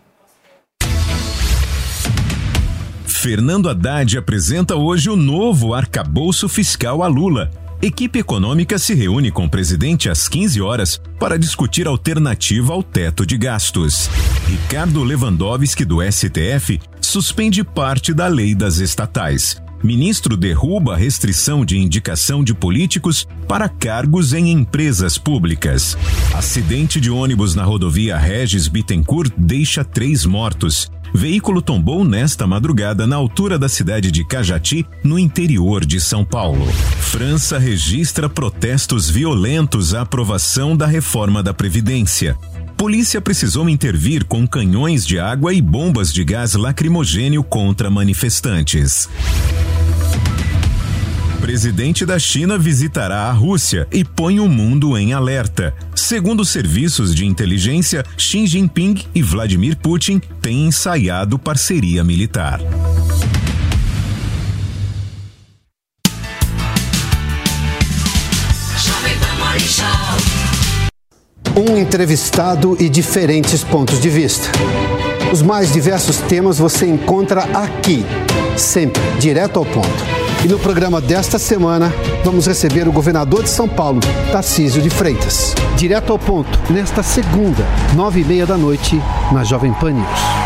[3.06, 7.50] Fernando Haddad apresenta hoje o novo arcabouço fiscal a Lula.
[7.84, 13.26] Equipe econômica se reúne com o presidente às 15 horas para discutir alternativa ao teto
[13.26, 14.08] de gastos.
[14.48, 19.62] Ricardo Lewandowski, do STF, suspende parte da lei das estatais.
[19.82, 25.94] Ministro derruba a restrição de indicação de políticos para cargos em empresas públicas.
[26.32, 30.90] Acidente de ônibus na rodovia Regis Bittencourt deixa três mortos.
[31.16, 36.66] Veículo tombou nesta madrugada na altura da cidade de Cajati, no interior de São Paulo.
[36.98, 42.36] França registra protestos violentos à aprovação da reforma da Previdência.
[42.76, 49.08] Polícia precisou intervir com canhões de água e bombas de gás lacrimogênio contra manifestantes.
[51.44, 55.74] Presidente da China visitará a Rússia e põe o mundo em alerta.
[55.94, 62.62] Segundo serviços de inteligência, Xi Jinping e Vladimir Putin têm ensaiado parceria militar.
[71.54, 74.48] Um entrevistado e diferentes pontos de vista.
[75.30, 78.02] Os mais diversos temas você encontra aqui,
[78.56, 80.23] sempre direto ao ponto.
[80.44, 81.90] E no programa desta semana,
[82.22, 84.00] vamos receber o governador de São Paulo,
[84.30, 85.54] Tarcísio de Freitas.
[85.74, 87.64] Direto ao ponto, nesta segunda,
[87.96, 89.00] nove e meia da noite,
[89.32, 90.43] na Jovem Pan News.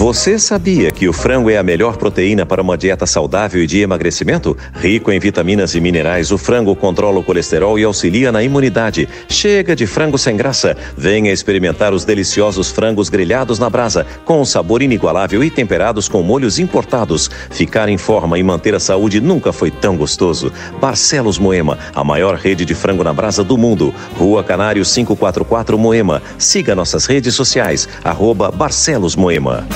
[0.00, 3.80] Você sabia que o frango é a melhor proteína para uma dieta saudável e de
[3.80, 4.56] emagrecimento?
[4.72, 9.06] Rico em vitaminas e minerais, o frango controla o colesterol e auxilia na imunidade.
[9.28, 10.74] Chega de frango sem graça.
[10.96, 16.22] Venha experimentar os deliciosos frangos grelhados na brasa, com um sabor inigualável e temperados com
[16.22, 17.30] molhos importados.
[17.50, 20.50] Ficar em forma e manter a saúde nunca foi tão gostoso.
[20.80, 23.94] Barcelos Moema, a maior rede de frango na brasa do mundo.
[24.16, 26.22] Rua Canário 544 Moema.
[26.38, 29.68] Siga nossas redes sociais, arroba Barcelos Moema.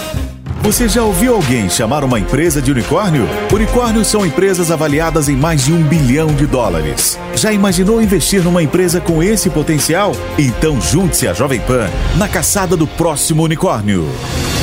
[0.64, 3.28] Você já ouviu alguém chamar uma empresa de unicórnio?
[3.52, 7.18] Unicórnios são empresas avaliadas em mais de um bilhão de dólares.
[7.34, 10.12] Já imaginou investir numa empresa com esse potencial?
[10.38, 14.08] Então junte-se à Jovem Pan na caçada do próximo unicórnio.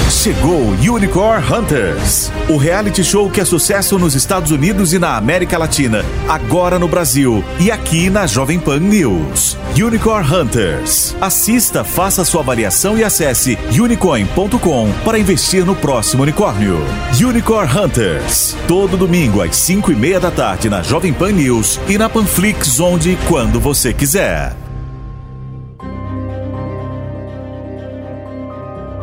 [0.10, 5.58] Chegou Unicorn Hunters, o reality show que é sucesso nos Estados Unidos e na América
[5.58, 9.58] Latina, agora no Brasil e aqui na Jovem Pan News.
[9.74, 11.16] Unicorn Hunters.
[11.22, 16.78] Assista, faça sua avaliação e acesse unicorn.com para investir no próximo unicórnio.
[17.22, 18.56] Unicorn Hunters.
[18.66, 22.80] Todo domingo às 5 e meia da tarde na Jovem Pan News e na Panflix,
[22.80, 24.56] onde e quando você quiser.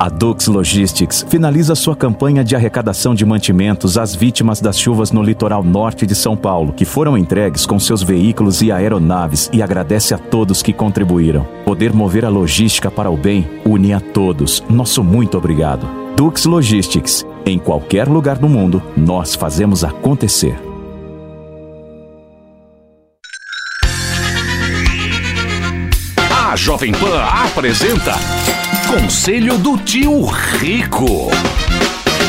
[0.00, 5.22] A Dux Logistics finaliza sua campanha de arrecadação de mantimentos às vítimas das chuvas no
[5.22, 10.14] litoral norte de São Paulo, que foram entregues com seus veículos e aeronaves e agradece
[10.14, 11.46] a todos que contribuíram.
[11.66, 14.64] Poder mover a logística para o bem une a todos.
[14.70, 16.07] Nosso muito obrigado.
[16.18, 17.24] Dux Logistics.
[17.46, 20.58] Em qualquer lugar do mundo, nós fazemos acontecer.
[26.28, 28.14] A Jovem Pan apresenta
[28.88, 31.30] Conselho do Tio Rico.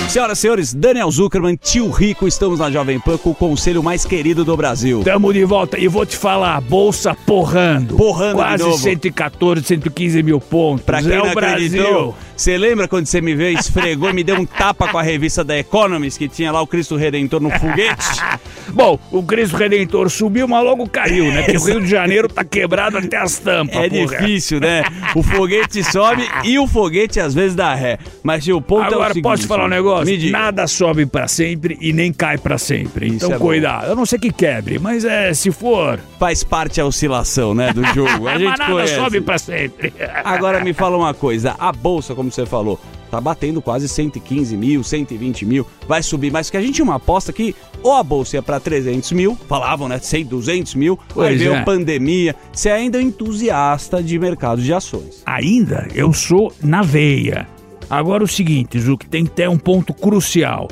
[0.10, 4.03] Senhoras e senhores, Daniel Zuckerman, tio Rico, estamos na Jovem Pan com o conselho mais
[4.06, 5.03] querido do Brasil.
[5.03, 7.95] Tamo de volta e vou te falar, bolsa porrando.
[7.95, 8.77] Porrando de Quase novo.
[8.80, 10.84] 114, 115 mil pontos.
[10.84, 12.15] Pra quem é não o Brasil.
[12.36, 15.44] você lembra quando você me veio, esfregou e me deu um tapa com a revista
[15.44, 18.07] da Economist que tinha lá o Cristo Redentor no foguete?
[18.73, 21.43] Bom, o Cristo Redentor subiu, mas logo caiu, né?
[21.43, 23.75] Porque o Rio de Janeiro tá quebrado até as tampas.
[23.75, 24.17] É porra.
[24.17, 24.83] difícil, né?
[25.15, 27.97] O foguete sobe e o foguete às vezes dá ré.
[28.23, 30.31] Mas o ponto é o Agora, seguinte, posso falar um negócio?
[30.31, 33.07] Nada sobe pra sempre e nem cai pra sempre.
[33.07, 33.87] Então, é cuidado.
[33.87, 35.99] Eu não sei que quebre, mas é, se for...
[36.19, 38.27] Faz parte a oscilação, né, do jogo.
[38.27, 38.95] A Mas gente nada conhece.
[38.95, 39.93] sobe pra sempre.
[40.23, 42.79] Agora me fala uma coisa, a bolsa, como você falou,
[43.10, 46.95] tá batendo quase 115 mil, 120 mil, vai subir mais, porque a gente tinha uma
[46.95, 51.14] aposta que ou a bolsa ia pra 300 mil, falavam, né, 100, 200 mil, aí
[51.14, 51.64] Pois veio é.
[51.64, 55.22] pandemia, você ainda é um entusiasta de mercado de ações.
[55.26, 57.48] Ainda eu sou na veia.
[57.90, 60.68] Agora o seguinte, Zuc, tem que ter um ponto crucial.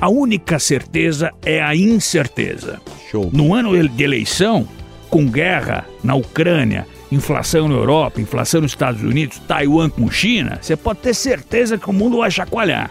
[0.00, 2.80] A única certeza é a incerteza.
[3.10, 3.28] Show.
[3.32, 4.66] No ano de eleição,
[5.10, 10.76] com guerra na Ucrânia, inflação na Europa, inflação nos Estados Unidos, Taiwan com China, você
[10.76, 12.90] pode ter certeza que o mundo vai chacoalhar.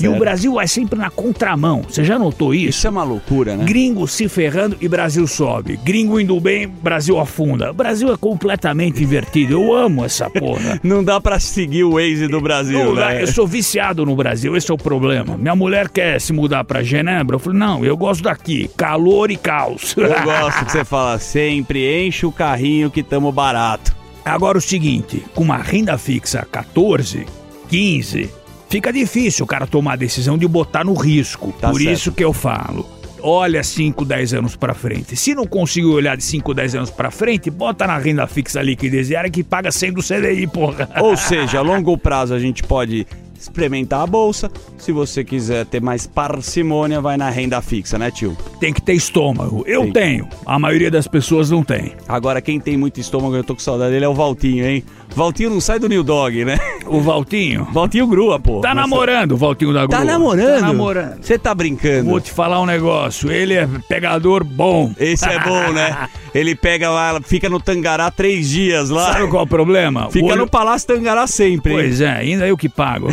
[0.00, 0.18] E o.
[0.18, 1.82] Brasil vai sempre na contramão.
[1.88, 2.78] Você já notou isso?
[2.78, 3.64] Isso é uma loucura, né?
[3.64, 5.78] Gringo se ferrando e Brasil sobe.
[5.82, 7.70] Gringo indo bem, Brasil afunda.
[7.70, 9.54] O Brasil é completamente invertido.
[9.54, 10.80] Eu amo essa porra.
[10.82, 13.22] Não dá pra seguir o Waze do Brasil, Não né?
[13.22, 15.36] Eu sou viciado no Brasil, esse é o problema.
[15.36, 17.36] Minha mulher quer se mudar pra Genebra.
[17.36, 18.70] Eu falei, não, eu gosto daqui.
[18.76, 19.94] Calor e caos.
[19.96, 23.96] Eu gosto que você fala sempre, enche o carrinho que tamo barato.
[24.24, 27.24] Agora o seguinte, com uma renda fixa 14,
[27.68, 28.30] 15,
[28.68, 31.52] fica difícil o cara tomar a decisão de botar no risco.
[31.60, 31.92] Tá Por certo.
[31.94, 32.88] isso que eu falo.
[33.20, 35.16] Olha 5, 10 anos pra frente.
[35.16, 39.08] Se não conseguir olhar de 5, 10 anos pra frente, bota na renda fixa liquidez
[39.08, 40.88] diária que paga 100 do CDI, porra.
[41.00, 43.06] Ou seja, a longo prazo a gente pode
[43.38, 44.50] experimentar a bolsa.
[44.76, 48.36] Se você quiser ter mais parcimônia, vai na renda fixa, né, tio?
[48.60, 49.62] Tem que ter estômago.
[49.66, 49.92] Eu Tem.
[49.92, 50.28] tenho.
[50.46, 51.92] A maioria das pessoas não tem.
[52.08, 54.84] Agora, quem tem muito estômago, eu tô com saudade dele, é o Valtinho, hein?
[55.14, 56.58] Valtinho não sai do New Dog, né?
[56.86, 57.66] O Valtinho?
[57.72, 58.60] Valtinho grua, pô.
[58.60, 58.80] Tá Nossa.
[58.88, 59.98] namorando o Valtinho da Grua.
[59.98, 60.60] Tá namorando?
[60.60, 61.22] Tá namorando.
[61.24, 62.10] Você tá brincando?
[62.10, 63.30] Vou te falar um negócio.
[63.30, 64.92] Ele é pegador bom.
[64.98, 66.08] Esse é bom, né?
[66.34, 69.14] Ele pega lá, fica no Tangará três dias lá.
[69.14, 70.10] Sabe qual é o problema?
[70.10, 71.72] Fica O olho- no Palácio Tangará sempre.
[71.72, 71.78] hein?
[71.78, 73.08] Pois é, ainda eu que pago.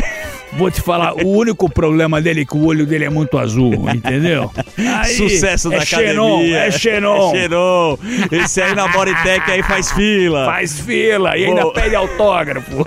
[0.52, 3.74] Vou te falar, o único problema dele é que o olho dele é muito azul,
[3.94, 4.50] entendeu?
[4.78, 6.58] Aí, Sucesso da é Xenon, academia.
[6.58, 7.34] é Xenon.
[7.34, 7.98] É Xenon.
[8.32, 10.46] Esse aí na Bodytech aí faz fila.
[10.46, 11.72] Faz fila e ainda Bom.
[11.72, 12.84] pede autógrafo.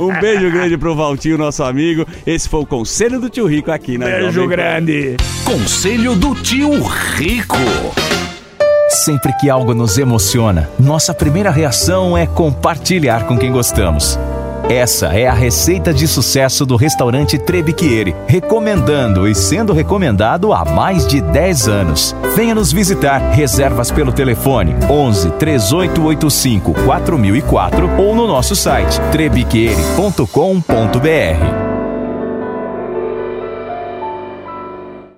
[0.00, 2.06] Um beijo grande pro Valtinho, nosso amigo.
[2.26, 5.16] Esse foi o Conselho do Tio Rico aqui na Beijo Jovem grande.
[5.44, 6.80] Conselho do tio
[7.16, 7.56] Rico.
[8.88, 14.18] Sempre que algo nos emociona, nossa primeira reação é compartilhar com quem gostamos.
[14.68, 21.06] Essa é a receita de sucesso do restaurante Trebiquieri, recomendando e sendo recomendado há mais
[21.06, 22.14] de 10 anos.
[22.36, 23.18] Venha nos visitar.
[23.30, 31.69] Reservas pelo telefone 11 3885 4004 ou no nosso site trebiquieri.com.br.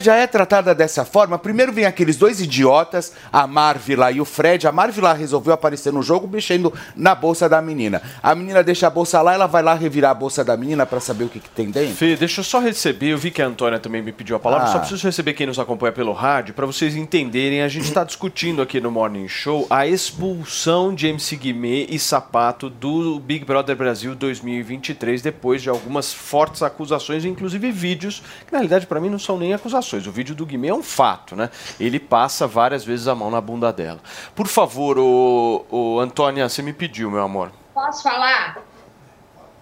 [0.02, 1.38] Já é tratada dessa forma.
[1.38, 4.66] Primeiro vem aqueles dois idiotas, a Marvila e o Fred.
[4.66, 8.02] A Marvila resolveu aparecer no jogo mexendo na bolsa da menina.
[8.22, 10.98] A menina deixa a bolsa lá, ela vai lá revirar a bolsa da menina pra
[11.00, 11.94] saber o que, que tem dentro.
[11.94, 14.66] Fê, deixa eu só receber, eu vi que a Antônia também me pediu a palavra,
[14.66, 14.72] Ah.
[14.72, 17.62] só preciso receber quem nos acompanha pelo rádio para vocês entenderem.
[17.62, 22.68] A gente está discutindo aqui no Morning Show a expulsão de MC Guimê e Sapato
[22.70, 28.86] do Big Brother Brasil 2023, depois de algumas fortes acusações, inclusive vídeos, que na realidade
[28.86, 29.91] para mim não são nem acusações.
[29.96, 31.50] O vídeo do Guimê é um fato, né?
[31.78, 34.00] Ele passa várias vezes a mão na bunda dela.
[34.34, 37.52] Por favor, o, o Antônia, você me pediu, meu amor.
[37.74, 38.58] Posso falar?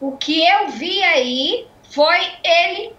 [0.00, 2.94] O que eu vi aí foi ele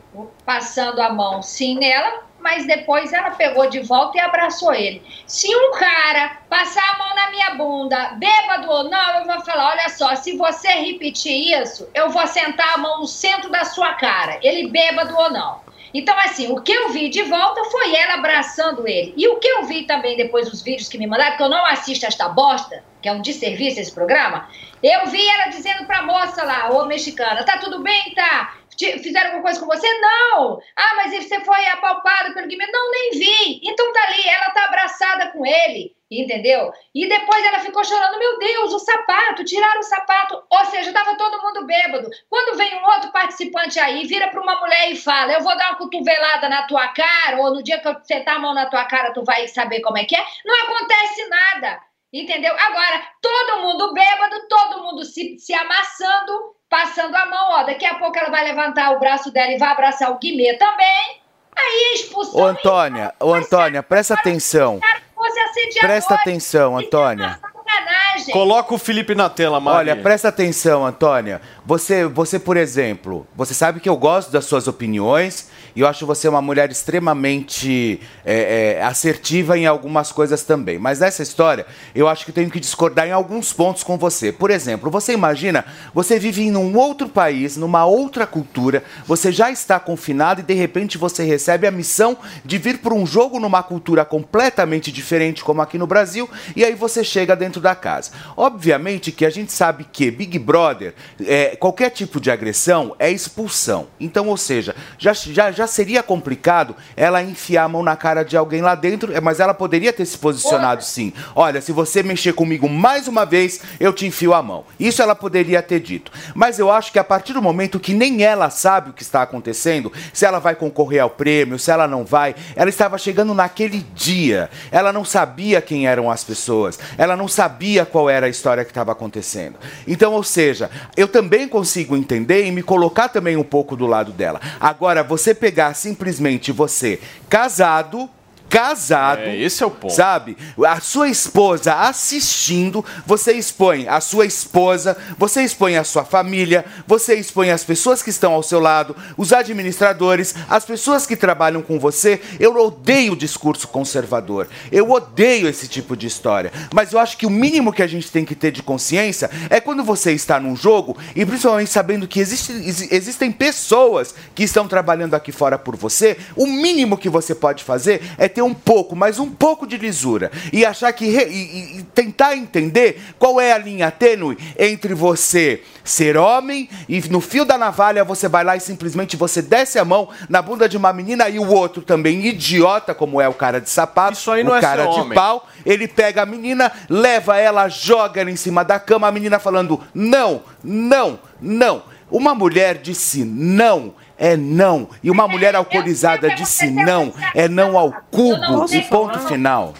[0.45, 5.01] passando a mão sim nela, mas depois ela pegou de volta e abraçou ele.
[5.25, 9.69] Se um cara passar a mão na minha bunda, bêbado ou não, eu vou falar:
[9.69, 13.93] olha só, se você repetir isso, eu vou sentar a mão no centro da sua
[13.93, 15.61] cara, ele bêbado ou não.
[15.93, 19.13] Então, assim, o que eu vi de volta foi ela abraçando ele.
[19.17, 21.65] E o que eu vi também depois dos vídeos que me mandaram, porque eu não
[21.65, 24.47] assisto esta bosta, que é um desserviço esse programa,
[24.81, 28.55] eu vi ela dizendo pra moça lá, ô mexicana, tá tudo bem, tá?
[28.77, 29.87] Fizeram alguma coisa com você?
[29.99, 30.59] Não!
[30.75, 32.65] Ah, mas você foi apalpada pelo Guimê?
[32.67, 33.61] Não, nem vi.
[33.63, 36.73] Então tá ali, ela tá abraçada com ele, entendeu?
[36.93, 40.43] E depois ela ficou chorando, meu Deus, o sapato, tiraram o sapato.
[40.49, 42.09] Ou seja, tava todo mundo bêbado.
[42.29, 45.69] Quando vem um outro participante aí, vira pra uma mulher e fala, eu vou dar
[45.69, 48.83] uma cotovelada na tua cara, ou no dia que eu sentar a mão na tua
[48.85, 50.25] cara, tu vai saber como é que é.
[50.45, 51.79] Não acontece nada.
[52.13, 52.53] Entendeu?
[52.53, 57.95] Agora, todo mundo bêbado, todo mundo se, se amassando, passando a mão, ó, daqui a
[57.95, 61.21] pouco ela vai levantar o braço dela e vai abraçar o Guimê também.
[61.55, 62.41] Aí expulsão.
[62.41, 64.79] Ô, Antônia, ô, Antônia, presta atenção.
[65.21, 65.81] Fosse assediador.
[65.81, 67.39] Presta atenção, Antônia.
[67.41, 68.33] Sacanagem.
[68.33, 69.77] Coloca o Felipe na tela, Mari.
[69.77, 71.41] Olha, presta atenção, Antônia.
[71.65, 76.05] Você, você, por exemplo, você sabe que eu gosto das suas opiniões e eu acho
[76.05, 80.77] você uma mulher extremamente é, é, assertiva em algumas coisas também.
[80.77, 81.65] Mas nessa história,
[81.95, 84.31] eu acho que tenho que discordar em alguns pontos com você.
[84.31, 89.51] Por exemplo, você imagina, você vive em um outro país, numa outra cultura, você já
[89.51, 93.63] está confinado e de repente você recebe a missão de vir para um jogo numa
[93.63, 98.11] cultura completamente diferente, como aqui no Brasil, e aí você chega dentro da casa.
[98.35, 100.93] Obviamente que a gente sabe que Big Brother,
[101.25, 103.87] é, qualquer tipo de agressão é expulsão.
[103.99, 108.37] Então, ou seja, já, já, já seria complicado ela enfiar a mão na cara de
[108.37, 111.13] alguém lá dentro, é, mas ela poderia ter se posicionado sim.
[111.35, 114.65] Olha, se você mexer comigo mais uma vez, eu te enfio a mão.
[114.79, 116.11] Isso ela poderia ter dito.
[116.33, 119.21] Mas eu acho que a partir do momento que nem ela sabe o que está
[119.21, 123.85] acontecendo, se ela vai concorrer ao prêmio, se ela não vai, ela estava chegando naquele
[123.93, 124.49] dia.
[124.71, 128.71] Ela não sabia quem eram as pessoas, ela não sabia qual era a história que
[128.71, 129.55] estava acontecendo.
[129.87, 134.11] Então, ou seja, eu também consigo entender e me colocar também um pouco do lado
[134.11, 134.39] dela.
[134.59, 136.99] Agora, você pegar simplesmente você
[137.29, 138.09] casado.
[138.51, 139.93] Casado, É, esse é o ponto.
[139.93, 140.37] sabe?
[140.67, 147.15] A sua esposa assistindo, você expõe a sua esposa, você expõe a sua família, você
[147.15, 151.79] expõe as pessoas que estão ao seu lado, os administradores, as pessoas que trabalham com
[151.79, 152.19] você.
[152.41, 154.49] Eu odeio o discurso conservador.
[154.69, 156.51] Eu odeio esse tipo de história.
[156.73, 159.61] Mas eu acho que o mínimo que a gente tem que ter de consciência é
[159.61, 164.67] quando você está num jogo e principalmente sabendo que existe- exi- existem pessoas que estão
[164.67, 168.95] trabalhando aqui fora por você, o mínimo que você pode fazer é ter um pouco,
[168.95, 173.51] mas um pouco de lisura e achar que re- e, e- tentar entender qual é
[173.53, 178.55] a linha tênue entre você ser homem e no fio da navalha você vai lá
[178.55, 182.25] e simplesmente você desce a mão na bunda de uma menina e o outro também
[182.25, 185.15] idiota como é o cara de sapato, aí não o é cara de homem.
[185.15, 189.39] pau, ele pega a menina, leva ela, joga ela em cima da cama, a menina
[189.39, 191.83] falando não, não, não.
[192.09, 194.87] Uma mulher disse não, é não.
[195.03, 198.73] E uma mulher alcoolizada disse não, é não ao cubo.
[198.73, 199.73] E ponto final.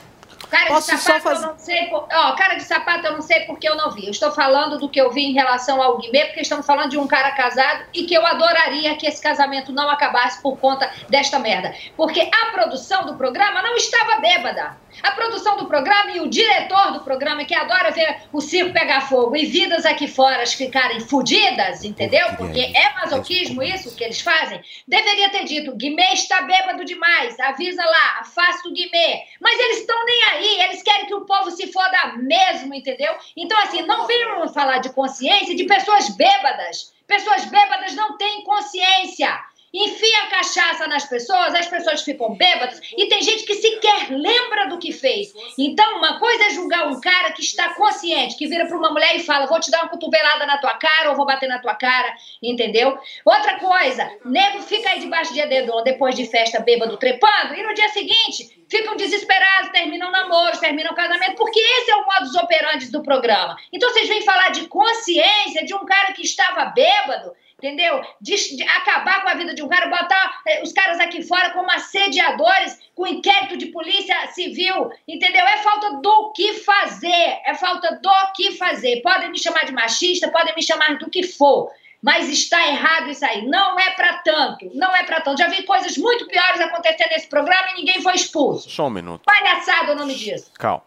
[0.49, 1.85] Cara Posso de só sapato, eu não sei.
[1.85, 4.03] por- Ó, cara de sapato, eu não sei porque eu não vi.
[4.03, 6.97] Eu estou falando do que eu vi em relação ao Guimê, porque estamos falando de
[6.97, 11.39] um cara casado e que eu adoraria que esse casamento não acabasse por conta desta
[11.39, 11.73] merda.
[11.95, 14.75] Porque a produção do programa não estava bêbada.
[15.01, 19.01] A produção do programa e o diretor do programa, que adora ver o circo pegar
[19.01, 22.35] fogo e vidas aqui fora ficarem fudidas, entendeu?
[22.35, 24.61] Porque é masoquismo isso que eles fazem.
[24.87, 29.23] Deveria ter dito: Guimê está bêbado demais, avisa lá, afasta o Guimê.
[29.39, 33.13] Mas eles estão nem aí, eles querem que o povo se foda mesmo, entendeu?
[33.35, 36.93] Então, assim, não venham falar de consciência de pessoas bêbadas.
[37.07, 39.37] Pessoas bêbadas não têm consciência.
[39.73, 44.77] Enfia cachaça nas pessoas, as pessoas ficam bêbadas e tem gente que sequer lembra do
[44.77, 45.33] que fez.
[45.57, 49.15] Então, uma coisa é julgar um cara que está consciente, que vira para uma mulher
[49.15, 51.75] e fala: vou te dar uma cotovelada na tua cara ou vou bater na tua
[51.75, 52.97] cara, entendeu?
[53.23, 57.73] Outra coisa, nego fica aí debaixo de edredom depois de festa bêbado trepando e no
[57.73, 63.03] dia seguinte ficam desesperados, terminam namoros, terminam casamento, porque esse é o modus operandi do
[63.03, 63.57] programa.
[63.71, 68.01] Então vocês vêm falar de consciência de um cara que estava bêbado, entendeu?
[68.19, 71.51] De, de acabar com a vida de um cara, botar eh, os caras aqui fora
[71.51, 75.45] como assediadores, com inquérito de polícia civil, entendeu?
[75.45, 79.01] É falta do que fazer, é falta do que fazer.
[79.01, 81.71] Podem me chamar de machista, podem me chamar do que for.
[82.01, 83.45] Mas está errado isso aí.
[83.45, 84.71] Não é pra tanto.
[84.73, 85.37] Não é pra tanto.
[85.37, 88.67] Já vi coisas muito piores acontecendo nesse programa e ninguém foi expulso.
[88.71, 89.21] Só um minuto.
[89.23, 90.51] Palhaçada o nome disso.
[90.57, 90.83] Calma.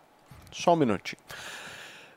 [0.50, 1.22] Só um minutinho.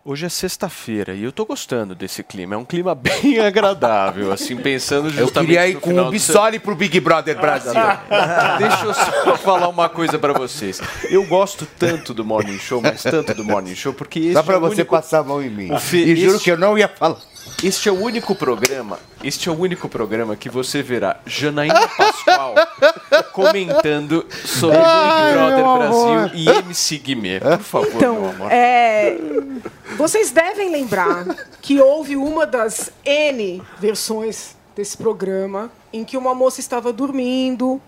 [0.10, 2.56] Hoje é sexta-feira e eu tô gostando desse clima.
[2.56, 6.60] É um clima bem agradável, assim, pensando Eu justamente queria ir com o do Bissoli
[6.60, 7.74] pro Big Brother Brasil.
[8.58, 10.80] Deixa eu só falar uma coisa pra vocês.
[11.10, 14.56] Eu gosto tanto do Morning Show, mas tanto do Morning Show, porque esse Só pra
[14.56, 14.96] é você único...
[14.96, 15.78] passar a mão em mim.
[15.78, 17.18] Fê, E juro este- que eu não ia falar.
[17.64, 22.54] Este é o único programa, este é o único programa que você verá Janaína Pascoal
[23.34, 26.32] comentando sobre Ai, Big Brother meu Brasil amor.
[26.36, 27.40] e MC Guimê.
[27.40, 28.52] Por favor, meu Então, amor.
[28.52, 29.18] é,
[29.98, 31.26] vocês devem lembrar
[31.62, 37.82] que houve uma das N versões desse programa em que uma moça estava dormindo.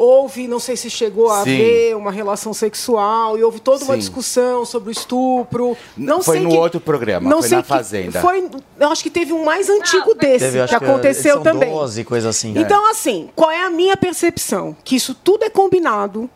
[0.00, 1.54] Houve, não sei se chegou a Sim.
[1.54, 3.98] haver uma relação sexual, e houve toda uma Sim.
[4.00, 5.76] discussão sobre o estupro.
[5.96, 8.20] Não Foi sei no que- outro programa, não foi sei na que- Fazenda.
[8.20, 8.48] Foi,
[8.78, 11.68] eu acho que teve um mais antigo desse Teve, acho que aconteceu também.
[11.70, 12.54] 12, coisa assim.
[12.56, 14.76] Então, assim, qual é a minha percepção?
[14.84, 16.30] Que isso tudo é combinado,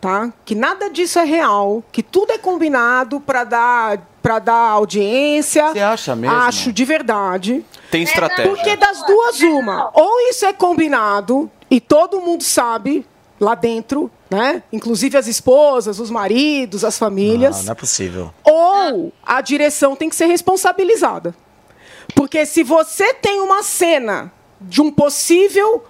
[0.00, 0.32] tá?
[0.44, 5.68] Que nada disso é real, que tudo é combinado para dar para dar audiência.
[5.72, 6.36] Você acha mesmo?
[6.36, 7.64] Acho de verdade.
[7.90, 8.50] Tem estratégia.
[8.54, 9.90] Porque das duas, uma.
[9.94, 13.06] Ou isso é combinado e todo mundo sabe
[13.40, 14.62] lá dentro, né?
[14.72, 17.58] Inclusive as esposas, os maridos, as famílias.
[17.58, 18.34] Não, não é possível.
[18.44, 21.34] Ou a direção tem que ser responsabilizada.
[22.14, 25.84] Porque se você tem uma cena de um possível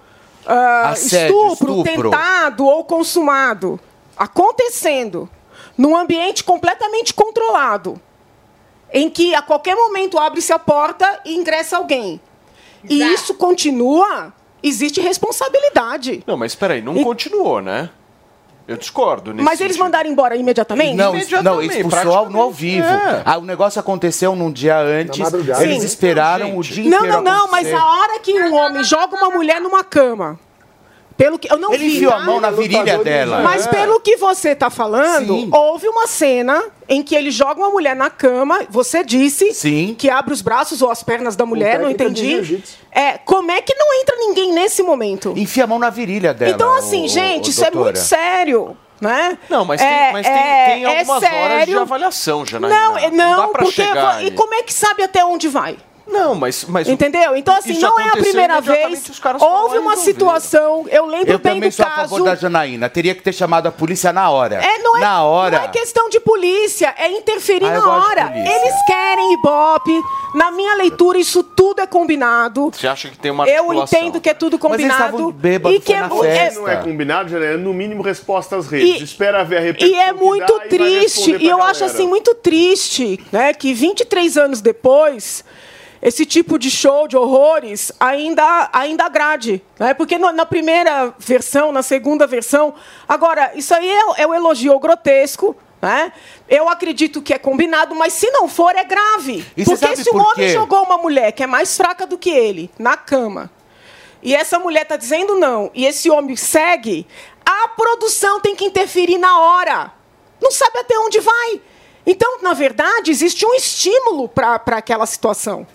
[0.46, 2.10] ah, Assédio, estupro, estupro.
[2.10, 3.78] tentado ou consumado
[4.16, 5.28] acontecendo
[5.76, 8.00] num ambiente completamente controlado,
[8.92, 12.20] em que a qualquer momento abre-se a porta e ingressa alguém,
[12.88, 14.32] e isso continua,
[14.62, 16.22] existe responsabilidade.
[16.26, 17.90] Não, mas espera aí, não continuou, né?
[18.66, 19.84] Eu discordo nesse Mas eles sentido.
[19.84, 20.94] mandaram embora imediatamente?
[20.94, 22.86] Não, não, expulsou ao- no ao vivo.
[22.86, 23.22] é.
[23.24, 25.18] Ah, o negócio aconteceu num dia antes.
[25.58, 25.86] Eles Sim.
[25.86, 27.74] esperaram o dia Não, inteiro não, não, mas acontecer.
[27.76, 30.38] a hora que um homem joga uma mulher numa cama,
[31.18, 32.18] pelo que eu não Ele vi, enfiou tá?
[32.18, 33.40] a mão na virilha dela.
[33.40, 33.70] Mas É.
[33.70, 38.08] pelo que você tá falando, houve uma cena em que ele joga uma mulher na
[38.08, 39.52] cama, você disse
[39.98, 42.62] que abre os braços ou as pernas da mulher, não entendi.
[42.92, 45.34] É, como é que não entra ninguém nesse momento?
[45.36, 46.52] Enfia a mão na virilha dela.
[46.52, 48.76] Então, assim, ô- gente, ô, isso é muito sério.
[49.00, 49.38] Né?
[49.48, 52.80] Não, mas, É, tem, mas tem, é- tem é algumas horas de avaliação, Janaína.
[52.80, 55.76] Não, é- não, dá pra porque chegar e como é que sabe até onde vai?
[56.08, 57.36] Não, mas, mas Entendeu?
[57.36, 59.08] Então, assim, não é a primeira vez.
[59.08, 61.90] os caras foram Houve e uma situação, eu lembro Eu bem também do sou a
[61.90, 62.08] caso.
[62.10, 62.88] favor da Janaína.
[62.88, 64.56] Teria que ter chamado a polícia na hora.
[64.56, 65.58] É, não é, na hora.
[65.58, 68.32] não é questão de polícia, é interferir Ah, eu na hora.
[68.34, 69.92] Eles querem Ibope.
[70.34, 72.70] Na minha leitura, isso tudo é combinado.
[72.72, 75.32] Você acha que tem uma Eu entendo que é tudo Mas eles combinado.
[75.32, 79.00] bêbados, e que foi é, é- Não é combinado, Janaína, no mínimo resposta às redes.
[79.00, 81.86] E- Espera ver a repercussão E é muito e triste, e pra eu acho galera.
[81.98, 85.44] assim muito triste, né, que 23 anos depois
[86.00, 89.94] esse tipo de show de horrores ainda ainda agrade, né?
[89.94, 92.74] Porque na primeira versão, na segunda versão,
[93.08, 95.56] agora isso aí é, é o elogio ao grotesco.
[95.80, 96.12] Né?
[96.48, 99.46] Eu acredito que é combinado, mas se não for, é grave.
[99.56, 102.30] E Porque se um por homem jogou uma mulher que é mais fraca do que
[102.30, 103.48] ele na cama,
[104.20, 107.06] e essa mulher está dizendo não, e esse homem segue,
[107.46, 109.92] a produção tem que interferir na hora.
[110.40, 111.60] Não sabe até onde vai.
[112.04, 115.66] Então, na verdade, existe um estímulo para aquela situação.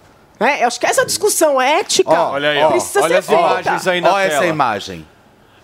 [0.44, 0.62] Né?
[0.62, 2.72] Eu acho que essa discussão ética Olha aí, ó.
[2.72, 3.42] precisa olha ser as feita.
[3.42, 4.22] imagens aí na tela.
[4.22, 5.08] essa imagem.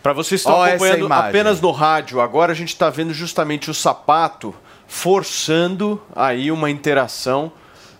[0.01, 1.29] Para vocês que estão acompanhando imagem.
[1.29, 4.55] apenas no rádio, agora a gente está vendo justamente o sapato
[4.87, 7.51] forçando aí uma interação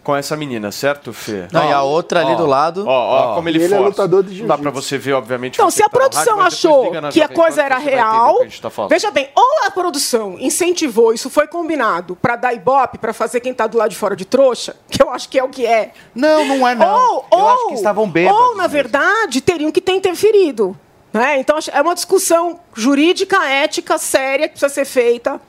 [0.10, 1.48] com essa menina, certo, Fê?
[1.52, 2.84] Não, e a outra ali do lado.
[2.88, 3.36] Ó, ó, Ó.
[3.36, 5.54] como ele ele é lutador de Não dá pra você ver, obviamente.
[5.54, 8.90] Então, se a que tá produção rádio, achou que a coisa era real, tá falando.
[8.90, 13.54] veja bem, ou a produção incentivou, isso foi combinado para dar ibope, para fazer quem
[13.54, 15.92] tá do lado de fora de trouxa, que eu acho que é o que é.
[16.16, 16.88] Não, não é não.
[16.88, 20.76] Ou, Eu ou, acho que estavam bêbados Ou, na verdade, teriam que ter interferido.
[21.14, 21.40] Né?
[21.40, 25.40] Então, é uma discussão jurídica, ética, séria, que precisa ser feita.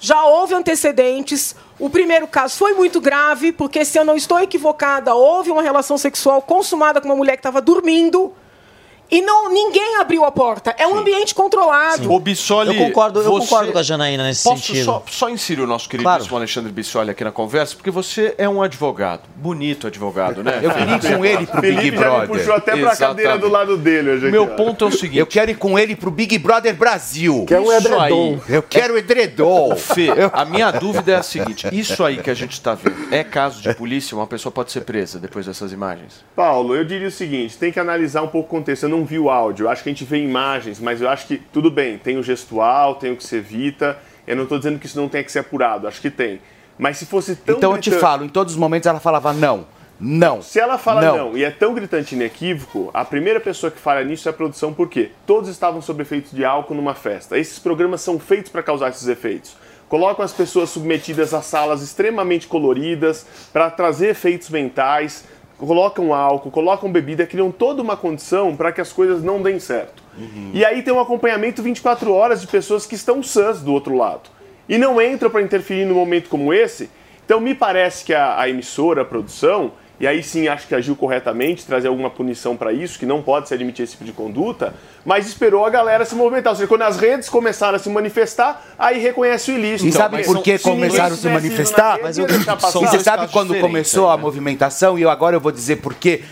[0.00, 1.56] Já houve antecedentes.
[1.78, 5.98] O primeiro caso foi muito grave, porque, se eu não estou equivocada, houve uma relação
[5.98, 8.32] sexual consumada com uma mulher que estava dormindo.
[9.10, 10.74] E não, ninguém abriu a porta.
[10.78, 12.12] É um ambiente controlado.
[12.12, 14.84] O Bissoli, Eu concordo- eu concordo com a Janaína nesse Posso sentido.
[14.84, 18.60] Só, só inserir o nosso queridíssimo Alexandre Bissoli aqui na conversa, porque você é um
[18.62, 19.22] advogado.
[19.36, 20.60] Bonito advogado, né?
[20.62, 22.28] Eu queria ir com ele pro Big Felipe me Brother.
[22.28, 25.18] puxou até pra cadeira do lado dele hoje aqui, Meu ponto é o seguinte.
[25.18, 27.44] Eu quero ir com ele pro Big Brother Brasil.
[27.48, 28.40] Quer um Isso edredom.
[28.46, 28.54] aí.
[28.56, 29.74] Eu quero o edredom.
[29.76, 33.24] Fê, a minha dúvida é a seguinte: isso aí que a gente está vendo é
[33.24, 34.14] caso de polícia?
[34.16, 36.22] Uma pessoa pode ser presa depois dessas imagens?
[36.36, 38.82] Paulo, eu diria o seguinte, tem que analisar um pouco o contexto.
[38.82, 41.26] Eu não vi o áudio, eu acho que a gente vê imagens, mas eu acho
[41.26, 43.98] que tudo bem, tem o gestual, tem o que se evita.
[44.26, 46.40] Eu não estou dizendo que isso não tem que ser apurado, acho que tem.
[46.78, 49.32] Mas se fosse tão Então eu te gritante- falo, em todos os momentos ela falava
[49.32, 49.66] não,
[49.98, 50.40] não.
[50.42, 51.36] Se ela fala não.
[51.36, 54.72] e é tão gritante e inequívoco, a primeira pessoa que falha nisso é a produção,
[54.72, 55.10] por quê?
[55.26, 57.36] Todos estavam sob efeitos de álcool numa festa.
[57.38, 59.56] Esses programas são feitos para causar esses efeitos.
[59.88, 65.24] Colocam as pessoas submetidas a salas extremamente coloridas para trazer efeitos mentais,
[65.58, 70.02] colocam álcool, colocam bebida, criam toda uma condição para que as coisas não deem certo.
[70.52, 74.30] E aí tem um acompanhamento 24 horas de pessoas que estão sãs do outro lado.
[74.68, 76.90] E não entram para interferir num momento como esse.
[77.24, 80.94] Então me parece que a, a emissora, a produção, e aí sim acho que agiu
[80.94, 84.74] corretamente, trazer alguma punição para isso, que não pode se admitir esse tipo de conduta,
[85.04, 86.52] mas esperou a galera se movimentar.
[86.52, 89.88] Ou seja, quando as redes começaram a se manifestar, aí reconhece o ilícito.
[89.88, 91.98] E sabe por que começaram a se manifestar?
[92.00, 92.16] Mas
[92.84, 94.98] E você sabe quando começou a movimentação?
[94.98, 96.22] E eu agora eu vou dizer por que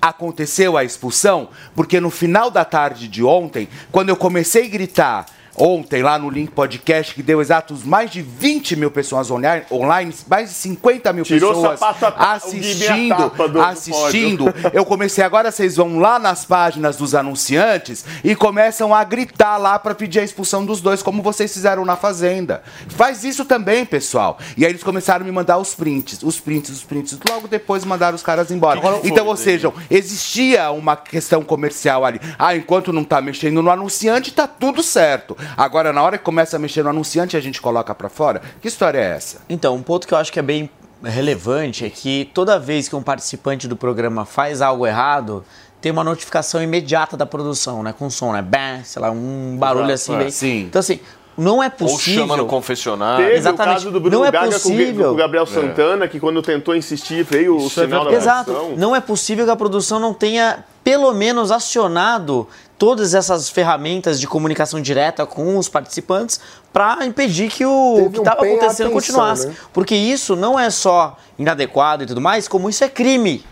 [0.00, 1.48] aconteceu a expulsão?
[1.74, 5.26] Porque no final da tarde de ontem, quando eu comecei a gritar
[5.60, 10.14] ontem lá no Link Podcast, que deu exatos mais de 20 mil pessoas online, online
[10.28, 14.52] mais de 50 mil Tirou pessoas a- a assistindo, do- do assistindo.
[14.52, 14.70] pódio.
[14.72, 19.78] Eu comecei agora, vocês vão lá nas páginas dos anunciantes e começam a gritar lá
[19.78, 22.62] pra pedir a expulsão dos dois, como vocês fizeram na Fazenda.
[22.88, 24.38] Faz isso também, pessoal.
[24.56, 27.18] E aí eles começaram a me mandar os prints, os prints, os prints.
[27.28, 28.80] Logo depois mandaram os caras embora.
[29.00, 32.20] Que então, ou seja, existia uma questão comercial ali.
[32.38, 35.36] Ah, enquanto não tá mexendo no anunciante, tá tudo certo.
[35.56, 38.40] Agora, na hora que começa a mexer no anunciante, a gente coloca pra fora.
[38.60, 39.38] Que história é essa?
[39.48, 40.70] Então, um ponto que eu acho que é bem
[41.02, 45.44] relevante é que toda vez que um participante do programa faz algo errado,
[45.80, 47.94] tem uma notificação imediata da produção, né?
[47.96, 48.42] Com som, né?
[48.42, 50.14] Bam, sei lá, um barulho Exato, assim.
[50.14, 50.18] é.
[50.18, 50.60] bem- Sim.
[50.68, 50.98] Então, assim,
[51.36, 52.22] não é Ou possível.
[52.22, 53.24] chama no confessionário.
[53.24, 53.70] Teve Exatamente.
[53.70, 55.08] o caso do Bruno não é Gaga com, o- possível.
[55.10, 58.44] com o Gabriel Santana, que quando tentou insistir, veio o Isso é sinal da verdade.
[58.46, 58.66] produção.
[58.70, 58.80] Exato.
[58.80, 62.48] Não é possível que a produção não tenha, pelo menos, acionado
[62.78, 66.40] todas essas ferramentas de comunicação direta com os participantes
[66.72, 69.48] para impedir que o que um estava bem acontecendo atenção, continuasse.
[69.48, 69.56] né?
[69.72, 73.44] Porque isso não é só inadequado e tudo mais, como isso é crime.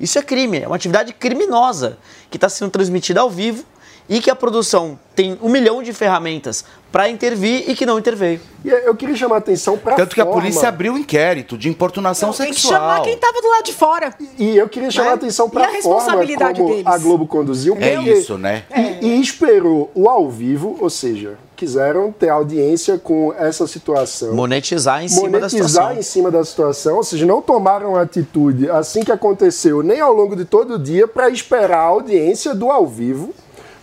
[0.00, 1.98] Isso é crime, é uma atividade criminosa
[2.30, 3.64] que está sendo transmitida ao vivo
[4.08, 8.40] e que a produção tem um milhão de ferramentas para intervir e que não interveio.
[8.64, 11.68] E eu queria chamar a atenção para Tanto que a polícia abriu um inquérito de
[11.68, 12.80] importunação Tem que sexual.
[12.80, 14.14] chamar quem estava do lado de fora.
[14.38, 15.12] E eu queria chamar Né?
[15.12, 16.86] a atenção E para a responsabilidade como deles.
[16.86, 17.76] a Globo conduziu.
[17.80, 18.64] É porque- isso, né?
[19.00, 24.34] E, e esperou o ao vivo, ou seja, quiseram ter audiência com essa situação.
[24.34, 25.98] Monetizar em cima da monetizar situação.
[25.98, 30.34] em cima da situação, ou seja, não tomaram atitude assim que aconteceu, nem ao longo
[30.34, 33.32] de todo o dia, para esperar a audiência do ao vivo,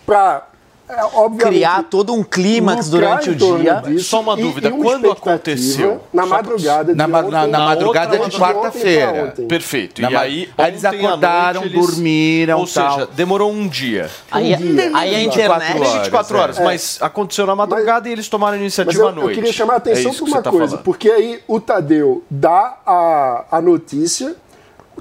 [0.04, 0.47] para
[1.38, 3.82] Criar todo um clímax durante o dia.
[3.98, 6.00] Só uma dúvida, quando aconteceu?
[6.12, 9.34] Na madrugada de Na, ontem, na- na madrugada outra- de quarta-feira.
[9.48, 10.00] Perfeito.
[10.02, 12.94] Na e aí, aí eles acordaram, eles- dormiram, Ou tal.
[12.94, 14.10] seja, demorou um dia.
[14.30, 14.90] Aí- um dia.
[14.94, 16.64] aí a internet- 24 horas, É.
[16.64, 19.28] mas aconteceu na madrugada e eles tomaram a Mas iniciativa eu, à noite.
[19.30, 20.84] eu queria chamar a É atenção isso para uma tá coisa, falando.
[20.84, 24.34] porque aí o Tadeu dá a, a notícia,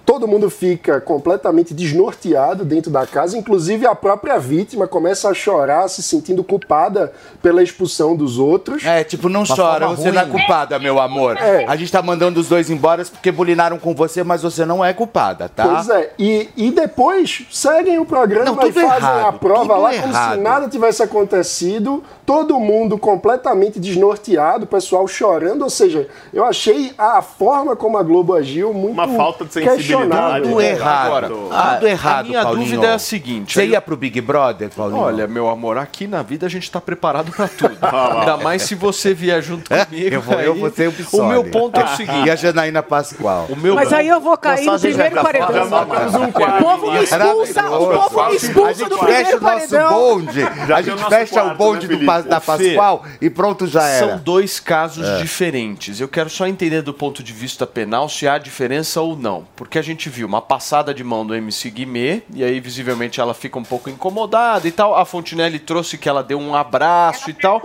[0.07, 5.89] todo mundo fica completamente desnorteado dentro da casa, inclusive a própria vítima começa a chorar,
[5.89, 7.11] se sentindo culpada
[7.43, 8.85] pela expulsão dos outros.
[8.85, 10.31] É, tipo, não Uma chora, você não é ruim.
[10.31, 11.35] culpada, meu amor.
[11.35, 11.65] É.
[11.67, 14.93] A gente tá mandando os dois embora porque bulinaram com você, mas você não é
[14.93, 15.65] culpada, tá?
[15.67, 19.89] Pois é, e, e depois seguem o programa Não, e fazem errado, a prova lá
[19.89, 20.35] como errado.
[20.35, 26.91] se nada tivesse acontecido, todo mundo completamente desnorteado, o pessoal chorando, ou seja, eu achei
[26.98, 30.44] a forma como a Globo agiu muito Uma falta de questionável.
[30.49, 31.06] Tudo errado.
[31.08, 32.66] Agora, tudo a- errado, a minha Paulinho.
[32.66, 34.99] dúvida é a seguinte, Você aí- ia pro Big Brother, Paulinho?
[35.02, 37.78] Olha, meu amor, aqui na vida a gente tá preparado pra tudo.
[37.82, 38.20] lá.
[38.20, 40.14] Ainda mais se você vier junto comigo.
[40.16, 42.28] Eu vou, eu vou ser o O meu ponto é o seguinte.
[42.28, 43.45] E a Janaína Pascoal.
[43.49, 45.48] O meu Mas aí eu vou cair no a gente primeiro paredão.
[45.48, 45.60] fora.
[45.64, 46.32] Já marcamos um o
[46.62, 49.90] povo me expulsa, o povo me A expulsa gente do fecha primeiro o nosso paredão.
[49.94, 52.73] bonde, a tem o gente nosso fecha quarto, o bonde né, do Pa- Da Fê,
[52.76, 54.07] Pascoal e pronto, já era.
[54.07, 55.18] São dois casos É.
[55.18, 55.99] diferentes.
[55.99, 59.45] Eu quero só entender do ponto de vista penal se há diferença ou não.
[59.56, 63.34] Porque a gente viu uma passada de mão do MC Guimê, e aí visivelmente ela
[63.34, 64.95] fica um pouco incomodada e tal.
[64.95, 67.61] A Fontinelli trouxe que ela deu um abraço e tal.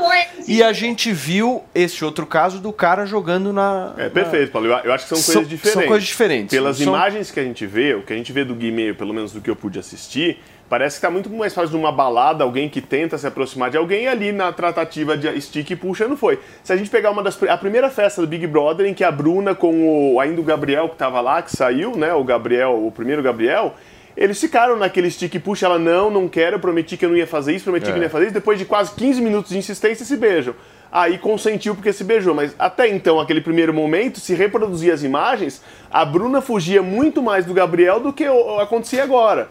[0.47, 3.93] E a gente viu esse outro caso do cara jogando na.
[3.97, 4.69] É perfeito, Paulo.
[4.69, 5.81] Eu eu acho que são São- coisas diferentes.
[5.81, 6.51] são coisas diferentes.
[6.57, 9.15] Pelas São- imagens que a gente vê, o que a gente vê do Guimê, pelo
[9.15, 10.39] menos do que eu pude assistir,
[10.73, 14.05] parece que tá muito mais fácil numa balada, alguém que tenta se aproximar de alguém
[14.05, 16.39] e ali na tratativa de stick e puxa, não foi.
[16.65, 19.12] Se a gente pegar uma das a primeira festa do Big Brother em que a
[19.12, 22.90] Bruna com o ainda o Gabriel que tava lá, que saiu, né, o Gabriel, o
[22.90, 23.74] primeiro Gabriel,
[24.16, 27.27] eles ficaram naquele stick e puxa, ela não, não quero, prometi que eu não ia
[27.27, 27.86] fazer isso, prometi É.
[27.89, 30.55] que eu não ia fazer isso, depois de quase 15 minutos de insistência se beijam.
[30.90, 35.62] Aí consentiu porque se beijou, mas até então, aquele primeiro momento, se reproduzir as imagens,
[35.90, 38.24] a Bruna fugia muito mais do Gabriel do que
[38.59, 39.51] acontecia agora.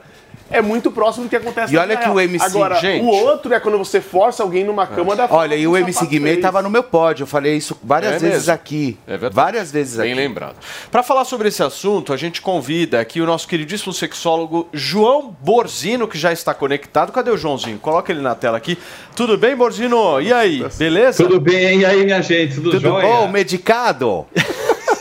[0.51, 2.19] É muito próximo do que acontece E na olha que o real.
[2.21, 5.65] MC, Agora, gente- o outro é quando você força alguém numa cama da Olha, e
[5.67, 6.41] o MC Guimê três.
[6.41, 7.23] tava no meu pódio.
[7.23, 8.53] Eu falei isso várias É vezes mesmo?
[8.53, 8.97] aqui.
[9.07, 9.35] É verdade.
[9.35, 10.21] Várias vezes Bem aqui.
[10.21, 10.55] lembrado.
[10.91, 16.07] Para falar sobre esse assunto, a gente convida aqui o nosso queridíssimo sexólogo João Borzino,
[16.07, 17.11] que já está conectado.
[17.11, 17.79] Cadê o Joãozinho?
[17.79, 18.77] Coloca ele na tela aqui.
[19.15, 20.19] Tudo bem, Borzino?
[20.21, 20.65] E aí?
[20.77, 21.23] Beleza?
[21.23, 22.55] Tudo bem, e aí, minha gente?
[22.55, 23.07] Tudo, Tudo jóia?
[23.07, 23.27] bom?
[23.27, 24.25] Medicado?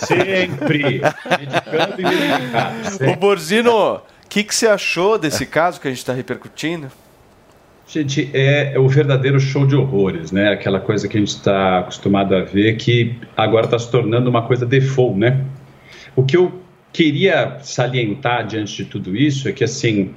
[0.07, 1.01] Sempre.
[1.39, 3.17] Medicando e medicado.
[3.19, 4.01] Borzino, o
[4.31, 6.87] que, que você achou desse caso que a gente está repercutindo?
[7.87, 10.51] Gente, é o verdadeiro show de horrores, né?
[10.53, 14.43] Aquela coisa que a gente está acostumado a ver que agora está se tornando uma
[14.43, 15.45] coisa default, né?
[16.15, 16.53] O que eu
[16.93, 20.11] queria salientar diante de tudo isso é que, assim,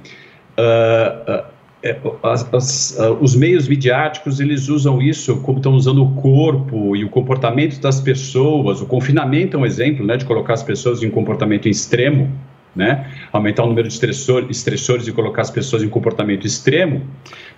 [0.56, 1.46] ah,
[1.82, 6.94] é, as- as- ah, os meios midiáticos eles usam isso como estão usando o corpo
[6.94, 8.80] e o comportamento das pessoas.
[8.80, 12.30] O confinamento é um exemplo, né, de colocar as pessoas em um comportamento extremo,
[12.74, 17.02] né, aumentar o número de estressor, estressores e colocar as pessoas em comportamento extremo,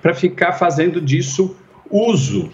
[0.02, 1.56] para ficar fazendo disso
[1.90, 2.50] uso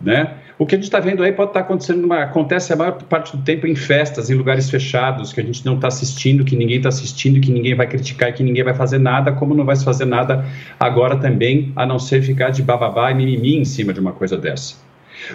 [0.00, 0.34] né?
[0.58, 3.36] O que a gente está vendo aí pode estar acontecendo, numa- acontece a maior parte
[3.36, 6.78] do tempo em festas, em lugares fechados, que a gente não está assistindo, que ninguém
[6.78, 9.84] está assistindo, que ninguém vai criticar, que ninguém vai fazer nada, como não vai se
[9.84, 10.44] fazer nada
[10.78, 14.36] agora também, a não ser ficar de bababá e mimimi em cima de uma coisa
[14.36, 14.85] dessa.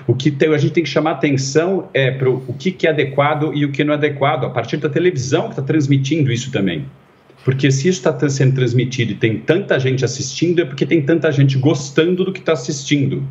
[0.07, 2.89] O que tem- a gente tem que chamar atenção é para o que, que é
[2.89, 6.51] adequado e o que não é adequado, a partir da televisão que está transmitindo isso
[6.51, 6.85] também.
[7.43, 11.31] Porque se isso está sendo transmitido e tem tanta gente assistindo, é porque tem tanta
[11.31, 13.27] gente gostando do que está assistindo,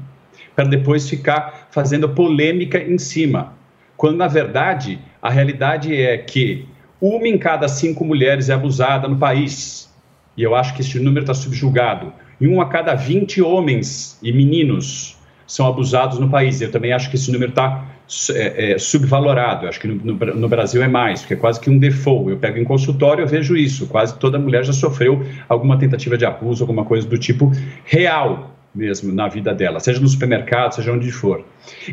[0.57, 3.55] para depois ficar fazendo polêmica em cima.
[3.97, 6.67] Quando, na verdade, a realidade é que
[7.01, 9.89] uma em cada cinco mulheres é abusada no país.
[10.37, 12.13] E eu acho que esse número está subjugado.
[12.41, 15.17] E um a cada 20 homens e meninos
[15.51, 16.61] são abusados no país.
[16.61, 17.85] Eu também acho que esse número está
[18.33, 19.65] é, é, subvalorado.
[19.65, 22.31] Eu acho que no, no no Brasil é mais, porque é quase que um default.
[22.31, 23.89] Eu pego em consultório, eu vejo isso.
[23.89, 27.51] Quase toda mulher já sofreu alguma tentativa de abuso, alguma coisa do tipo
[27.85, 31.45] real mesmo na vida dela, seja no supermercado, seja onde for.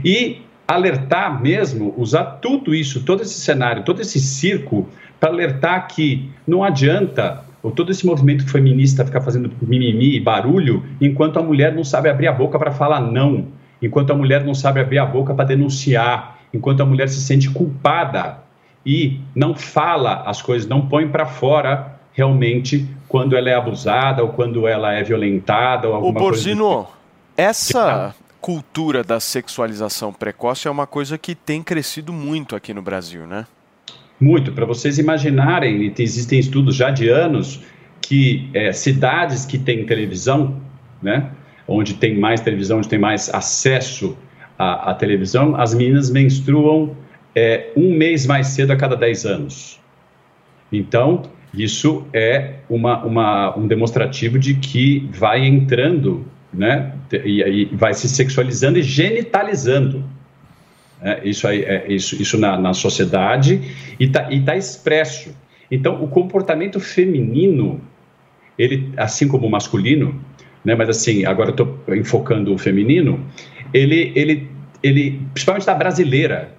[0.05, 4.87] E alertar mesmo, usar tudo isso, todo esse cenário, todo esse circo,
[5.19, 10.83] para alertar que não adianta ou todo esse movimento feminista ficar fazendo mimimi e barulho,
[11.01, 13.47] enquanto a mulher não sabe abrir a boca para falar não,
[13.81, 17.49] enquanto a mulher não sabe abrir a boca para denunciar, enquanto a mulher se sente
[17.49, 18.39] culpada
[18.85, 24.29] e não fala as coisas, não põe para fora realmente quando ela é abusada ou
[24.29, 26.43] quando ela é violentada ou Ô, alguma coisa.
[26.43, 26.55] tipo.
[26.55, 26.87] Borzino,
[27.35, 33.27] essa cultura da sexualização precoce é uma coisa que tem crescido muito aqui no Brasil,
[33.27, 33.45] né?
[34.19, 37.61] Muito, para vocês imaginarem, tem- existem estudos já de anos,
[38.01, 40.59] que é, cidades que têm televisão,
[41.01, 41.29] né,
[41.67, 44.17] onde tem mais televisão, onde tem mais acesso
[44.57, 46.95] à, à televisão, as meninas menstruam
[47.35, 49.79] é, um mês mais cedo a cada 10 anos.
[50.71, 51.23] Então,
[51.53, 58.09] isso é uma, uma- um demonstrativo de que vai entrando, né, e, e vai se
[58.09, 60.03] sexualizando e genitalizando.
[61.01, 63.61] É, isso aí, é, isso, isso na, na sociedade
[63.99, 65.35] e está e tá expresso.
[65.69, 67.81] Então, o comportamento feminino,
[68.57, 70.19] ele, assim como o masculino,
[70.63, 73.23] né, mas assim, agora eu estou enfocando o feminino,
[73.73, 74.49] ele, ele,
[74.81, 76.55] ele, principalmente da brasileira,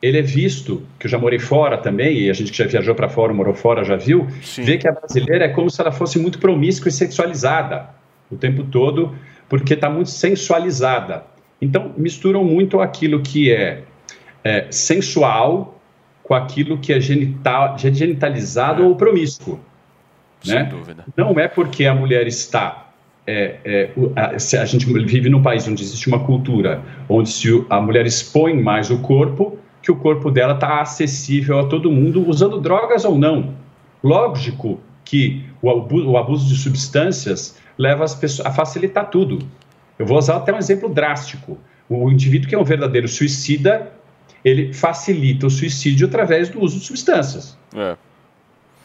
[0.00, 2.94] ele é visto, que eu já morei fora também, e a gente que já viajou
[2.94, 4.26] para fora, morou fora, já viu,
[4.58, 7.90] vê que a brasileira é como se ela fosse muito promíscua e sexualizada
[8.30, 9.14] o tempo todo,
[9.48, 11.24] porque está muito sensualizada.
[11.62, 13.84] Então, misturam muito aquilo que é,
[14.42, 15.80] é, sensual
[16.24, 19.60] com aquilo que é genital, genitalizado ou promíscuo.
[20.42, 20.64] Sem né?
[20.64, 21.04] dúvida.
[21.16, 22.88] Não é porque a mulher está.
[23.24, 27.64] é, é, a, se a gente vive num país onde existe uma cultura onde se
[27.70, 32.28] a mulher expõe mais o corpo, que o corpo dela está acessível a todo mundo,
[32.28, 33.54] usando drogas ou não.
[34.02, 39.38] Lógico que o abuso, o abuso de substâncias leva as pessoas a facilitar tudo.
[40.02, 41.56] Eu vou usar até um exemplo drástico.
[41.88, 43.92] O indivíduo que é um verdadeiro suicida,
[44.44, 47.56] ele facilita o suicídio através do uso de substâncias.
[47.72, 47.96] É.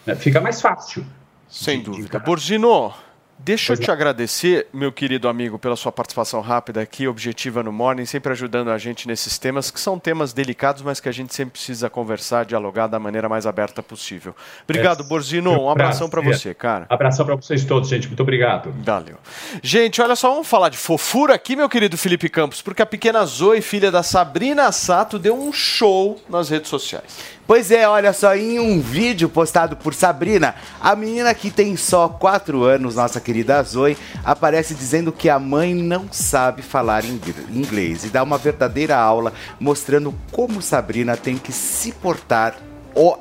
[0.06, 0.14] Né?
[0.14, 1.04] Fica mais fácil.
[1.50, 2.20] Sem dúvida.
[2.20, 2.94] Borzino,
[3.40, 8.06] deixa eu te agradecer, meu querido amigo, pela sua participação rápida aqui, objetiva no Morning,
[8.06, 11.54] sempre ajudando a gente nesses temas, que são temas delicados, mas que a gente sempre
[11.54, 14.36] precisa conversar, dialogar da maneira mais aberta possível.
[14.64, 15.52] Obrigado, É, Borzino.
[15.52, 16.34] Um abração prazer.
[16.34, 16.86] você, cara.
[16.90, 18.08] Abração para vocês todos, gente.
[18.08, 18.74] Muito obrigado.
[18.84, 19.18] Valeu.
[19.62, 23.26] Gente, olha só, vamos falar de fofura aqui, meu querido Felipe Campos, porque a pequena
[23.26, 27.37] Zoe, filha da Sabrina Sato, deu um show nas redes sociais.
[27.48, 32.10] Pois é, olha só, em um vídeo postado por Sabrina, a menina que tem só
[32.10, 38.10] 4 anos, nossa querida Zoe, aparece dizendo que a mãe não sabe falar inglês e
[38.10, 42.56] dá uma verdadeira aula mostrando como Sabrina tem que se portar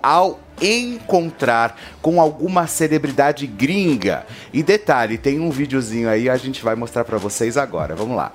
[0.02, 4.26] ao encontrar com alguma celebridade gringa.
[4.52, 7.94] E detalhe, tem um videozinho aí, a gente vai mostrar pra vocês agora.
[7.94, 8.32] Vamos lá.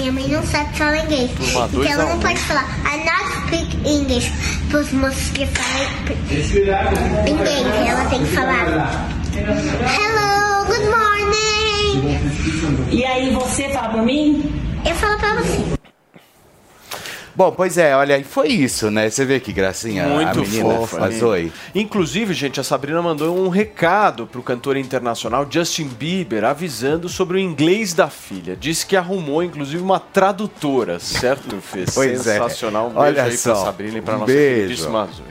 [0.00, 1.30] Minha mãe não sabe falar inglês.
[1.32, 2.20] Turma, dois então ela a não um.
[2.20, 4.32] pode falar I not speak English
[4.70, 5.84] para os moços que falam
[7.28, 7.66] inglês.
[7.86, 12.18] Ela tem que falar Hello, good morning.
[12.90, 14.50] E aí você fala pra mim?
[14.86, 15.79] Eu falo pra você.
[17.40, 19.08] Bom, pois é, olha, e foi isso, né?
[19.08, 20.98] Você vê que gracinha a Muito menina, fofa.
[20.98, 21.16] a né?
[21.16, 21.50] Zoe.
[21.74, 27.40] Inclusive, gente, a Sabrina mandou um recado pro cantor internacional Justin Bieber avisando sobre o
[27.40, 28.54] inglês da filha.
[28.54, 31.86] Disse que arrumou, inclusive, uma tradutora, certo, Fê?
[31.94, 32.34] Pois é.
[32.34, 32.88] Sensacional.
[32.88, 33.54] Um beijo Olha aí só.
[33.54, 34.60] pra Sabrina e pra Um nossa beijo.
[34.64, 35.24] queridíssima Zoe.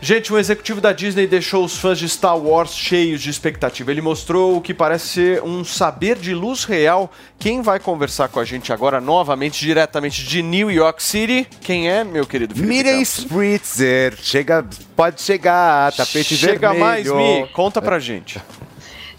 [0.00, 3.90] Gente, um executivo da Disney deixou os fãs de Star Wars cheios de expectativa.
[3.92, 7.10] Ele mostrou o que parece ser um saber de luz real.
[7.38, 11.35] Quem vai conversar com a gente agora, novamente, diretamente de New York City?
[11.44, 13.00] Quem é, meu querido Felipe Miriam?
[13.02, 14.64] Spritzer, chega,
[14.94, 16.80] pode chegar, tapete Chega vermelho.
[16.80, 18.40] mais, Mi, conta pra gente.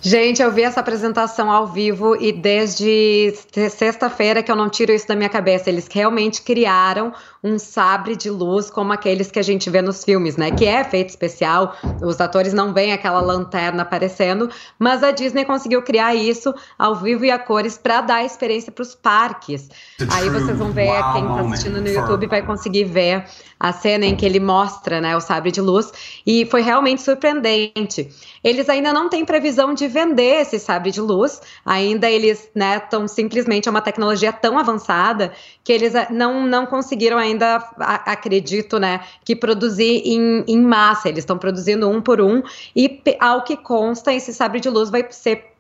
[0.02, 3.34] Gente, eu vi essa apresentação ao vivo e desde
[3.70, 5.70] sexta-feira que eu não tiro isso da minha cabeça.
[5.70, 7.12] Eles realmente criaram
[7.44, 10.52] um sabre de luz como aqueles que a gente vê nos filmes, né?
[10.52, 15.82] Que é efeito especial, os atores não veem aquela lanterna aparecendo, mas a Disney conseguiu
[15.82, 19.70] criar isso ao vivo e a cores para dar experiência para os parques.
[20.12, 23.26] Aí vocês vão ver, wow quem está assistindo no YouTube vai conseguir ver
[23.60, 25.92] a cena em que ele mostra, né, o sabre de luz
[26.26, 28.10] e foi realmente surpreendente.
[28.44, 33.08] Eles ainda não têm previsão de vender esse sabre de luz, ainda eles, né, estão
[33.08, 35.34] simplesmente é uma tecnologia tão avançada
[35.64, 41.10] que eles ah, não, não conseguiram ainda, a- acredito, né, que produzir em, em massa.
[41.10, 42.42] Eles estão produzindo um por um
[42.76, 45.54] e, ao que consta, esse sabre de luz vai ser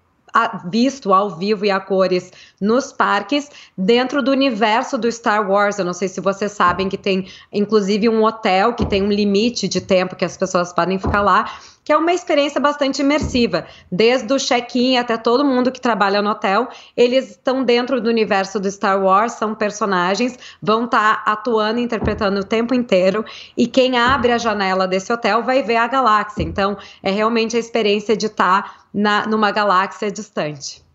[0.69, 5.77] visto ao vivo e a cores nos parques, dentro do universo do Star Wars.
[5.77, 9.67] Eu não sei se vocês sabem que tem, inclusive, um hotel que tem um limite
[9.67, 11.51] de tempo que as pessoas podem ficar lá,
[11.84, 13.65] que é uma experiência bastante imersiva.
[13.89, 16.67] Desde o check-in até todo mundo que trabalha no hotel,
[16.97, 22.43] eles estão dentro do universo do Star Wars, são personagens, vão estar atuando, interpretando o
[22.43, 23.23] tempo inteiro,
[23.55, 26.43] e quem abre a janela desse hotel vai ver a galáxia.
[26.43, 30.86] Então, é realmente a experiência de estar na, numa galáxia distante.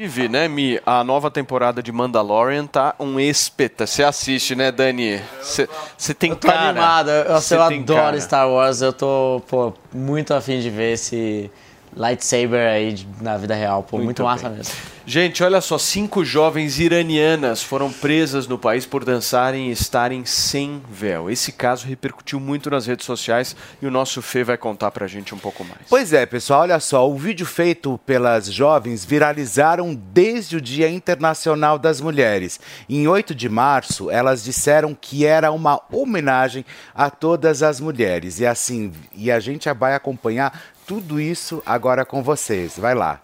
[0.00, 3.86] Inclusive, né, Mi, a nova temporada de Mandalorian tá um espeta.
[3.86, 5.20] Você assiste, né, Dani?
[5.42, 6.70] Você tem Eu tô cara.
[6.70, 8.20] animado, eu, eu tem adoro cara.
[8.20, 11.50] Star Wars, eu tô, pô, muito afim de ver esse
[11.96, 14.58] lightsaber aí de- na vida real, pô, muito, massa bem.
[14.58, 14.74] mesmo.
[15.06, 20.80] Gente, olha só, cinco jovens iranianas foram presas no país por dançarem e estarem sem
[20.88, 21.28] véu.
[21.28, 25.34] Esse caso repercutiu muito nas redes sociais e o nosso Fê vai contar pra gente
[25.34, 25.80] um pouco mais.
[25.88, 31.76] Pois é, pessoal, olha só, o vídeo feito pelas jovens viralizaram desde o Dia Internacional
[31.76, 32.60] das Mulheres.
[32.88, 36.64] Em 8 de março, elas disseram que era uma homenagem
[36.94, 38.38] a todas as mulheres.
[38.38, 40.60] E assim, e a gente vai acompanhar
[40.90, 42.76] tudo isso agora com vocês.
[42.76, 43.22] Vai lá.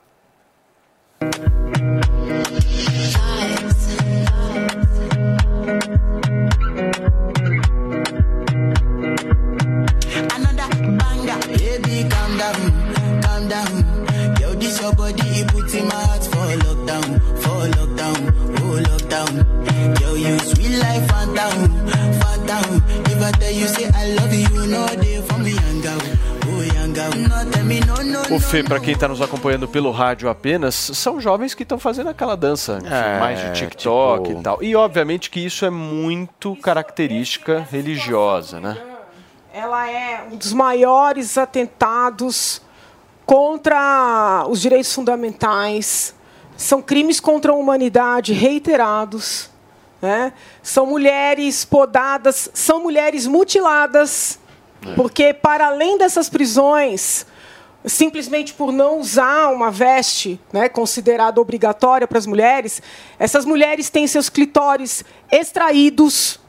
[23.56, 26.15] You say I love you, you know they for me, girl,
[28.30, 32.08] O Fê, pra quem tá nos acompanhando pelo rádio apenas, são jovens que estão fazendo
[32.10, 34.62] aquela dança enfim, É, mais de TikTok tipo- e tal.
[34.62, 38.76] E obviamente que isso é muito característica religiosa, né?
[39.54, 42.60] Ela é um dos maiores atentados
[43.24, 46.14] contra os direitos fundamentais.
[46.56, 49.50] São crimes contra a humanidade reiterados.
[50.02, 50.34] né?
[50.62, 54.38] São mulheres podadas, são mulheres mutiladas,
[54.94, 57.26] porque para além dessas prisões,
[57.84, 62.82] simplesmente por não usar uma veste né, considerada obrigatória para as mulheres,
[63.18, 66.40] essas mulheres têm seus clitóris extraídos,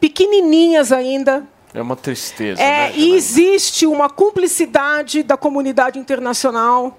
[0.00, 2.92] pequenininhas ainda, É uma tristeza, é, né?
[2.96, 6.98] e existe uma cumplicidade da comunidade internacional.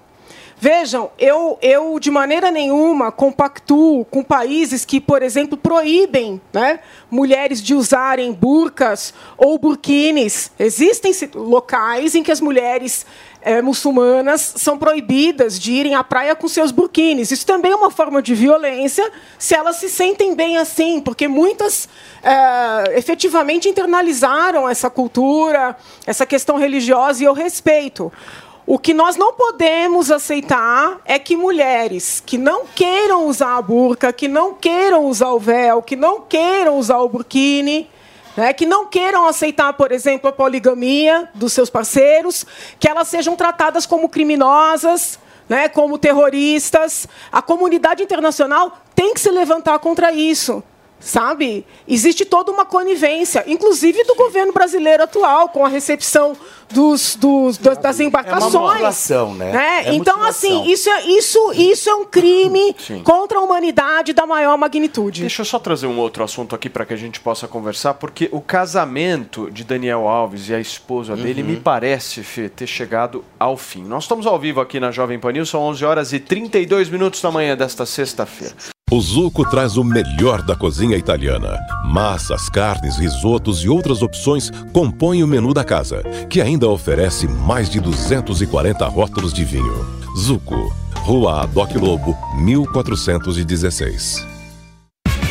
[0.62, 6.78] Vejam, eu, eu de maneira nenhuma compactuo com países que, por exemplo, proíbem né,
[7.10, 10.52] mulheres de usarem burcas ou burquines.
[10.56, 13.04] Existem locais em que as mulheres
[13.40, 17.32] eh, muçulmanas são proibidas de irem à praia com seus burquines.
[17.32, 21.88] Isso também é uma forma de violência se elas se sentem bem assim, porque muitas
[22.22, 25.76] eh, efetivamente internalizaram essa cultura,
[26.06, 28.12] essa questão religiosa, e eu respeito.
[28.64, 34.12] O que nós não podemos aceitar é que mulheres que não queiram usar a burca,
[34.12, 37.90] que não queiram usar o véu, que não queiram usar o burkini,
[38.36, 42.46] né, que não queiram aceitar, por exemplo, a poligamia dos seus parceiros,
[42.78, 45.18] que elas sejam tratadas como criminosas,
[45.48, 47.08] né, como terroristas.
[47.32, 50.62] A comunidade internacional tem que se levantar contra isso.
[51.02, 51.66] Sabe?
[51.86, 56.36] Existe toda uma conivência, inclusive do governo brasileiro atual, com a recepção
[56.72, 58.52] dos, dos- das- das embarcações.
[58.52, 59.84] mutilação, né?
[59.84, 60.28] É então, mutilação.
[60.62, 63.02] assim, isso é, isso, isso é um crime Sim.
[63.02, 65.20] contra a humanidade da maior magnitude.
[65.20, 68.28] Deixa eu só trazer um outro assunto aqui para que a gente possa conversar, porque
[68.32, 71.48] o casamento de Daniel Alves e a esposa dele Uhum.
[71.48, 73.84] me parece, Fê, ter chegado ao fim.
[73.84, 77.20] Nós estamos ao vivo aqui na Jovem Pan News, são 11 horas e 32 minutos
[77.20, 78.54] da manhã desta sexta-feira.
[78.92, 81.58] O Zuco traz o melhor da cozinha italiana.
[81.82, 87.70] Massas, carnes, risotos e outras opções compõem o menu da casa, que ainda oferece mais
[87.70, 89.86] de 240 rótulos de vinho.
[90.14, 94.26] Zuco, Rua Adoc Lobo, 1416.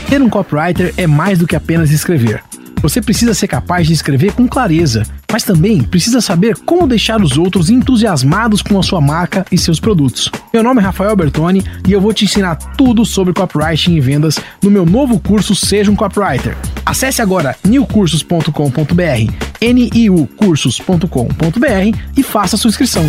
[0.09, 2.43] Ser um copywriter é mais do que apenas escrever.
[2.81, 7.37] Você precisa ser capaz de escrever com clareza, mas também precisa saber como deixar os
[7.37, 10.29] outros entusiasmados com a sua marca e seus produtos.
[10.53, 14.39] Meu nome é Rafael Bertoni e eu vou te ensinar tudo sobre copywriting e vendas
[14.61, 16.57] no meu novo curso Seja um Copywriter.
[16.85, 19.31] Acesse agora newcursos.com.br,
[19.61, 23.05] niucursos.com.br e faça sua inscrição.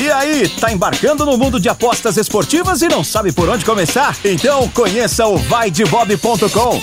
[0.00, 4.16] E aí, tá embarcando no mundo de apostas esportivas e não sabe por onde começar?
[4.24, 6.82] Então conheça o vaidebob.com.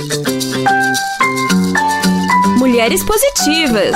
[2.71, 3.93] Mulheres Positivas.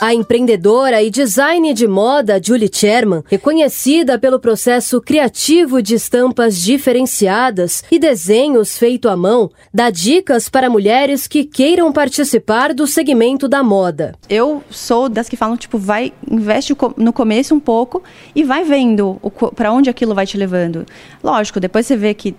[0.00, 7.82] A empreendedora e design de moda Julie Sherman, reconhecida pelo processo criativo de estampas diferenciadas
[7.90, 13.64] e desenhos feito à mão, dá dicas para mulheres que queiram participar do segmento da
[13.64, 14.14] moda.
[14.28, 18.00] Eu sou das que falam, tipo, vai, investe no começo um pouco
[18.32, 19.20] e vai vendo
[19.56, 20.86] para onde aquilo vai te levando.
[21.20, 22.32] Lógico, depois você vê que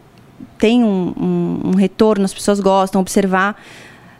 [0.57, 3.61] tem um, um, um retorno, as pessoas gostam, observar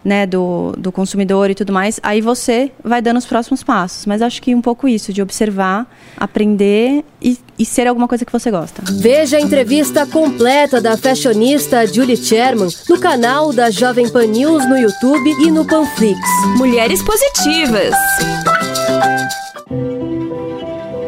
[0.05, 4.05] né, do, do consumidor e tudo mais, aí você vai dando os próximos passos.
[4.05, 8.31] Mas acho que um pouco isso, de observar, aprender e, e ser alguma coisa que
[8.31, 8.83] você gosta.
[8.85, 14.77] Veja a entrevista completa da fashionista Julie Sherman no canal da Jovem Pan News no
[14.77, 16.19] YouTube e no Panflix.
[16.57, 17.95] Mulheres Positivas.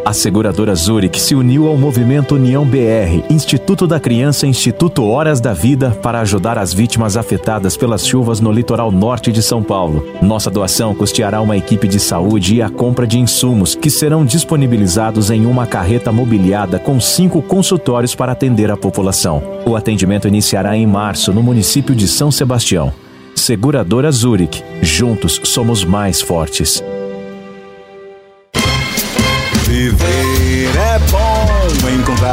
[0.07, 5.53] A seguradora Zurich se uniu ao movimento União BR, Instituto da Criança Instituto Horas da
[5.53, 10.07] Vida, para ajudar as vítimas afetadas pelas chuvas no litoral norte de São Paulo.
[10.21, 15.29] Nossa doação custeará uma equipe de saúde e a compra de insumos, que serão disponibilizados
[15.29, 19.43] em uma carreta mobiliada com cinco consultórios para atender a população.
[19.65, 22.93] O atendimento iniciará em março, no município de São Sebastião.
[23.35, 24.63] Seguradora Zurich.
[24.81, 26.81] Juntos somos mais fortes.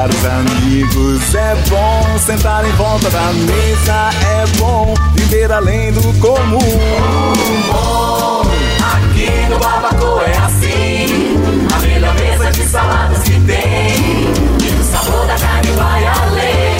[0.05, 5.93] Bom, encontrar os amigos é bom, sentar em volta da mesa é bom, viver além
[5.93, 6.59] do comum.
[7.73, 8.43] Bom,
[8.81, 11.07] aqui no Barbacoa é assim,
[11.75, 14.33] a melhor mesa de saladas que tem,
[14.63, 16.75] e o sabor da carne vai além.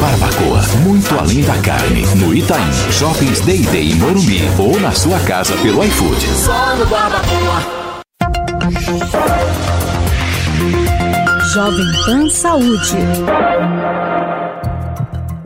[0.00, 2.06] Barbacoa, muito além da carne.
[2.16, 6.26] No Itaim, Shoppings Day Day em Morumbi ou na sua casa pelo iFood.
[6.44, 7.86] Só no Barbacoa.
[11.56, 12.98] Jovem Pan Saúde.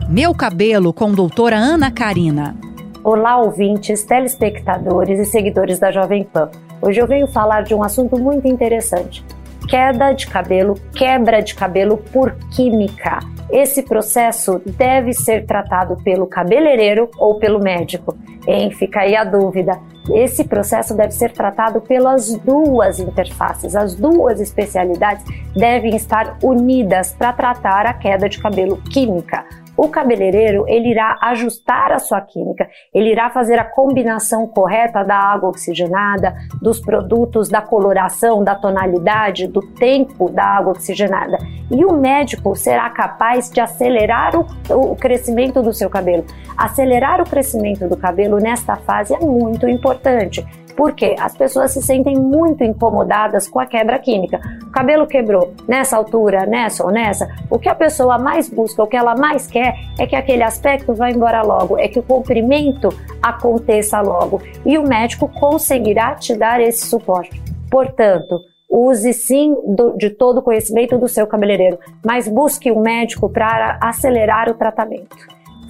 [0.09, 2.53] Meu cabelo com doutora Ana Karina.
[3.01, 6.51] Olá, ouvintes, telespectadores e seguidores da Jovem Pan.
[6.81, 9.23] Hoje eu venho falar de um assunto muito interessante:
[9.71, 13.19] queda de cabelo, quebra de cabelo por química.
[13.49, 18.17] Esse processo deve ser tratado pelo cabeleireiro ou pelo médico.
[18.45, 18.71] Hein?
[18.71, 19.79] Fica aí a dúvida.
[20.13, 23.73] Esse processo deve ser tratado pelas duas interfaces.
[23.73, 25.23] As duas especialidades
[25.55, 29.45] devem estar unidas para tratar a queda de cabelo química.
[29.81, 35.15] O cabeleireiro ele irá ajustar a sua química, ele irá fazer a combinação correta da
[35.15, 41.39] água oxigenada, dos produtos, da coloração, da tonalidade, do tempo da água oxigenada.
[41.71, 46.25] E o médico será capaz de acelerar o, o crescimento do seu cabelo.
[46.55, 50.45] Acelerar o crescimento do cabelo nesta fase é muito importante.
[50.81, 54.41] Porque as pessoas se sentem muito incomodadas com a quebra química.
[54.63, 57.29] O cabelo quebrou nessa altura, nessa ou nessa.
[57.51, 60.95] O que a pessoa mais busca, o que ela mais quer é que aquele aspecto
[60.95, 62.89] vá embora logo, é que o comprimento
[63.21, 64.41] aconteça logo.
[64.65, 67.39] E o médico conseguirá te dar esse suporte.
[67.69, 73.29] Portanto, use sim do, de todo o conhecimento do seu cabeleireiro, mas busque um médico
[73.29, 75.15] para acelerar o tratamento.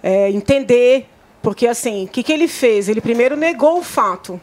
[0.03, 1.09] é, entender
[1.43, 2.89] Porque, assim, o que, que ele fez?
[2.89, 4.41] Ele primeiro negou o fato.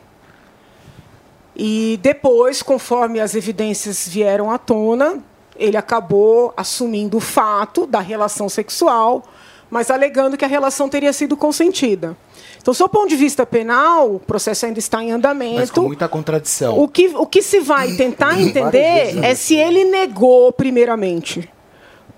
[1.56, 5.20] E depois, conforme as evidências vieram à tona,
[5.62, 9.24] ele acabou assumindo o fato da relação sexual,
[9.70, 12.18] mas alegando que a relação teria sido consentida.
[12.62, 15.56] Então, do ponto de vista penal, o processo ainda está em andamento.
[15.60, 16.78] Mas com muita contradição.
[16.80, 21.50] O que, o que se vai tentar entender é se ele negou, primeiramente,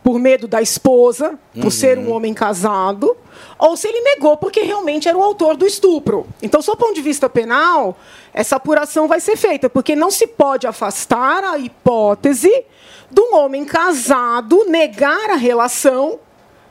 [0.04, 1.72] por medo da esposa, por Uhum.
[1.72, 3.16] ser um homem casado,
[3.58, 6.26] ou se ele negou porque realmente era o autor do estupro.
[6.42, 7.96] Então, do ponto de vista penal,
[8.34, 12.52] essa apuração vai ser feita, porque não se pode afastar a hipótese
[13.14, 16.20] de um homem casado negar a relação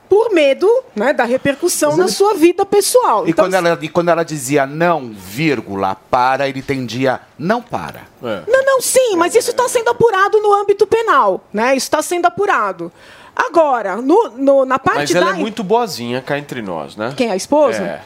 [0.08, 3.26] por medo né, da repercussão na sua vida pessoal.
[3.26, 8.02] E, Então, quando ela, e quando ela dizia não, vírgula, para, ele entendia não para.
[8.20, 11.74] Não, não, sim, mas isso está sendo apurado no âmbito penal, né?
[11.74, 12.92] Isso está sendo apurado.
[13.34, 17.14] Agora, no, no- na parte Mas da ela é muito boazinha cá entre nós, né?
[17.16, 17.82] Quem, a esposa?
[17.82, 18.02] É.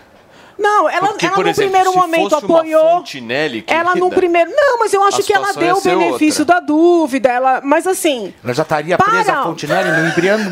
[0.58, 2.90] Não, ela, Porque, ela por no exemplo, primeiro se momento fosse uma apoiou.
[2.98, 4.50] Fontinelli, ela no primeiro.
[4.50, 7.28] Não, mas eu acho que ela deu o ser benefício da dúvida.
[7.28, 8.32] Ela, mas assim.
[8.42, 9.40] Ela já estaria presa Para!
[9.40, 10.42] a Fontinelli no embrião 1.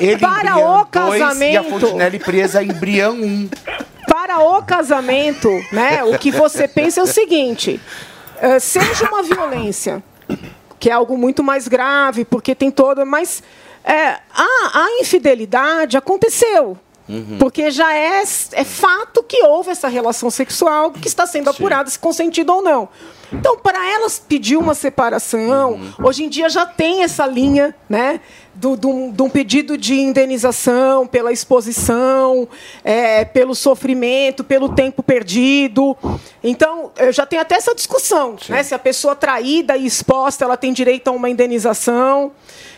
[0.00, 1.70] Ele Para embrião o 2 e a casamento.
[1.70, 3.50] Fontinelli presa embrião 1.
[4.08, 7.80] Para o casamento, né, o que você pensa é o seguinte:
[8.40, 10.02] eh, seja uma violência,
[10.78, 13.04] que é algo muito mais grave, porque tem toda.
[13.04, 13.42] Mas
[13.84, 16.78] eh, a, a infidelidade aconteceu.
[17.38, 18.22] Porque já é,
[18.52, 22.88] é fato que houve essa relação sexual que está sendo apurada se consentido ou não.
[23.32, 28.20] Então, para elas pedir uma separação, hoje em dia já tem essa linha, né?
[28.54, 32.48] do- do- De um pedido de indenização pela exposição,
[32.84, 35.96] é, pelo sofrimento, pelo tempo perdido.
[36.42, 38.62] Então, eu já tenho até essa discussão, né?
[38.62, 42.30] Se a pessoa traída e exposta, ela tem direito a uma indenização.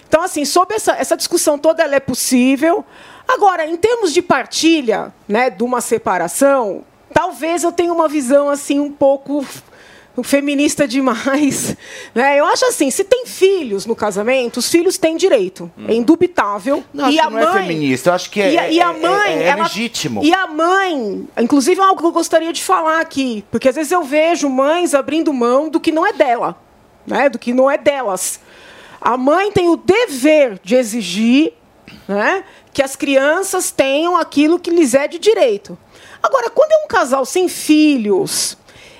[0.08, 2.84] Então, assim, sobre essa, essa discussão toda, ela é possível.
[3.28, 8.78] Agora, em termos de partilha, né, de uma separação, talvez eu tenha uma visão assim
[8.80, 9.44] um pouco
[10.22, 11.76] feminista demais.
[12.14, 12.40] Né?
[12.40, 15.70] Eu acho assim, se tem filhos no casamento, os filhos têm direito.
[15.86, 16.82] É indubitável.
[16.94, 18.70] Não, e acho a que não é mãe, feminista, eu acho que é- e a,
[18.70, 20.24] e a é- mãe, é- é ela- legítimo.
[20.24, 23.92] E a mãe, inclusive é algo que eu gostaria de falar aqui, porque às vezes
[23.92, 26.56] eu vejo mães abrindo mão do que não é dela,
[27.06, 27.28] né?
[27.28, 28.40] Do que não é delas.
[28.98, 31.52] A mãe tem o dever de exigir,
[32.08, 32.42] né,
[32.76, 35.78] que as crianças tenham aquilo que lhes é de direito.
[36.22, 38.54] Agora, quando é um casal sem filhos,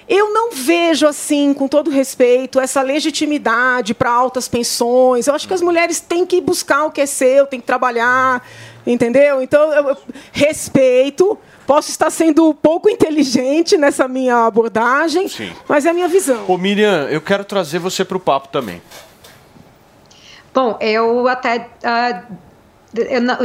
[0.09, 5.27] eu não vejo assim, com todo respeito, essa legitimidade para altas pensões.
[5.27, 8.43] Eu acho que as mulheres têm que buscar o que é seu, têm que trabalhar,
[8.87, 9.43] entendeu?
[9.43, 9.97] Então, eu, eu
[10.33, 11.39] respeito.
[11.67, 15.53] Posso estar sendo pouco inteligente nessa minha abordagem, Sim.
[15.69, 16.47] mas é a minha visão.
[16.49, 18.81] Ô Miriam, eu quero trazer você pro papo também.
[20.55, 22.23] Bom, eu até ah,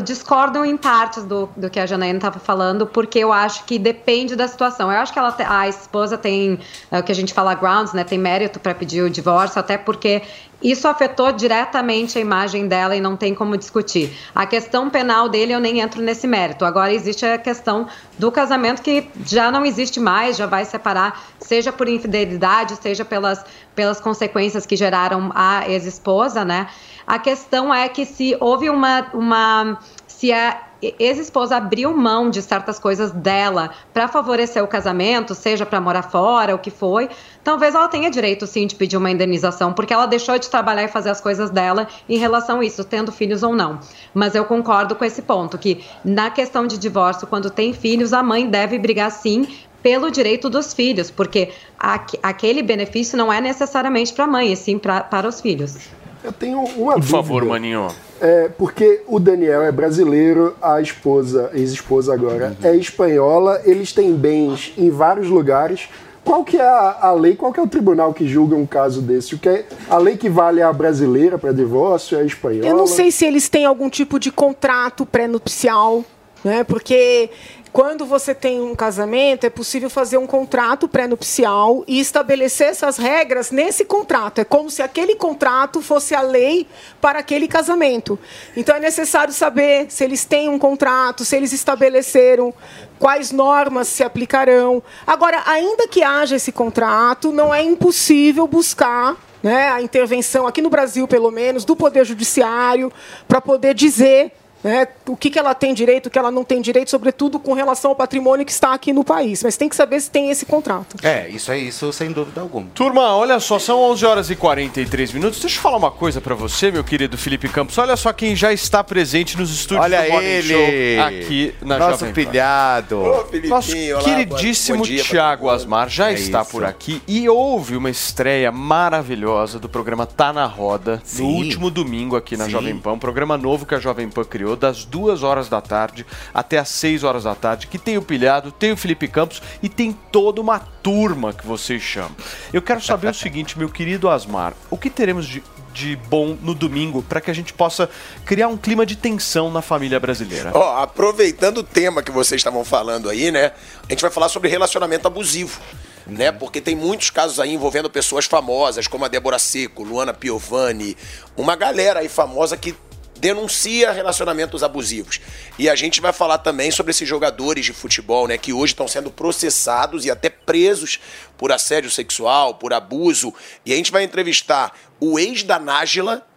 [0.03, 4.35] discordo em partes do, do que a Janaína estava falando, porque eu acho que depende
[4.35, 4.91] da situação.
[4.91, 6.59] Eu acho que ela a esposa tem,
[6.91, 9.77] é, o que a gente fala grounds, né, tem mérito para pedir o divórcio, até
[9.77, 10.21] porque
[10.61, 14.15] isso afetou diretamente a imagem dela e não tem como discutir.
[14.33, 16.63] A questão penal dele eu nem entro nesse mérito.
[16.63, 21.71] Agora existe a questão do casamento que já não existe mais, já vai separar, seja
[21.71, 23.43] por infidelidade, seja pelas,
[23.75, 26.67] pelas consequências que geraram a ex-esposa, né?
[27.07, 29.07] A questão é que se houve uma.
[29.13, 35.65] uma se a ex-esposa abriu mão de certas coisas dela para favorecer o casamento, seja
[35.65, 37.09] para morar fora, o que foi,
[37.43, 40.87] talvez ela tenha direito sim de pedir uma indenização, porque ela deixou de trabalhar e
[40.87, 43.79] fazer as coisas dela em relação a isso, tendo filhos ou não.
[44.13, 48.21] Mas eu concordo com esse ponto, que na questão de divórcio, quando tem filhos, a
[48.23, 49.47] mãe deve brigar sim
[49.81, 51.49] pelo direito dos filhos, porque
[51.79, 55.77] aque- aquele benefício não é necessariamente para a mãe, e sim pra, para os filhos.
[56.23, 57.17] Eu tenho uma Por dúvida.
[57.17, 57.87] favor, Maninho.
[58.21, 64.71] É, porque o Daniel é brasileiro, a esposa, ex-esposa agora, é espanhola, eles têm bens
[64.77, 65.89] em vários lugares.
[66.23, 69.01] Qual que é a, a lei, qual que é o tribunal que julga um caso
[69.01, 69.35] desse?
[69.35, 72.67] O que é, a lei que vale é a brasileira para divórcio, é a espanhola?
[72.67, 76.05] Eu não sei se eles têm algum tipo de contrato pré-nupcial,
[76.43, 76.63] né?
[76.63, 77.29] Porque
[77.71, 83.49] quando você tem um casamento, é possível fazer um contrato pré-nupcial e estabelecer essas regras
[83.49, 84.39] nesse contrato.
[84.39, 86.67] É como se aquele contrato fosse a lei
[86.99, 88.19] para aquele casamento.
[88.57, 92.53] Então é necessário saber se eles têm um contrato, se eles estabeleceram
[92.99, 94.83] quais normas se aplicarão.
[95.07, 100.69] Agora, ainda que haja esse contrato, não é impossível buscar né, a intervenção, aqui no
[100.69, 102.91] Brasil pelo menos, do Poder Judiciário,
[103.27, 106.61] para poder dizer né, o que, que ela tem direito, o que ela não tem
[106.61, 109.43] direito, sobretudo com relação ao patrimônio que está aqui no país.
[109.43, 110.95] Mas tem que saber se tem esse contrato.
[111.03, 112.67] É, isso é isso, sem dúvida alguma.
[112.73, 115.39] Turma, olha só, são 11 horas e 43 minutos.
[115.39, 117.77] Deixa eu falar uma coisa pra você, meu querido Felipe Campos.
[117.77, 120.53] Olha só quem já está presente nos estúdios Olha do Morning ele,
[120.95, 122.13] Show aqui na nosso Jovem Pan.
[122.13, 122.97] pilhado.
[123.01, 126.51] Ô, Nosso olá, queridíssimo dia, Tiago Asmar já É está isso.
[126.51, 131.23] por aqui e houve uma estreia maravilhosa do programa Tá na Roda Sim.
[131.23, 132.51] no último domingo aqui na Sim.
[132.51, 136.05] Jovem Pan, um programa novo que a Jovem Pan criou das duas horas da tarde
[136.33, 139.69] até as 6 horas da tarde, que tem o Pilhado, tem o Felipe Campos e
[139.69, 142.15] tem toda uma turma que vocês chamam.
[142.51, 146.53] Eu quero saber o seguinte, meu querido Asmar, o que teremos de, de bom no
[146.53, 147.89] domingo para que a gente possa
[148.25, 150.51] criar um clima de tensão na família brasileira?
[150.53, 153.51] Ó, aproveitando o tema que vocês estavam falando aí, né?
[153.87, 155.59] A gente vai falar sobre relacionamento abusivo.
[156.07, 156.31] Né?
[156.31, 160.97] Porque tem muitos casos aí envolvendo pessoas famosas, como a Débora Seco, Luana Piovani,
[161.37, 162.75] uma galera aí famosa que
[163.21, 165.21] denuncia relacionamentos abusivos.
[165.59, 168.87] E a gente vai falar também sobre esses jogadores de futebol, né, que hoje estão
[168.87, 170.99] sendo processados e até presos
[171.37, 173.31] por assédio sexual, por abuso.
[173.63, 176.27] E a gente vai entrevistar o ex da Nájila,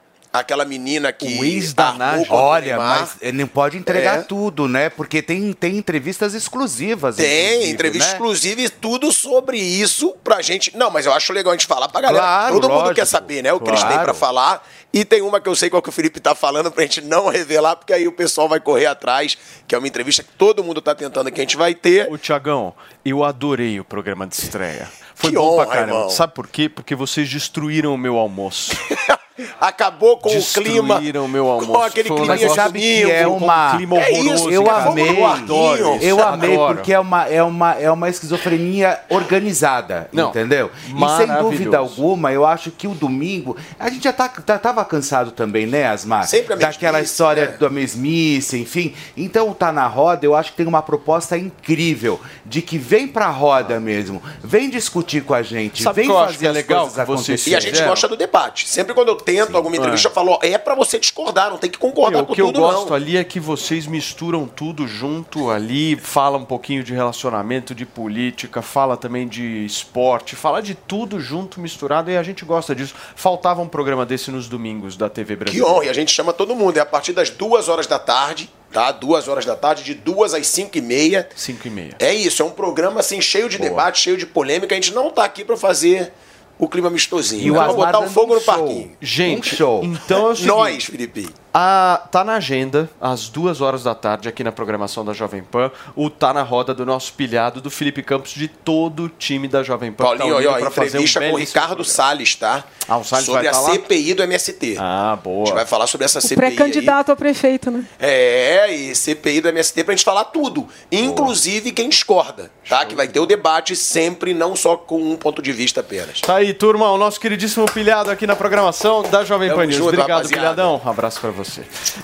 [0.40, 1.92] aquela menina que O ex da
[2.28, 4.22] o Olha, mas ele não pode entregar É.
[4.22, 4.88] tudo, né?
[4.90, 7.16] Porque tem, tem entrevistas exclusivas.
[7.16, 8.12] Tem, entrevista né?
[8.14, 10.76] exclusiva e tudo sobre isso pra gente.
[10.76, 12.24] Não, mas eu acho legal a gente falar pra galera.
[12.24, 12.94] Claro, Todo mundo lógico.
[12.96, 13.52] quer saber, né?
[13.52, 14.04] O que eles têm Claro.
[14.04, 14.66] pra falar.
[14.92, 17.28] E tem uma que eu sei qual que o Felipe tá falando pra gente não
[17.28, 19.36] revelar, porque aí o pessoal vai correr atrás,
[19.66, 22.08] que é uma entrevista que todo mundo tá tentando que a gente vai ter.
[22.12, 22.72] Ô, Tiagão,
[23.04, 24.88] eu adorei o programa de estreia.
[25.16, 25.92] Foi Que bom honra, pra caramba.
[25.94, 26.10] irmão.
[26.10, 26.68] Sabe por quê?
[26.68, 28.72] Porque vocês destruíram o meu almoço.
[29.60, 30.94] Acabou com o clima.
[30.94, 31.72] Destruíram o meu almoço.
[31.72, 34.64] Com aquele um clima negócio sabe que é com um uma- clima É isso, Eu
[34.64, 35.98] fogo amei, parquinho.
[36.00, 36.74] eu amei Adoro.
[36.76, 40.70] porque é uma, é, uma, é uma esquizofrenia organizada, Não, entendeu?
[40.86, 43.56] E sem dúvida alguma, eu acho que o domingo.
[43.78, 46.26] A gente já tá, tá- tava cansado também, né, Asmar?
[46.28, 47.56] Sempre a mesmice, Daquela história né?
[47.58, 48.94] da mesmice, enfim.
[49.16, 53.28] Então, tá na roda, eu acho que tem uma proposta incrível de que vem pra
[53.30, 56.98] roda mesmo, vem discutir com a gente, Sabe vem fazer que é as legal coisas
[56.98, 57.52] acontecerem.
[57.52, 58.68] E a gente gosta do debate.
[58.68, 61.70] Sempre quando eu tento alguma entrevista, eu falo, ó, é pra você discordar, não tem
[61.70, 62.94] que concordar o com que eu tudo, gosto não.
[62.96, 68.60] ali é que vocês misturam tudo junto ali, fala um pouquinho de relacionamento, de política,
[68.62, 72.94] fala também de esporte, fala de tudo junto, misturado, e a gente gosta disso.
[73.16, 75.66] Faltava um programa desse nos domingos da TV Que Brasil.
[75.66, 76.76] honra, e a gente chama todo mundo.
[76.76, 78.90] É a partir das duas horas da tarde, tá?
[78.92, 81.28] Duas horas da tarde, de duas às cinco e meia.
[81.34, 81.96] 5 e meia.
[81.98, 84.74] É isso, é um programa assim, cheio de debate, cheio de polêmica.
[84.74, 86.12] A gente não tá aqui pra fazer
[86.58, 87.42] o clima mistosinho.
[87.42, 87.54] E o?
[87.54, 88.54] Vamos Asmar botar o fogo um no show.
[88.54, 88.90] parquinho.
[89.00, 89.84] Gente, Um show.
[89.84, 91.28] então é o seguinte, Nós, Felipe.
[91.54, 95.70] A- tá na agenda, às duas horas da tarde, aqui na programação da Jovem Pan,
[95.94, 99.62] o Tá na Roda do nosso pilhado do Felipe Campos, de todo o time da
[99.62, 100.02] Jovem Pan.
[100.04, 101.84] tá Paulinho, unido ó, pra fazer um entrevista com o Ricardo.
[101.84, 102.64] Salles, tá?
[102.88, 103.70] Ah, o Salles sobre vai a tá?
[103.72, 104.76] CPI do MST.
[104.80, 105.46] Ah, A boa.
[105.46, 106.36] gente vai falar sobre essa O CPI.
[106.36, 107.84] pré-candidato a prefeito, né?
[108.00, 110.66] É, e CPI do MST pra gente falar tudo.
[110.90, 112.84] Inclusive quem discorda, tá?
[112.84, 116.20] Que vai ter o debate sempre, não só com um ponto de vista apenas.
[116.20, 119.80] Tá aí, turma, o nosso queridíssimo pilhado aqui na programação da Jovem Pan News.
[119.80, 120.40] Obrigado, rapaziada.
[120.42, 120.80] pilhadão.
[120.84, 121.43] Um abraço pra você.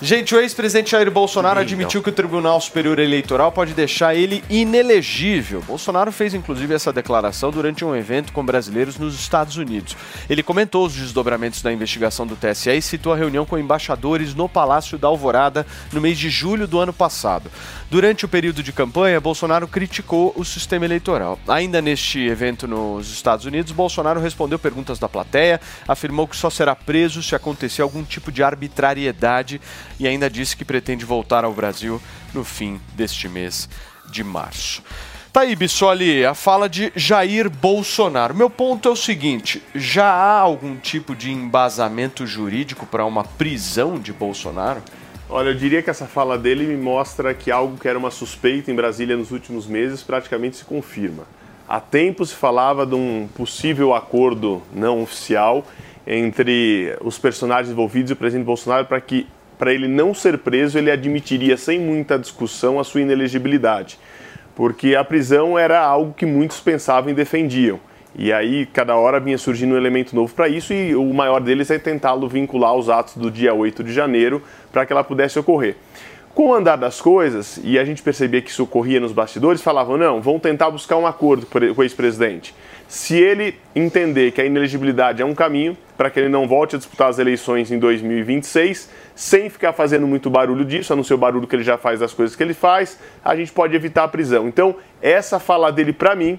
[0.00, 5.62] Gente, o ex-presidente Jair Bolsonaro admitiu que o Tribunal Superior Eleitoral pode deixar ele inelegível.
[5.66, 9.96] Bolsonaro fez, inclusive, essa declaração durante um evento com brasileiros nos Estados Unidos.
[10.28, 14.48] Ele comentou os desdobramentos da investigação do TSE e citou a reunião com embaixadores no
[14.48, 17.50] Palácio da Alvorada no mês de julho do ano passado.
[17.90, 21.38] Durante o período de campanha, Bolsonaro criticou o sistema eleitoral.
[21.48, 26.76] Ainda neste evento nos Estados Unidos, Bolsonaro respondeu perguntas da plateia, afirmou que só será
[26.76, 29.29] preso se acontecer algum tipo de arbitrariedade
[29.98, 32.00] e ainda disse que pretende voltar ao Brasil
[32.34, 33.68] no fim deste mês
[34.10, 34.82] de março.
[35.32, 38.34] Tá aí, Bissoli, a fala de Jair Bolsonaro.
[38.34, 43.96] Meu ponto é o seguinte: já há algum tipo de embasamento jurídico para uma prisão
[43.96, 44.82] de Bolsonaro?
[45.28, 48.72] Olha, eu diria que essa fala dele me mostra que algo que era uma suspeita
[48.72, 51.22] em Brasília nos últimos meses praticamente se confirma.
[51.68, 55.64] Há tempo se falava de um possível acordo não oficial
[56.06, 59.26] entre os personagens envolvidos e o presidente Bolsonaro para que,
[59.58, 63.98] para ele não ser preso, ele admitiria sem muita discussão a sua inelegibilidade.
[64.54, 67.78] Porque a prisão era algo que muitos pensavam e defendiam.
[68.14, 71.70] E aí, cada hora vinha surgindo um elemento novo para isso, e o maior deles
[71.70, 75.76] é tentá-lo vincular aos atos do dia 8 de janeiro para que ela pudesse ocorrer.
[76.34, 79.96] Com o andar das coisas, e a gente percebia que isso ocorria nos bastidores, falavam:
[79.96, 82.54] não, vão tentar buscar um acordo com o ex-presidente.
[82.90, 86.78] Se ele entender que a inelegibilidade é um caminho para que ele não volte a
[86.78, 91.16] disputar as eleições em 2026, sem ficar fazendo muito barulho disso, a não ser o
[91.16, 94.08] barulho que ele já faz das coisas que ele faz, a gente pode evitar a
[94.08, 94.48] prisão.
[94.48, 96.36] Então, essa fala dele, para mim,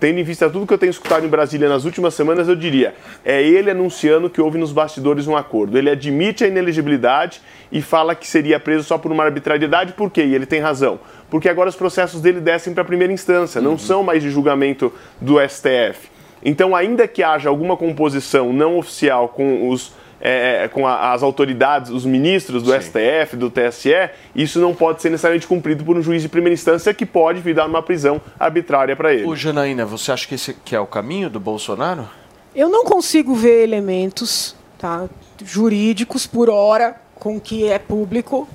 [0.00, 2.94] tendo em vista tudo que eu tenho escutado em Brasília nas últimas semanas, eu diria:
[3.22, 5.76] é ele anunciando que houve nos bastidores um acordo.
[5.76, 10.24] Ele admite a inelegibilidade e fala que seria preso só por uma arbitrariedade, por quê?
[10.24, 10.98] E ele tem razão.
[11.28, 14.92] Porque agora os processos dele descem para a primeira instância, não são mais de julgamento
[15.20, 16.08] do STF.
[16.42, 21.90] Então, ainda que haja alguma composição não oficial com os é, com a- as autoridades,
[21.90, 26.22] os ministros do STF, do TSE, isso não pode ser necessariamente cumprido por um juiz
[26.22, 29.24] de primeira instância que pode vir dar uma prisão arbitrária para ele.
[29.26, 32.08] Ô, Janaína, você acha que esse que é o caminho do Bolsonaro?
[32.54, 35.08] Eu não consigo ver elementos tá,
[35.44, 38.48] jurídicos por hora com que é público,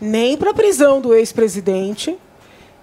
[0.00, 2.16] nem para a prisão do ex-presidente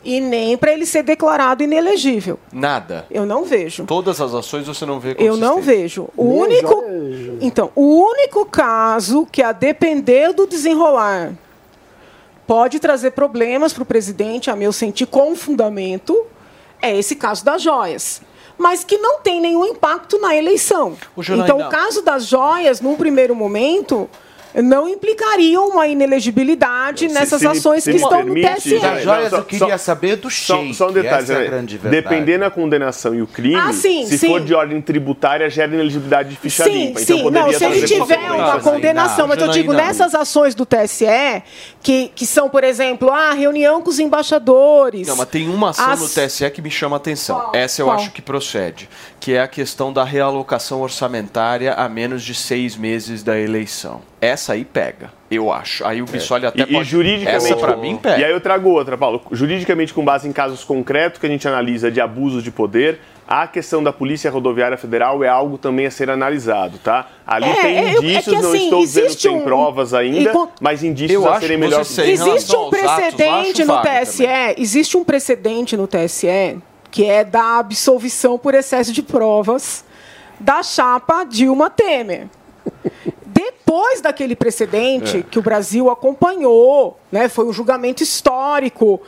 [0.03, 2.37] e nem para ele ser declarado inelegível.
[2.51, 3.05] Nada.
[3.09, 3.85] Eu não vejo.
[3.85, 6.09] Todas as ações você não vê Eu não vejo.
[6.17, 6.83] O único,
[7.41, 11.31] então, o único caso que a depender do desenrolar
[12.45, 16.25] pode trazer problemas para o presidente, a meu sentir, com fundamento,
[16.81, 18.21] é esse caso das joias.
[18.57, 20.95] Mas que não tem nenhum impacto na eleição.
[21.17, 24.07] Janaína- Então, o caso das joias, num primeiro momento,
[24.55, 28.79] não implicaria uma inelegibilidade nessas Se me- ações se que me estão permite, no TSE.
[29.03, 31.77] Joias só- eu queria só- saber do só- shake, Só um detalhe, essa é grande
[31.77, 32.03] verdade.
[32.03, 34.27] Dependendo da condenação e o crime, Ah, sim, se sim.
[34.27, 36.99] for de ordem tributária, gera inelegibilidade de ficha Sim, limpa.
[36.99, 37.19] sim.
[37.19, 41.05] Então não, se ele tiver uma condenação, mas eu digo, nessas ações do TSE,
[41.81, 45.07] que, que são, por exemplo, a reunião com os embaixadores.
[45.07, 47.49] Não, mas tem uma ação As- no TSE que me chama a atenção.
[47.53, 47.97] Essa eu Qual?
[47.97, 48.89] acho que procede,
[49.23, 54.01] que é a questão da realocação orçamentária a menos de seis meses da eleição.
[54.19, 55.85] Essa aí pega, eu acho.
[55.87, 56.65] Aí o Bissoli até É.
[56.65, 56.81] E, pode...
[56.81, 57.45] e juridicamente.
[57.45, 58.19] Essa pra mim pega.
[58.19, 59.21] E aí eu trago outra, Paulo.
[59.31, 63.47] Juridicamente, com base em casos concretos que a gente analisa de abuso de poder, a
[63.47, 67.07] questão da Polícia Rodoviária Federal é algo também a ser analisado, tá?
[67.25, 69.41] Ali É, tem é, eu- é que, indícios, não assim, estou dizendo que tem um-
[69.41, 71.79] provas ainda, com- mas indícios Eu a acho serem que melhor.
[71.79, 74.27] Existe um atos, precedente acho no TSE,
[74.57, 76.57] existe um precedente no TSE
[76.93, 79.83] que é da absolvição por excesso de provas
[80.39, 82.27] da chapa Dilma Temer.
[83.25, 85.21] Depois daquele precedente É.
[85.23, 89.01] que o Brasil acompanhou, né, foi um julgamento histórico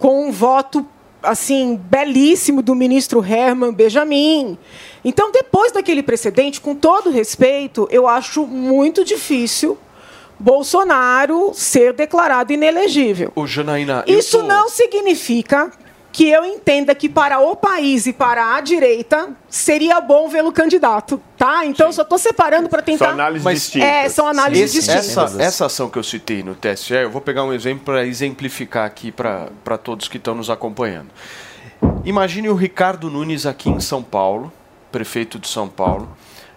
[0.00, 0.84] com um voto
[1.22, 4.58] assim belíssimo do ministro Herman Benjamin.
[5.04, 9.78] Então, depois daquele precedente, com todo respeito, eu acho muito difícil
[10.40, 13.30] Bolsonaro ser declarado inelegível.
[13.36, 15.70] Ô, Janaína, Isso tô- não significa
[16.18, 21.22] que eu entenda que para o país e para a direita seria bom vê-lo candidato,
[21.36, 21.64] tá?
[21.64, 23.10] Então eu só estou separando para tentar.
[23.44, 25.34] Mas- É, são análises Esse- distintas.
[25.34, 28.84] Essa, essa ação que eu citei no TSE, eu vou pegar um exemplo para exemplificar
[28.84, 31.06] aqui para todos que estão nos acompanhando.
[32.04, 34.52] Imagine o Ricardo Nunes aqui em São Paulo,
[34.90, 36.08] prefeito de São Paulo,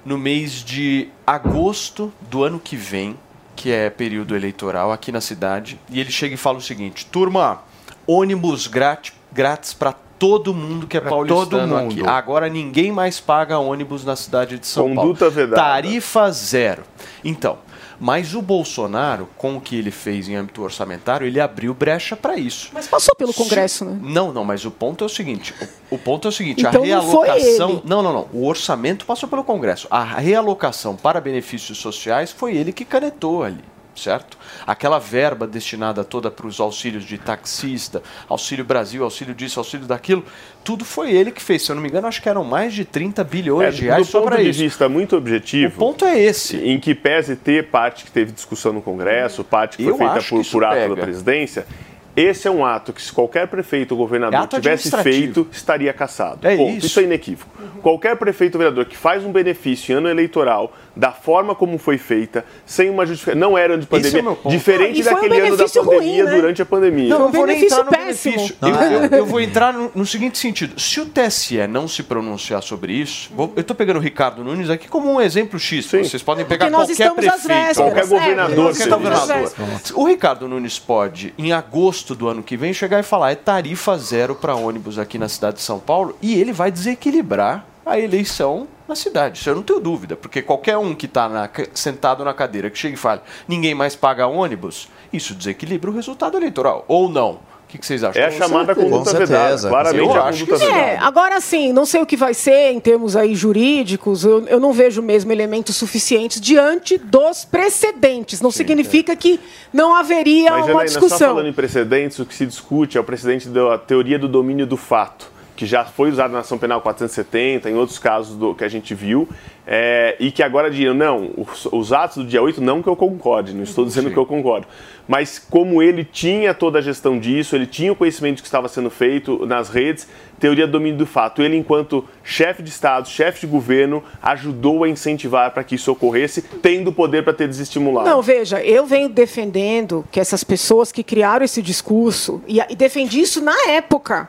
[0.03, 3.15] no mês de agosto do ano que vem,
[3.55, 7.61] que é período eleitoral aqui na cidade, e ele chega e fala o seguinte: turma,
[8.07, 11.91] ônibus grátis, grátis para todo mundo que é paulistano todo mundo.
[11.91, 12.07] aqui.
[12.07, 15.31] Agora ninguém mais paga ônibus na cidade de São Conduta Paulo.
[15.33, 15.61] vedada.
[15.61, 16.83] Tarifa zero.
[17.23, 17.57] Então,
[17.99, 22.35] mas o Bolsonaro, com o que ele fez em âmbito orçamentário, ele abriu brecha para
[22.35, 22.71] isso.
[22.73, 23.99] Mas passou pelo Congresso, né?
[24.01, 25.53] Não, não, mas o ponto é o seguinte:
[25.89, 27.81] o, o ponto é o seguinte, Então a realocação.
[27.85, 28.27] Não, não, não.
[28.33, 29.87] O orçamento passou pelo Congresso.
[29.91, 33.63] A realocação para benefícios sociais foi ele que canetou ali.
[33.95, 34.37] Certo?
[34.65, 40.23] Aquela verba destinada toda para os auxílios de taxista, auxílio Brasil, auxílio disso, auxílio daquilo,
[40.63, 41.63] tudo foi ele que fez.
[41.63, 44.07] Se eu não me engano, acho que eram mais de 30 bilhões É, de reais
[44.07, 44.59] do só ponto para de isso.
[44.59, 45.75] vista muito objetivo.
[45.75, 46.57] O ponto é esse.
[46.57, 50.13] Em que pese ter parte que teve discussão no Congresso, parte que foi Eu feita
[50.13, 50.95] acho que por, isso por ato pega.
[50.95, 51.65] da presidência.
[52.13, 55.93] Esse é um ato que, se qualquer prefeito ou É governador ato tivesse feito, estaria
[55.93, 56.45] cassado.
[56.45, 56.77] É Ponto.
[56.85, 56.99] isso.
[56.99, 57.49] é inequívoco.
[57.81, 61.97] Qualquer prefeito ou vereador que faz um benefício em ano eleitoral, da forma como foi
[61.97, 63.39] feita, sem uma justificação.
[63.39, 64.23] Não era de é pandemia.
[64.23, 64.49] ponto.
[64.49, 66.35] diferente E foi um daquele ano da pandemia ruim, né?
[66.35, 67.09] durante a pandemia.
[67.09, 68.35] Não, Foi um eu vou entrar no péssimo.
[68.35, 68.57] benefício.
[68.61, 69.05] Não, Eu, é.
[69.05, 70.79] eu- eu vou entrar no, no seguinte sentido.
[70.79, 74.69] Se o TSE não se pronunciar sobre isso, vou- eu estou pegando o Ricardo Nunes
[74.69, 75.85] aqui como um exemplo X.
[75.85, 77.75] Vocês podem pegar qualquer prefeito.
[77.75, 79.91] Qualquer É, governador às vésperas.
[79.95, 83.97] O Ricardo Nunes pode, em agosto do ano que vem, chegar e falar: é tarifa
[83.97, 88.67] zero para ônibus aqui na cidade de São Paulo e ele vai desequilibrar a eleição
[88.87, 89.39] na cidade.
[89.39, 92.95] Isso eu não tenho dúvida, porque qualquer um que está sentado na cadeira que chega
[92.95, 96.85] e fala: ninguém mais paga ônibus, isso desequilibra o resultado eleitoral.
[96.87, 97.39] Ou não?
[97.63, 98.21] O que, que vocês acham?
[98.21, 99.69] É a chamada conduta vedada.
[99.69, 100.65] Claramente Eu acho que sim.
[100.65, 104.59] É, agora sim, não sei o que vai ser em termos aí jurídicos, eu, eu
[104.59, 108.41] não vejo mesmo elementos suficientes diante dos precedentes.
[108.41, 109.39] Não significa que
[109.71, 111.29] não haveria Mas, uma só discussão.
[111.29, 114.75] falando em precedentes, o que se discute é o precedente da teoria do domínio do
[114.75, 115.30] fato,
[115.61, 118.95] que já foi usado na ação penal 470, em outros casos do, que a gente
[118.95, 119.29] viu,
[119.67, 122.95] é, e que agora diriam, não, os, os, atos do dia 8, não que eu
[122.95, 124.13] concorde, não estou dizendo Sim.
[124.15, 124.65] que eu concordo,
[125.07, 128.67] mas como ele tinha toda a gestão disso, ele tinha o conhecimento de que estava
[128.67, 130.07] sendo feito nas redes,
[130.39, 131.43] teoria do domínio do fato.
[131.43, 136.41] Ele, enquanto chefe de Estado, chefe de governo, ajudou a incentivar para que isso ocorresse,
[136.41, 138.09] tendo poder para ter desestimulado.
[138.09, 143.21] Não, veja, eu venho defendendo que essas pessoas que criaram esse discurso, e, e defendi
[143.21, 144.27] isso na época,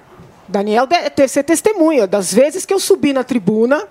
[0.48, 3.88] Daniel, você testemunha das vezes que eu subi na tribuna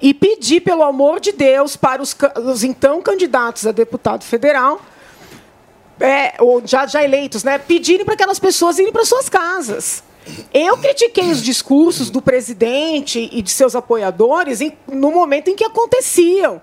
[0.00, 4.80] e pedi, pelo amor de Deus, para os, os então candidatos a deputado federal,
[5.98, 10.02] é, ou já, já eleitos, né, pedirem para aquelas pessoas irem para suas casas.
[10.52, 16.62] Eu critiquei os discursos do presidente e de seus apoiadores no momento em que aconteciam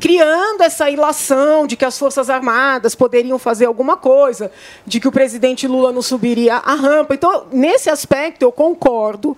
[0.00, 4.50] criando essa ilação de que as Forças Armadas poderiam fazer alguma coisa,
[4.86, 7.14] de que o presidente Lula não subiria a rampa.
[7.14, 9.36] Então, nesse aspecto, eu concordo,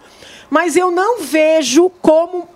[0.50, 2.48] mas eu não vejo como,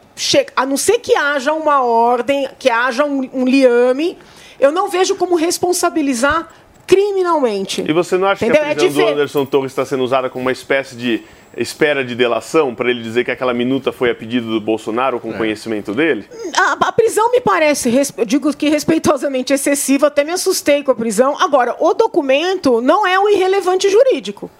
[0.56, 4.16] a não ser que haja uma ordem, que haja um, um liame,
[4.58, 6.48] eu não vejo como responsabilizar
[6.86, 7.84] criminalmente.
[7.86, 8.64] E você não acha Entendeu?
[8.64, 11.22] que a prisão é do Anderson Torres está sendo usada como uma espécie de
[11.56, 15.32] espera de delação para ele dizer que aquela minuta foi a pedido do Bolsonaro com
[15.32, 15.36] é.
[15.36, 16.26] conhecimento dele?
[16.56, 20.94] A, a, prisão me parece, eu digo que respeitosamente excessiva, até me assustei com a
[20.94, 21.36] prisão.
[21.40, 24.50] Agora, o documento não é o irrelevante jurídico,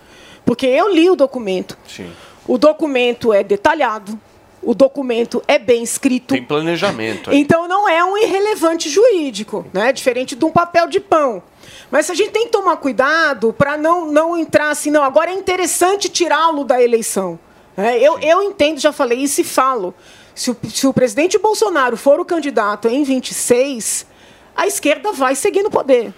[0.45, 1.79] porque eu li o documento.
[1.87, 2.11] Sim.
[2.47, 4.19] O documento é detalhado,
[4.62, 6.35] o documento é bem escrito.
[6.35, 7.31] Tem planejamento.
[7.31, 7.39] Aí.
[7.39, 9.93] Então não é um irrelevante jurídico, né?
[9.93, 11.43] Diferente de um papel de pão.
[11.91, 15.35] Mas a gente tem que tomar cuidado para não, não entrar assim, não, agora é
[15.35, 17.39] interessante tirá-lo da eleição.
[17.77, 19.95] É, eu, eu entendo, já falei isso e falo.
[20.35, 24.07] Se o, se o presidente Bolsonaro for o candidato em 26,
[24.55, 26.12] a esquerda vai seguir no poder.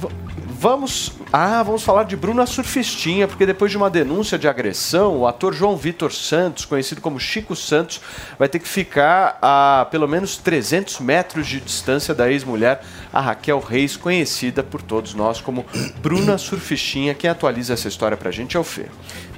[0.62, 1.14] Vamos.
[1.34, 5.56] Ah, vamos falar de Bruna Surfistinha, porque depois de uma denúncia de agressão, o ator
[5.56, 8.00] João Vitor Santos, conhecido como Chico Santos,
[8.38, 13.60] vai ter que ficar a pelo menos 300 metros de distância da ex-mulher, a Raquel
[13.60, 15.66] Reis, conhecida por todos nós como
[16.00, 17.16] Bruna Surfistinha.
[17.16, 18.86] Quem atualiza essa história pra gente é o Fê.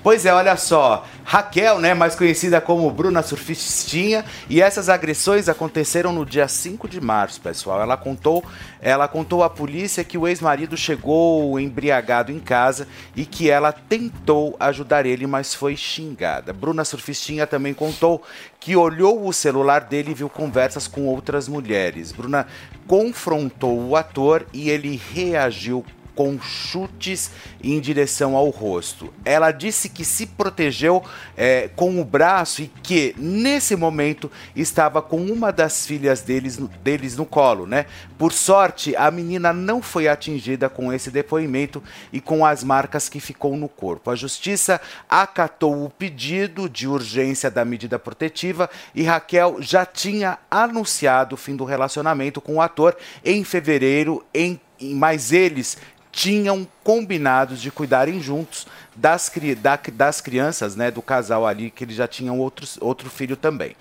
[0.04, 6.12] Pois é, olha só, Raquel, né, mais conhecida como Bruna Surfistinha, e essas agressões aconteceram
[6.12, 7.82] no dia 5 de março, pessoal.
[7.82, 8.44] Ela contou,
[8.82, 12.86] ela contou à polícia que o ex-marido chegou embriagado em casa
[13.16, 16.52] e que ela tentou ajudar ele, mas foi xingada.
[16.52, 18.22] Bruna Surfistinha também contou
[18.60, 22.12] que olhou o celular dele e viu conversas com outras mulheres.
[22.12, 22.46] Bruna
[22.86, 27.32] confrontou o ator e ele reagiu com chutes
[27.64, 29.14] em direção ao rosto.
[29.26, 31.04] Ela disse que se protegeu
[31.36, 37.18] é, com o braço e que, nesse momento, estava com uma das filhas deles, deles
[37.18, 37.86] no colo, né?
[38.18, 41.82] Por sorte, a menina não foi atingida com esse depoimento
[42.12, 44.12] e com as marcas que ficou no corpo.
[44.12, 44.80] A justiça
[45.10, 51.56] acatou o pedido de urgência da medida protetiva e Raquel já tinha anunciado o fim
[51.56, 55.78] do relacionamento com o ator em fevereiro, em mas eles
[56.14, 61.96] tinham combinados de cuidarem juntos das, da, das crianças, né, do casal ali, que eles
[61.96, 63.76] já tinham outros, outro filho também.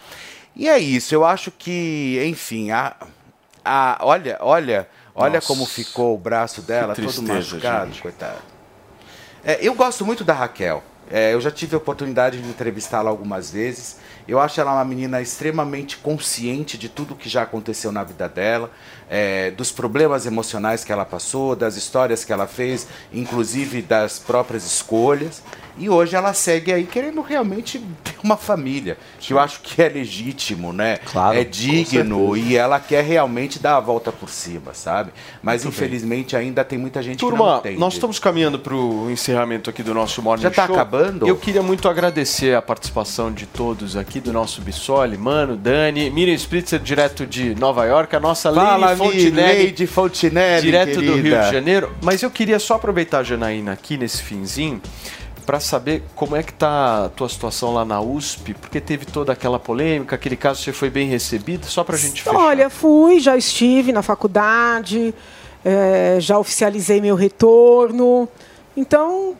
[0.56, 2.96] E é isso, eu acho que, enfim, a,
[3.62, 8.02] a, olha, olha, olha Nossa, como ficou o braço dela, tristeza, todo machucado, gente.
[8.02, 8.38] coitado.
[9.44, 10.82] É, eu gosto muito da Raquel.
[11.10, 13.98] É, eu já tive a oportunidade de entrevistá-la algumas vezes.
[14.26, 18.70] Eu acho ela uma menina extremamente consciente de tudo que já aconteceu na vida dela,
[19.10, 24.64] é, dos problemas emocionais que ela passou, das histórias que ela fez, inclusive das próprias
[24.64, 25.42] escolhas.
[25.78, 29.88] E hoje ela segue aí querendo realmente ter uma família, que eu acho que é
[29.88, 30.98] legítimo, né?
[30.98, 35.12] Claro, é digno e ela quer realmente dar a volta por cima, sabe?
[35.42, 35.86] Mas Muito bem.
[35.86, 37.78] infelizmente ainda tem muita gente que não Turma, entende.
[37.78, 40.74] nós estamos caminhando para o encerramento aqui do nosso Morning Já tá Show.
[40.74, 41.26] acabando?
[41.26, 46.34] Eu queria muito agradecer a participação de todos aqui, do nosso Bissoli, Mano, Dani, Miriam
[46.34, 51.14] Spritzer, direto de Nova York, a nossa Fala, Lady Fontinelli, Lady Fontinelli, direto do Rio
[51.14, 51.42] querida.
[51.42, 51.92] de Janeiro.
[52.02, 54.80] Mas eu queria só aproveitar a Janaína aqui nesse finzinho
[55.44, 59.32] para saber como é que tá a tua situação lá na USP, porque teve toda
[59.32, 62.36] aquela polêmica, aquele caso você foi bem recebido, só pra gente fechar.
[62.36, 65.14] Olha, fui, já estive na faculdade,
[65.64, 68.28] eh, já oficializei meu retorno.
[68.76, 69.36] Então,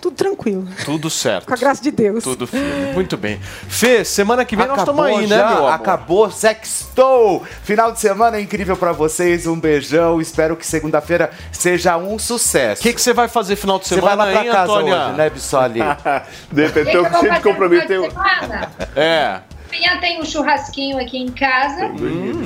[0.00, 0.66] tudo tranquilo.
[0.84, 1.46] Tudo certo.
[1.46, 2.24] Com a graça de Deus.
[2.24, 2.92] Tudo firme.
[2.92, 3.38] Muito bem.
[3.68, 5.72] Fê, semana que vem nós estamos aí, né, já, meu amor?
[5.72, 7.44] Acabou, sextou!
[7.62, 10.20] Final de semana incrível pra vocês, um beijão.
[10.20, 12.80] Espero que segunda-feira seja um sucesso.
[12.80, 15.06] O que você vai fazer final de Você semana, vai lá pra hein, casa Antônia?
[15.06, 15.80] hoje, né, Bissoli?
[16.50, 18.72] de repente, eu de semana?
[18.96, 19.40] É.
[19.72, 21.88] Amanhã tem um churrasquinho aqui em casa.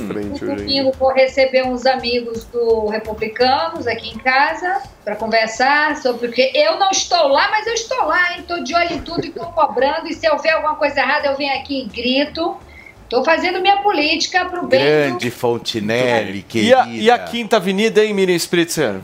[0.09, 6.28] Frente No domingo vou receber uns amigos do Republicanos aqui em casa para conversar sobre
[6.28, 8.40] porque eu não estou lá, mas eu estou lá, hein?
[8.40, 10.09] Estou de olho em tudo e estou cobrando.
[10.09, 12.56] E se eu ver alguma coisa errada, eu venho aqui e grito.
[13.05, 16.82] Estou fazendo minha política para o bem do Grande Fontinelli, E querida.
[16.82, 19.01] a, e a Quinta Avenida, hein, Miriam Spritzer?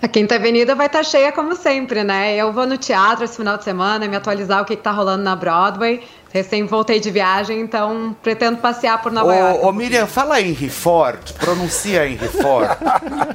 [0.00, 2.36] A Quinta Avenida vai estar cheia como sempre, né?
[2.36, 5.24] Eu vou no teatro esse final de semana, me atualizar o que, que tá rolando
[5.24, 6.02] na Broadway.
[6.34, 9.64] Recém voltei de viagem, então pretendo passear por Nova York.
[9.64, 12.68] Ô, ô Miriam, fala Henry Ford, pronuncia Henry Ford.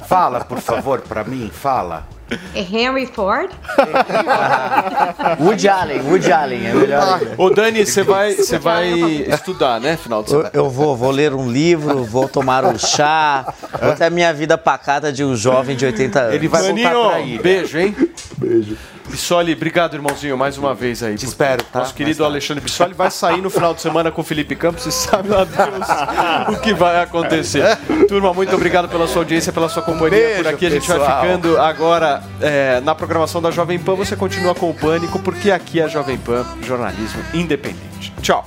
[0.06, 2.06] fala, por favor, pra mim, fala.
[2.54, 3.50] É Henry Ford?
[5.40, 7.14] Woody Allen, Woody Allen, é melhor.
[7.22, 7.34] ainda.
[7.38, 10.50] Ô, Dani, você vai, você vai estudar, né, final de Eu, semana?
[10.52, 13.50] eu vou, vou ler um livro, vou tomar um chá,
[13.80, 16.34] vou ter a minha vida pacata de um jovem de 80 anos.
[16.34, 17.40] Ele vai voltar pra ir.
[17.40, 17.96] Beijo, hein?
[18.36, 18.76] Beijo.
[19.10, 21.16] Bissoli, obrigado, irmãozinho, mais uma vez aí.
[21.16, 21.80] Te espero, tá?
[21.80, 24.92] Nosso querido Alexandre Bissoli vai sair no final de semana com o Felipe Campos e
[24.92, 27.76] sabe lá Deus o que vai acontecer.
[28.08, 30.18] Turma, muito obrigado pela sua audiência, pela sua companhia.
[30.18, 31.20] beijo, Por aqui a gente vai pessoal.
[31.22, 33.94] ficando agora é, na programação da Jovem Pan.
[33.96, 38.12] Você continua com o Pânico, porque aqui é a Jovem Pan, jornalismo independente.
[38.22, 38.46] Tchau.